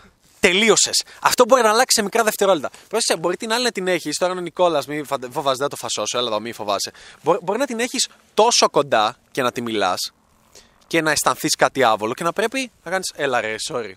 Τελείωσες. 0.49 1.03
Αυτό 1.21 1.45
μπορεί 1.45 1.63
να 1.63 1.69
αλλάξει 1.69 1.95
σε 1.97 2.03
μικρά 2.03 2.23
δευτερόλεπτα. 2.23 2.71
Πρόσεχε, 2.89 3.17
μπορεί 3.17 3.37
την 3.37 3.53
άλλη 3.53 3.65
να 3.65 3.71
την 3.71 3.89
έχεις. 3.89 4.17
Τώρα 4.19 4.33
είναι 4.33 4.41
ο 4.41 4.45
Νικόλας, 4.45 4.87
μη 4.87 5.03
φαντα- 5.03 5.29
φοβάσαι, 5.33 5.57
δεν 5.57 5.69
θα 5.69 5.69
το 5.69 5.77
φασώσω. 5.77 6.19
Έλα 6.19 6.29
εδώ, 6.29 6.41
μη 6.41 6.53
φοβάσαι. 6.53 6.93
Μπορεί, 7.23 7.39
μπορεί 7.43 7.59
να 7.59 7.67
την 7.67 7.81
έχεις 7.81 8.09
τόσο 8.35 8.69
κοντά 8.71 9.17
και 9.33 9.43
να 9.43 9.53
τη 9.53 9.61
μιλάς 9.63 10.13
και 10.87 11.03
να 11.03 11.11
αισθανθείς 11.11 11.55
κάτι 11.55 11.83
άβολο 11.83 12.15
και 12.15 12.25
να 12.25 12.33
πρέπει 12.33 12.71
να 12.85 12.91
κάνεις. 12.91 13.13
Έλα 13.17 13.41
ρε, 13.41 13.55
sorry. 13.71 13.93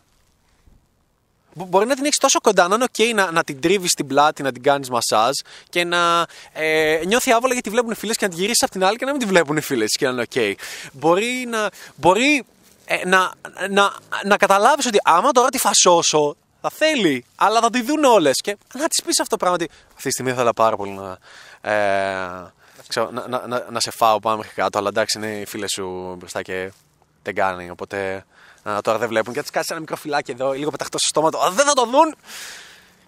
Μπο- 1.53 1.65
Μπορεί 1.65 1.85
να 1.85 1.95
την 1.95 2.03
έχεις 2.05 2.17
τόσο 2.17 2.39
κοντά 2.41 2.67
να 2.67 2.75
είναι 2.75 2.85
OK 2.97 3.13
να, 3.13 3.31
να 3.31 3.43
την 3.43 3.61
τρίβεις 3.61 3.91
στην 3.91 4.07
πλάτη, 4.07 4.41
να 4.43 4.51
την 4.51 4.63
κάνεις 4.63 4.89
μασάζ 4.89 5.31
και 5.69 5.83
να 5.83 6.25
ε, 6.53 7.01
νιώθει 7.05 7.31
άβολα 7.31 7.53
γιατί 7.53 7.67
τη 7.69 7.73
βλέπουν 7.75 7.91
οι 7.91 7.95
φίλες 7.95 8.17
και 8.17 8.25
να 8.25 8.31
την 8.31 8.39
γυρίσεις 8.39 8.63
από 8.63 8.71
την 8.71 8.83
άλλη 8.83 8.97
και 8.97 9.05
να 9.05 9.11
μην 9.11 9.19
τη 9.19 9.25
βλέπουν 9.25 9.57
οι 9.57 9.61
φίλες 9.61 9.95
και 9.97 10.05
να 10.05 10.11
είναι 10.11 10.25
OK. 10.33 10.53
Μπορεί 10.93 11.45
να, 11.49 11.69
μπορεί, 11.95 12.45
ε, 12.89 13.07
να, 13.07 13.31
να, 13.69 13.93
να 14.23 14.37
καταλάβεις 14.37 14.85
ότι 14.85 14.97
άμα 15.03 15.31
τώρα 15.31 15.49
τη 15.49 15.57
φασώσω, 15.57 16.35
θα 16.61 16.69
θέλει, 16.69 17.25
αλλά 17.35 17.59
θα 17.59 17.69
τη 17.69 17.81
δουν 17.81 18.03
όλες. 18.03 18.41
Και 18.41 18.57
να 18.73 18.87
της 18.87 19.03
πεις 19.05 19.19
αυτό 19.19 19.37
το 19.37 19.37
πράγμα 19.37 19.55
ότι 19.61 19.69
αυτή 19.87 20.03
τη 20.03 20.11
στιγμή 20.11 20.31
ήθελα 20.31 20.53
πάρα 20.53 20.75
πολύ 20.75 20.91
να. 20.91 21.17
Ε, 21.71 22.51
ξέρω, 22.87 23.09
να, 23.11 23.27
να, 23.27 23.47
να, 23.47 23.65
να 23.69 23.79
σε 23.79 23.91
φάω 23.91 24.19
πάνω 24.19 24.37
μέχρι 24.37 24.53
κάτω, 24.53 24.77
αλλά 24.77 24.87
εντάξει 24.87 25.17
είναι 25.17 25.39
οι 25.39 25.45
φίλες 25.45 25.71
σου 25.71 26.15
μπροστά 26.17 26.41
και 26.41 26.71
δεν 27.23 27.35
κάνει. 27.35 27.69
Οπότε 27.69 28.25
α, 28.63 28.81
τώρα 28.81 28.97
δεν 28.97 29.07
βλέπουν 29.07 29.33
και 29.33 29.39
θα 29.39 29.45
τη 29.45 29.51
κάτσει 29.51 29.67
ένα 29.71 29.79
μικρό 29.79 29.95
φυλάκι 29.95 30.31
εδώ, 30.31 30.51
λίγο 30.51 30.71
πεταχτό 30.71 30.97
στο 30.97 31.07
στόμα 31.07 31.31
του. 31.31 31.37
Α, 31.37 31.51
δεν 31.51 31.65
θα 31.65 31.73
το 31.73 31.85
δουν! 31.85 32.15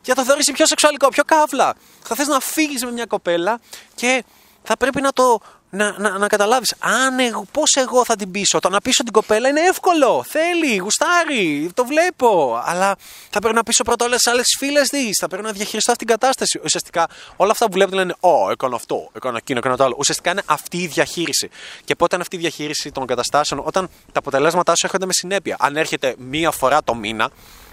Και 0.01 0.13
θα 0.13 0.15
το 0.15 0.23
θεωρήσει 0.23 0.51
πιο 0.51 0.65
σεξουαλικό, 0.65 1.07
πιο 1.09 1.23
καύλα. 1.23 1.73
Θα 2.03 2.15
θες 2.15 2.27
να 2.27 2.39
φύγεις 2.39 2.83
με 2.83 2.91
μια 2.91 3.05
κοπέλα 3.05 3.59
και 3.95 4.23
θα 4.63 4.77
πρέπει 4.77 5.01
να 5.01 5.11
το. 5.11 5.39
Να, 5.71 5.95
να, 5.97 6.17
να 6.17 6.27
καταλάβεις 6.27 6.73
αν 6.79 7.19
εγώ, 7.19 7.45
πώς 7.51 7.75
εγώ 7.75 8.05
θα 8.05 8.15
την 8.15 8.31
πείσω. 8.31 8.59
Το 8.59 8.69
να 8.69 8.81
πείσω 8.81 9.03
την 9.03 9.11
κοπέλα 9.11 9.49
είναι 9.49 9.61
εύκολο. 9.61 10.25
Θέλει, 10.27 10.77
γουστάρει, 10.77 11.71
το 11.73 11.85
βλέπω. 11.85 12.61
Αλλά 12.65 12.95
θα 13.29 13.39
πρέπει 13.39 13.55
να 13.55 13.63
πείσω 13.63 13.83
πρώτα 13.83 14.05
όλες 14.05 14.17
τις 14.17 14.31
άλλες 14.31 14.55
φίλες 14.57 14.89
της. 14.89 15.17
Θα 15.19 15.27
πρέπει 15.27 15.43
να 15.43 15.51
διαχειριστώ 15.51 15.91
αυτή 15.91 16.05
την 16.05 16.13
κατάσταση. 16.13 16.59
Ουσιαστικά 16.63 17.07
όλα 17.35 17.51
αυτά 17.51 17.65
που 17.65 17.71
βλέπετε 17.71 17.95
λένε 17.97 18.15
Ω, 18.19 18.51
έκανα 18.51 18.75
αυτό, 18.75 19.09
έκανα 19.13 19.37
εκείνο, 19.37 19.59
έκανα 19.59 19.77
το 19.77 19.83
άλλο. 19.83 19.95
Ουσιαστικά 19.97 20.31
είναι 20.31 20.41
αυτή 20.45 20.77
η 20.77 20.87
διαχείριση. 20.87 21.49
Και 21.85 21.95
πότε 21.95 22.15
είναι 22.15 22.23
αυτή 22.23 22.35
η 22.35 22.39
διαχείριση 22.39 22.91
των 22.91 23.05
καταστάσεων, 23.05 23.61
όταν 23.65 23.89
τα 24.11 24.19
αποτελέσματά 24.19 24.75
σου 24.75 24.85
έρχονται 24.85 25.05
με 25.05 25.13
συνέπεια. 25.13 25.55
Αν 25.59 25.77
έρχεται 25.77 26.15
μία 26.17 26.51
φορά 26.51 26.83
το 26.83 26.95
μήνα, 26.95 27.29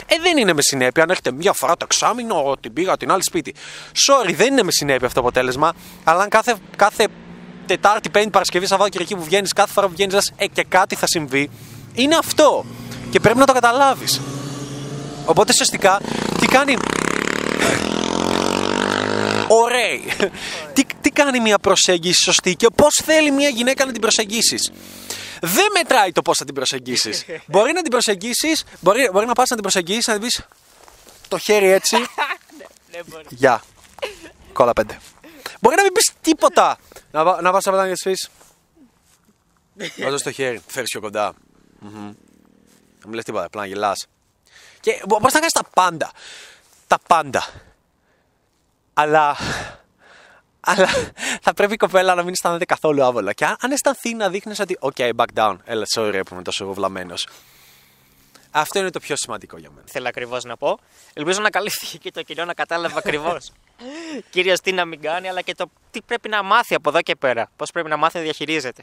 ε, 0.06 0.18
δεν 0.20 0.36
είναι 0.36 0.52
με 0.52 0.62
συνέπεια. 0.62 1.02
Αν 1.02 1.08
έρχεται 1.10 1.32
μία 1.32 1.52
φορά 1.52 1.76
το 1.76 1.84
εξάμεινο, 1.84 2.56
την 2.60 2.72
πήγα 2.72 2.96
την 2.96 3.10
άλλη 3.10 3.22
σπίτι. 3.22 3.54
Sorry, 4.08 4.34
δεν 4.34 4.52
είναι 4.52 4.62
με 4.62 4.72
συνέπεια 4.72 5.06
αυτό 5.06 5.20
το 5.20 5.26
αποτέλεσμα. 5.26 5.74
Αλλά 6.04 6.22
αν 6.22 6.28
κάθε, 6.28 6.54
κάθε 6.76 7.08
Τετάρτη, 7.66 8.08
Πέμπτη, 8.10 8.30
Παρασκευή, 8.30 8.66
Σαββάτο 8.66 8.90
και 8.90 9.02
εκεί 9.02 9.16
που 9.16 9.24
βγαίνεις, 9.24 9.52
κάθε 9.52 9.72
φορά 9.72 9.86
που 9.86 9.92
βγαίνεις, 9.92 10.14
λες, 10.14 10.32
ε, 10.36 10.46
και 10.46 10.64
κάτι 10.68 10.94
θα 10.94 11.06
συμβεί. 11.06 11.50
Είναι 11.94 12.16
αυτό. 12.16 12.64
Και 13.10 13.20
πρέπει 13.20 13.38
να 13.38 13.46
το 13.46 13.52
καταλάβεις. 13.52 14.20
Οπότε 15.24 15.52
ουσιαστικά 15.52 16.00
τι 16.40 16.46
κάνει. 16.46 16.76
Ωραία. 19.48 20.30
τι, 20.72 20.82
τι 21.00 21.10
κάνει 21.10 21.40
μια 21.40 21.58
προσέγγιση 21.58 22.22
σωστή 22.22 22.54
και 22.54 22.66
πώς 22.74 23.00
θέλει 23.04 23.30
μια 23.30 23.48
γυναίκα 23.48 23.84
να 23.84 23.92
την 23.92 24.00
προσεγγίσεις. 24.00 24.72
Δεν 25.40 25.66
μετράει 25.72 26.12
το 26.12 26.22
πώς 26.22 26.36
θα 26.36 26.44
την 26.44 26.54
προσεγγίσεις. 26.54 27.24
μπορεί 27.52 27.72
να 27.72 27.82
την 27.82 27.90
προσεγγίσεις, 27.90 28.64
μπορεί, 28.80 29.08
μπορεί 29.12 29.26
να 29.26 29.32
πας 29.32 29.48
να 29.48 29.54
την 29.56 29.62
προσεγγίσεις, 29.62 30.06
να 30.06 30.12
την 30.12 30.22
πεις 30.22 30.46
το 31.28 31.38
χέρι 31.38 31.70
έτσι. 31.70 31.96
Δεν 32.92 33.04
μπορεί. 33.06 33.24
Γεια. 33.28 33.62
Κόλλα 34.52 34.72
πέντε. 34.72 34.98
Μπορεί 35.60 35.76
να 35.76 35.82
μην 35.82 35.92
πεις 35.92 36.10
τίποτα. 36.20 36.78
Να, 37.16 37.24
πα- 37.24 37.42
να 37.42 37.52
πα 37.52 37.58
απέναντι 37.64 37.92
και 37.94 38.08
να 38.08 38.14
τη 38.14 39.90
πει. 39.96 40.02
Βάζω 40.02 40.16
στο 40.16 40.30
χέρι, 40.32 40.60
φέρεις 40.66 40.90
πιο 40.90 41.00
κοντά. 41.00 41.34
Μμμ. 41.78 42.04
Να 42.04 43.04
μην 43.04 43.14
λες 43.14 43.24
τίποτα, 43.24 43.44
απλά 43.44 43.60
να 43.60 43.66
γελάς. 43.66 44.06
Και 44.80 45.02
μπορείς 45.08 45.24
να 45.34 45.38
κάνεις 45.38 45.52
τα 45.52 45.64
πάντα. 45.74 46.10
Τα 46.86 46.98
πάντα. 47.06 47.44
Αλλά. 48.94 49.36
Αλλά 50.60 50.88
θα 51.42 51.54
πρέπει 51.54 51.72
η 51.72 51.76
κοπέλα 51.76 52.14
να 52.14 52.22
μην 52.22 52.30
αισθάνεται 52.32 52.64
καθόλου 52.64 53.04
άβολα. 53.04 53.32
Και 53.32 53.44
αν 53.44 53.56
αν 53.60 53.70
αισθανθεί 53.70 54.14
να 54.14 54.28
δείχνεις 54.30 54.60
ότι, 54.60 54.78
OK, 54.80 55.10
back 55.16 55.26
down. 55.34 55.56
Έλα, 55.64 55.84
sorry 55.94 56.20
που 56.26 56.34
είμαι 56.34 56.42
τόσο 56.42 56.72
βλαμμένο. 56.72 57.14
Αυτό 58.50 58.78
είναι 58.78 58.90
το 58.90 59.00
πιο 59.00 59.16
σημαντικό 59.16 59.56
για 59.58 59.70
μένα. 59.70 59.86
Θέλω 59.90 60.08
ακριβώς 60.08 60.44
να 60.44 60.56
πω. 60.56 60.78
Ελπίζω 61.12 61.40
να 61.40 61.50
καλύφθηκε 61.50 61.98
και 61.98 62.10
το 62.10 62.22
κοινό 62.22 62.44
να 62.44 62.54
κατάλαβε 62.54 62.94
ακριβώς. 62.96 63.50
Κυρίω 64.30 64.54
τι 64.54 64.72
να 64.72 64.84
μην 64.84 65.00
κάνει, 65.00 65.28
αλλά 65.28 65.40
και 65.40 65.54
το 65.54 65.70
τι 65.90 66.02
πρέπει 66.02 66.28
να 66.28 66.42
μάθει 66.42 66.74
από 66.74 66.88
εδώ 66.88 67.02
και 67.02 67.16
πέρα. 67.16 67.50
Πώς 67.56 67.70
πρέπει 67.70 67.88
να 67.88 67.96
μάθει 67.96 68.16
να 68.16 68.22
διαχειρίζεται. 68.22 68.82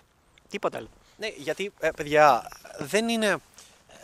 Τίποτα 0.50 0.78
άλλο. 0.78 0.90
Ναι, 1.18 1.28
γιατί, 1.28 1.72
ε, 1.80 1.90
παιδιά, 1.96 2.52
δεν 2.78 3.10
είναι. 3.10 3.38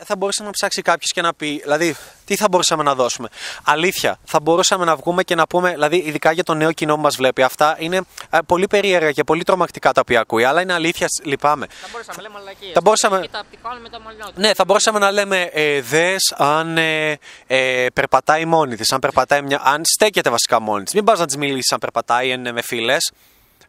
Θα 0.04 0.16
μπορούσε 0.16 0.42
να 0.42 0.50
ψάξει 0.50 0.82
κάποιος 0.82 1.10
και 1.10 1.20
να 1.22 1.34
πει, 1.34 1.60
δηλαδή, 1.62 1.96
τι 2.24 2.36
θα 2.36 2.46
μπορούσαμε 2.50 2.82
να 2.82 2.94
δώσουμε. 2.94 3.28
Αλήθεια, 3.64 4.18
θα 4.24 4.40
μπορούσαμε 4.40 4.84
να 4.84 4.96
βγούμε 4.96 5.22
και 5.22 5.34
να 5.34 5.46
πούμε, 5.46 5.70
δηλαδή, 5.70 5.96
ειδικά 5.96 6.32
για 6.32 6.42
το 6.42 6.54
νέο 6.54 6.72
κοινό 6.72 6.94
που 6.94 7.00
μας 7.00 7.16
βλέπει, 7.16 7.42
αυτά 7.42 7.76
είναι 7.78 8.00
ε, 8.30 8.38
πολύ 8.46 8.66
περίεργα 8.66 9.10
και 9.12 9.24
πολύ 9.24 9.42
τρομακτικά 9.44 9.92
τα 9.92 10.00
οποία 10.00 10.20
ακούει, 10.20 10.44
αλλά 10.44 10.60
είναι 10.60 10.72
αλήθεια, 10.72 11.06
σ- 11.08 11.26
λυπάμαι. 11.26 11.66
Θα 11.80 11.88
μπορούσαμε 11.92 12.16
να 12.16 12.22
λέμε 12.22 12.34
μαλακίες. 12.38 12.72
Θα 12.72 12.80
μπορούσαμε- 12.80 13.20
Κοίτα, 13.20 13.42
τι 13.50 13.56
κάνουν 13.56 13.80
με 13.82 13.88
τα 13.88 14.00
μαλλιά 14.00 14.24
του. 14.24 14.32
Ναι, 14.36 14.54
θα 14.54 14.64
μπορούσαμε 14.64 14.98
να 14.98 15.10
λέμε 15.10 15.42
ε, 15.52 15.80
δες 15.80 16.34
αν 16.36 16.78
ε, 16.78 17.18
ε, 17.46 17.86
περπατάει 17.94 18.44
μόνη 18.44 18.76
της, 18.76 18.92
αν 18.92 18.98
περπατάει 18.98 19.42
μια. 19.42 19.60
αν 19.64 19.82
στέκεται 19.84 20.30
βασικά 20.30 20.60
μόνη 20.60 20.84
της. 20.84 20.94
Μην 20.94 21.04
πας 21.04 21.18
να 21.18 21.26
της 21.26 21.36
μιλήσεις 21.36 21.72
αν 21.72 21.78
περπατάει, 21.78 22.32
αν 22.32 22.38
είναι 22.38 22.52
με 22.52 22.62
φίλες. 22.62 23.10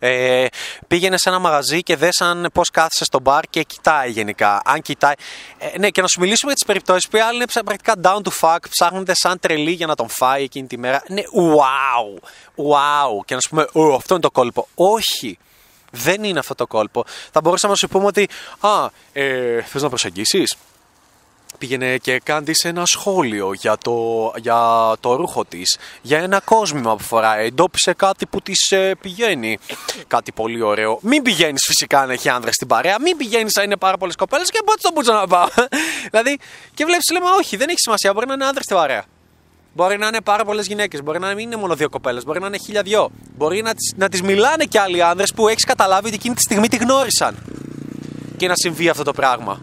Ε, 0.04 0.46
πήγαινε 0.88 1.18
σε 1.18 1.30
ένα 1.30 1.40
μαγαζί 1.40 1.84
και 1.84 1.96
δες 1.96 2.22
αν 2.22 2.50
πώς 2.54 2.70
κάθεσαι 2.70 3.04
στο 3.04 3.20
μπαρ 3.20 3.44
και 3.50 3.64
κοιτάει 3.64 4.10
γενικά. 4.10 4.62
Αν 4.66 4.82
κοιτάει. 4.82 5.14
Ε, 5.58 5.78
ναι, 5.78 5.90
και 5.90 6.02
να 6.02 6.08
σου 6.08 6.20
μιλήσουμε 6.20 6.52
για 6.52 6.54
τις 6.60 6.66
περιπτώσεις 6.66 7.08
που 7.10 7.18
οι 7.18 7.20
άλλοι 7.20 7.36
είναι 7.36 7.46
ψα- 7.46 7.64
πρακτικά 7.64 7.94
down 8.04 8.22
to 8.24 8.32
fuck, 8.42 8.58
ψάχνονται 8.70 9.14
σαν 9.16 9.40
τρελή 9.40 9.72
για 9.72 9.88
να 9.88 9.96
τον 9.96 10.10
φάει 10.10 10.44
εκείνη 10.44 10.68
τη 10.68 10.78
μέρα. 10.78 11.04
Ναι, 11.08 11.22
wow! 11.22 12.24
Wow! 12.56 13.26
Και 13.26 13.34
να 13.36 13.40
σου 13.42 13.50
πούμε, 13.50 13.68
Ω, 13.74 13.94
αυτό 13.96 14.14
είναι 14.14 14.24
το 14.24 14.32
κόλπο. 14.32 14.68
Όχι! 14.76 15.38
Δεν 15.92 16.24
είναι 16.24 16.40
αυτό 16.40 16.56
το 16.56 16.68
κόλπο. 16.68 17.04
Θα 17.32 17.42
μπορούσαμε 17.42 17.74
να 17.74 17.78
σου 17.78 17.88
πούμε 17.88 18.06
ότι, 18.06 18.30
Α, 18.60 18.90
ε, 19.14 19.62
θες 19.62 19.82
να 19.82 19.90
προσεγγίσεις; 19.90 20.56
Πήγαινε 21.62 21.98
και 21.98 22.20
κάντε 22.24 22.52
ένα 22.64 22.86
σχόλιο 22.86 23.54
για 23.54 23.78
το, 23.78 24.32
για 24.38 24.92
το 25.00 25.16
ρούχο 25.16 25.46
της, 25.46 25.78
για 26.02 26.18
ένα 26.18 26.40
κόσμημα 26.40 26.96
που 26.96 27.04
φοράει. 27.04 27.46
Εντόπισε 27.46 27.94
κάτι 27.94 28.26
που 28.26 28.42
της 28.42 28.74
πηγαίνει. 29.02 29.58
Κάτι 30.08 30.32
πολύ 30.32 30.62
ωραίο. 30.62 31.00
Μην 31.02 31.22
πηγαίνεις 31.22 31.64
φυσικά 31.66 32.00
αν 32.00 32.10
έχει 32.10 32.30
άνδρες 32.30 32.56
στην 32.56 32.68
παρέα. 32.68 33.02
Μην 33.02 33.18
πηγαίνεις 33.18 33.58
αν 33.58 33.64
είναι 33.66 33.78
πάρα 33.78 33.98
πολλές 33.98 34.16
κοπέλες 34.16 34.50
και 34.50 34.60
πότε 34.66 34.80
στον 34.80 34.94
πούτσα 34.94 35.14
να 35.14 35.28
πάω. 35.28 35.48
δηλαδή, 36.12 36.40
και 36.74 36.86
βλέπεις, 36.86 37.10
λέμε, 37.12 37.26
Όχι, 37.40 37.58
δεν 37.58 37.70
έχει 37.70 37.80
σημασία. 37.80 38.14
Μπορεί 38.14 38.28
να 38.28 38.34
είναι 38.34 38.46
άνδρες 38.46 38.64
στην 38.64 38.76
παρέα. 38.76 39.04
Μπορεί 39.74 39.98
να 39.98 40.08
είναι 40.08 40.22
πάρα 40.22 40.46
πολλές 40.46 40.68
γυναίκες. 40.68 41.04
Μπορεί 41.04 41.20
να 41.20 41.28
μην 41.28 41.40
είναι 41.40 41.56
μόνο 41.56 41.76
δύο 41.76 41.90
κοπέλες. 41.90 42.24
Μπορεί 42.24 42.40
να 42.40 42.48
είναι 42.48 42.58
χίλια 42.58 42.82
δυο. 42.82 43.12
Μπορεί 43.38 43.62
να 43.62 43.74
τις, 43.74 43.94
να 43.96 44.10
τις 44.10 44.22
μιλάνε 44.22 44.64
και 44.64 44.80
άλλοι 44.80 45.04
άνδρες 45.04 45.34
που 45.34 45.48
έχεις 45.48 45.64
καταλάβει 45.64 46.06
ότι 46.08 46.16
εκείνη 46.16 46.36
τη 46.36 46.42
στιγμή 46.42 46.68
τη 46.68 46.78
γνώρισαν. 46.78 47.38
Και 48.38 48.48
να 48.48 48.56
συμβεί 48.56 48.90
αυτό 48.90 49.04
το 49.04 49.14
πράγμα. 49.14 49.62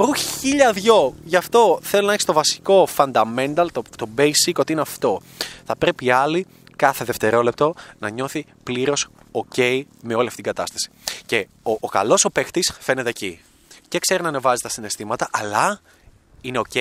Μπορούν 0.00 0.16
χίλια 0.16 0.72
δυο. 0.72 1.14
Γι' 1.24 1.36
αυτό 1.36 1.78
θέλω 1.82 2.06
να 2.06 2.12
έχεις 2.12 2.24
το 2.24 2.32
βασικό 2.32 2.88
fundamental, 2.96 3.66
το, 3.72 3.82
το 3.96 4.08
basic, 4.18 4.52
ότι 4.56 4.72
είναι 4.72 4.80
αυτό. 4.80 5.20
Θα 5.66 5.76
πρέπει 5.76 6.04
η 6.04 6.10
άλλη 6.10 6.46
κάθε 6.76 7.04
δευτερόλεπτο 7.04 7.74
να 7.98 8.10
νιώθει 8.10 8.44
πλήρως 8.62 9.08
OK 9.32 9.82
με 10.02 10.14
όλη 10.14 10.26
αυτή 10.28 10.42
την 10.42 10.52
κατάσταση. 10.54 10.90
Και 11.26 11.48
ο, 11.62 11.70
ο 11.80 11.88
καλός 11.88 12.24
ο 12.24 12.30
παίχτη 12.30 12.60
φαίνεται 12.80 13.08
εκεί. 13.08 13.40
Και 13.88 13.98
ξέρει 13.98 14.22
να 14.22 14.28
ανεβάζει 14.28 14.62
τα 14.62 14.68
συναισθήματα, 14.68 15.28
αλλά 15.32 15.80
είναι 16.40 16.60
OK 16.68 16.78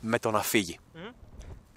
με 0.00 0.18
το 0.18 0.30
να 0.30 0.42
φύγει. 0.42 0.78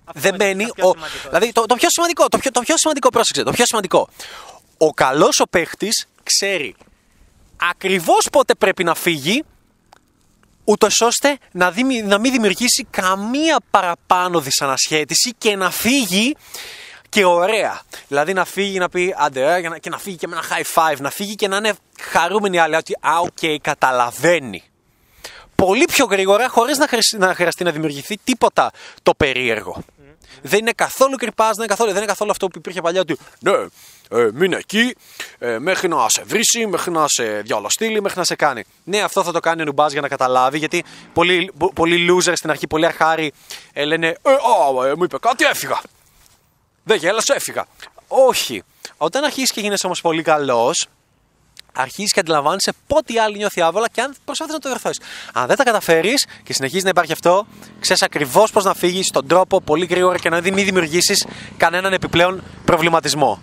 Αυτό 0.06 0.20
Δεν 0.22 0.34
είναι 0.34 0.46
μένει. 0.46 0.66
το 0.66 0.74
πιο 0.74 0.88
Ο, 0.88 0.92
σημαντικό. 0.94 1.28
δηλαδή 1.30 1.52
το, 1.52 1.66
το 1.66 1.76
πιο 1.76 1.90
σημαντικό, 1.90 2.28
το 2.28 2.38
πιο, 2.38 2.52
το 2.52 2.62
πιο 2.62 2.78
σημαντικό, 2.78 3.10
πρόσεξε, 3.10 3.44
το 3.44 3.52
πιο 3.52 3.66
σημαντικό. 3.66 4.10
Ο 4.78 4.90
καλός 4.94 5.40
ο 5.40 5.46
παίχτης 5.50 5.90
ξέρει 6.24 6.76
ακριβώς 7.72 8.28
πότε 8.32 8.56
πρέπει 8.56 8.84
να 8.84 8.96
φύγει, 8.96 9.44
ούτως 10.64 11.02
ώστε 11.02 11.38
να, 11.52 11.72
δημι- 11.72 12.04
να 12.06 12.18
μην 12.18 12.32
δημιουργήσει 12.32 12.88
καμία 12.90 13.58
παραπάνω 13.72 14.40
δυσανασχέτηση 14.40 15.34
και 15.38 15.56
να 15.56 15.72
φύγει 15.72 16.36
και 17.10 17.26
ωραία. 17.26 17.82
Δηλαδή 18.08 18.34
να 18.34 18.46
φύγει 18.46 18.78
να 18.80 18.90
πει 18.90 19.16
άντε, 19.18 19.54
ε, 19.56 19.60
για 19.60 19.70
να- 19.70 19.78
και 19.78 19.90
να 19.90 19.98
φύγει 19.98 20.16
και 20.16 20.28
με 20.28 20.36
ένα 20.36 20.46
high 20.50 20.92
five, 20.92 20.98
να 21.00 21.10
φύγει 21.10 21.36
και 21.36 21.48
να 21.48 21.58
είναι 21.58 21.74
χαρούμενη 22.02 22.56
η 22.56 22.60
άλλη 22.60 22.76
ότι 22.76 22.94
α, 23.00 23.20
οκ, 23.20 23.62
καταλαβαίνει. 23.62 24.64
Πολύ 25.56 25.86
πιο 25.86 26.06
γρήγορα, 26.06 26.50
χωρίς 26.50 26.78
να, 26.78 26.88
χρειαστεί- 26.88 27.20
να 27.20 27.36
χρειαστεί 27.36 27.64
να 27.64 27.72
δημιουργηθεί 27.72 28.18
τίποτα 28.24 28.72
το 29.04 29.14
περίεργο. 29.14 29.84
Δεν 30.42 30.60
είναι 30.60 30.72
καθόλου 30.72 31.16
κρυπά, 31.16 31.46
δεν 31.46 31.58
είναι 31.58 31.66
καθόλου, 31.66 31.90
δεν 31.90 31.98
είναι 31.98 32.08
καθόλου 32.12 32.32
αυτό 32.32 32.48
που 32.48 32.58
υπήρχε 32.58 32.82
παλιά 32.82 33.02
ότι 33.02 33.18
ναι, 33.40 33.52
ε, 34.10 34.30
μείνε 34.34 34.56
εκεί 34.56 34.96
ε, 35.40 35.60
μέχρι 35.60 35.88
να 35.88 36.10
σε 36.10 36.24
βρίσει, 36.26 36.68
μέχρι 36.68 36.92
να 36.92 37.06
σε 37.08 37.24
διαλοστείλει, 37.42 38.02
μέχρι 38.02 38.18
να 38.20 38.26
σε 38.26 38.36
κάνει. 38.36 38.64
Ναι, 38.84 39.00
αυτό 39.02 39.24
θα 39.24 39.32
το 39.32 39.40
κάνει 39.40 39.62
ο 39.62 39.66
Νουμπάζ 39.66 39.92
για 39.92 40.02
να 40.02 40.08
καταλάβει, 40.08 40.58
γιατί 40.58 40.84
πολλοί, 41.14 41.52
πο- 41.58 41.72
πολλοί 41.74 42.08
loser 42.12 42.34
στην 42.36 42.50
αρχή, 42.50 42.68
πολλοί 42.68 42.86
αρχάροι 42.86 43.34
ε, 43.74 43.86
λένε 43.86 44.08
Ε, 44.08 44.32
α, 44.32 44.88
ε, 44.88 44.96
μου 44.96 45.04
είπε 45.04 45.18
κάτι, 45.18 45.46
έφυγα. 45.46 45.82
Δεν 46.84 46.98
γέλασε, 46.98 47.34
έφυγα. 47.34 47.66
Όχι. 48.08 48.64
Όταν 48.98 49.24
αρχίσει 49.24 49.54
και 49.54 49.62
γίνεσαι 49.62 49.86
όμως 49.86 50.02
πολύ 50.02 50.22
καλός, 50.22 50.88
αρχίζεις 51.74 52.12
και 52.12 52.20
αντιλαμβάνεσαι 52.20 52.74
πότε 52.88 53.14
η 53.14 53.20
άλλη 53.20 53.38
νιώθει 53.38 53.62
άβολα 53.62 53.90
και 53.90 54.02
αν 54.02 54.16
προσπαθείς 54.26 54.54
να 54.54 54.60
το 54.60 54.70
διορθώσεις. 54.70 55.00
Αν 55.34 55.48
δεν 55.48 55.56
τα 55.56 55.64
καταφέρεις 55.64 56.26
και 56.44 56.54
συνεχίζεις 56.54 56.84
να 56.84 56.90
υπάρχει 56.90 57.12
αυτό, 57.12 57.46
ξέρεις 57.80 58.02
ακριβώς 58.02 58.52
πώς 58.52 58.64
να 58.64 58.74
φύγεις 58.74 59.08
στον 59.08 59.28
τρόπο 59.28 59.62
πολύ 59.62 59.86
γρήγορα 59.86 60.18
και 60.18 60.30
να 60.30 60.42
μην 60.42 60.56
δημιουργήσεις 60.56 61.26
κανέναν 61.58 61.94
επιπλέον 61.94 62.44
προβληματισμό. 62.66 63.42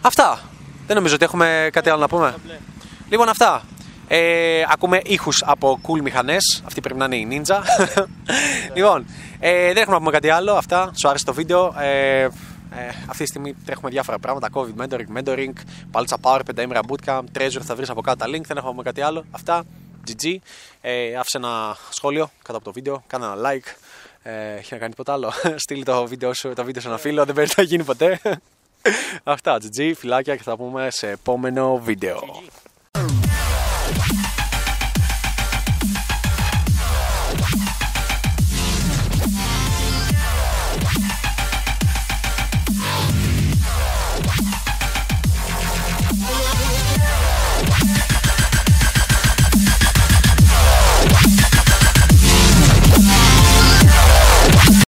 Αυτά. 0.00 0.40
Δεν 0.86 0.96
νομίζω 0.96 1.14
ότι 1.14 1.24
έχουμε 1.24 1.68
κάτι 1.72 1.90
άλλο 1.90 2.00
να 2.00 2.08
πούμε. 2.08 2.34
Λοιπόν, 3.08 3.28
αυτά. 3.28 3.62
Ε, 4.08 4.64
ακούμε 4.68 5.00
ήχους 5.04 5.42
από 5.46 5.80
cool 5.82 6.00
μηχανές. 6.00 6.62
Αυτή 6.66 6.80
πρέπει 6.80 6.98
να 6.98 7.04
είναι 7.04 7.16
η 7.16 7.28
Ninja. 7.30 7.58
λοιπόν, 8.76 9.06
ε, 9.38 9.66
δεν 9.66 9.76
έχουμε 9.76 9.92
να 9.92 9.98
πούμε 9.98 10.10
κάτι 10.10 10.30
άλλο. 10.30 10.52
Αυτά. 10.52 10.90
Σου 11.00 11.08
άρεσε 11.08 11.24
το 11.24 11.34
βίντεο. 11.34 11.74
Ε, 11.80 12.28
ε, 12.74 12.88
αυτή 13.06 13.22
τη 13.22 13.26
στιγμή 13.26 13.54
τρέχουμε 13.64 13.90
διάφορα 13.90 14.18
πράγματα. 14.18 14.48
COVID 14.52 14.82
mentoring, 14.82 15.18
mentoring, 15.18 15.52
Paltza 15.92 16.16
Power, 16.22 16.40
5 16.56 16.62
ημέρα 16.62 16.80
bootcamp, 16.88 17.22
Treasure, 17.38 17.62
θα 17.62 17.74
βρεις 17.74 17.90
από 17.90 18.00
κάτω 18.00 18.18
τα 18.18 18.26
link. 18.26 18.30
Δεν 18.30 18.56
έχουμε 18.56 18.62
να 18.62 18.70
πούμε 18.70 18.82
κάτι 18.82 19.00
άλλο. 19.00 19.24
Αυτά. 19.30 19.64
GG. 20.06 20.36
Ε, 20.80 21.16
άφησε 21.16 21.36
ένα 21.36 21.76
σχόλιο 21.90 22.30
κάτω 22.42 22.56
από 22.56 22.64
το 22.64 22.72
βίντεο. 22.72 23.02
Κάνε 23.06 23.24
ένα 23.24 23.34
like. 23.36 23.74
Ε, 24.22 24.54
έχει 24.54 24.72
να 24.72 24.78
κάνει 24.78 24.90
τίποτα 24.90 25.12
άλλο. 25.12 25.32
Στείλει 25.64 25.82
το 25.82 26.06
βίντεο, 26.06 26.34
σου, 26.34 26.52
το 26.54 26.64
βίντεο 26.64 26.82
σε 26.82 26.88
ένα 26.88 26.98
φίλο. 26.98 27.24
Δεν 27.24 27.34
πρέπει 27.34 27.52
να 27.56 27.62
γίνει 27.62 27.84
ποτέ. 27.84 28.20
Αυτά. 29.24 29.58
GG. 29.62 29.92
Φιλάκια 29.96 30.36
και 30.36 30.42
θα 30.42 30.50
τα 30.50 30.56
πούμε 30.56 30.88
σε 30.90 31.08
επόμενο 31.08 31.78
βίντεο. 31.78 32.18
GG. 32.18 32.69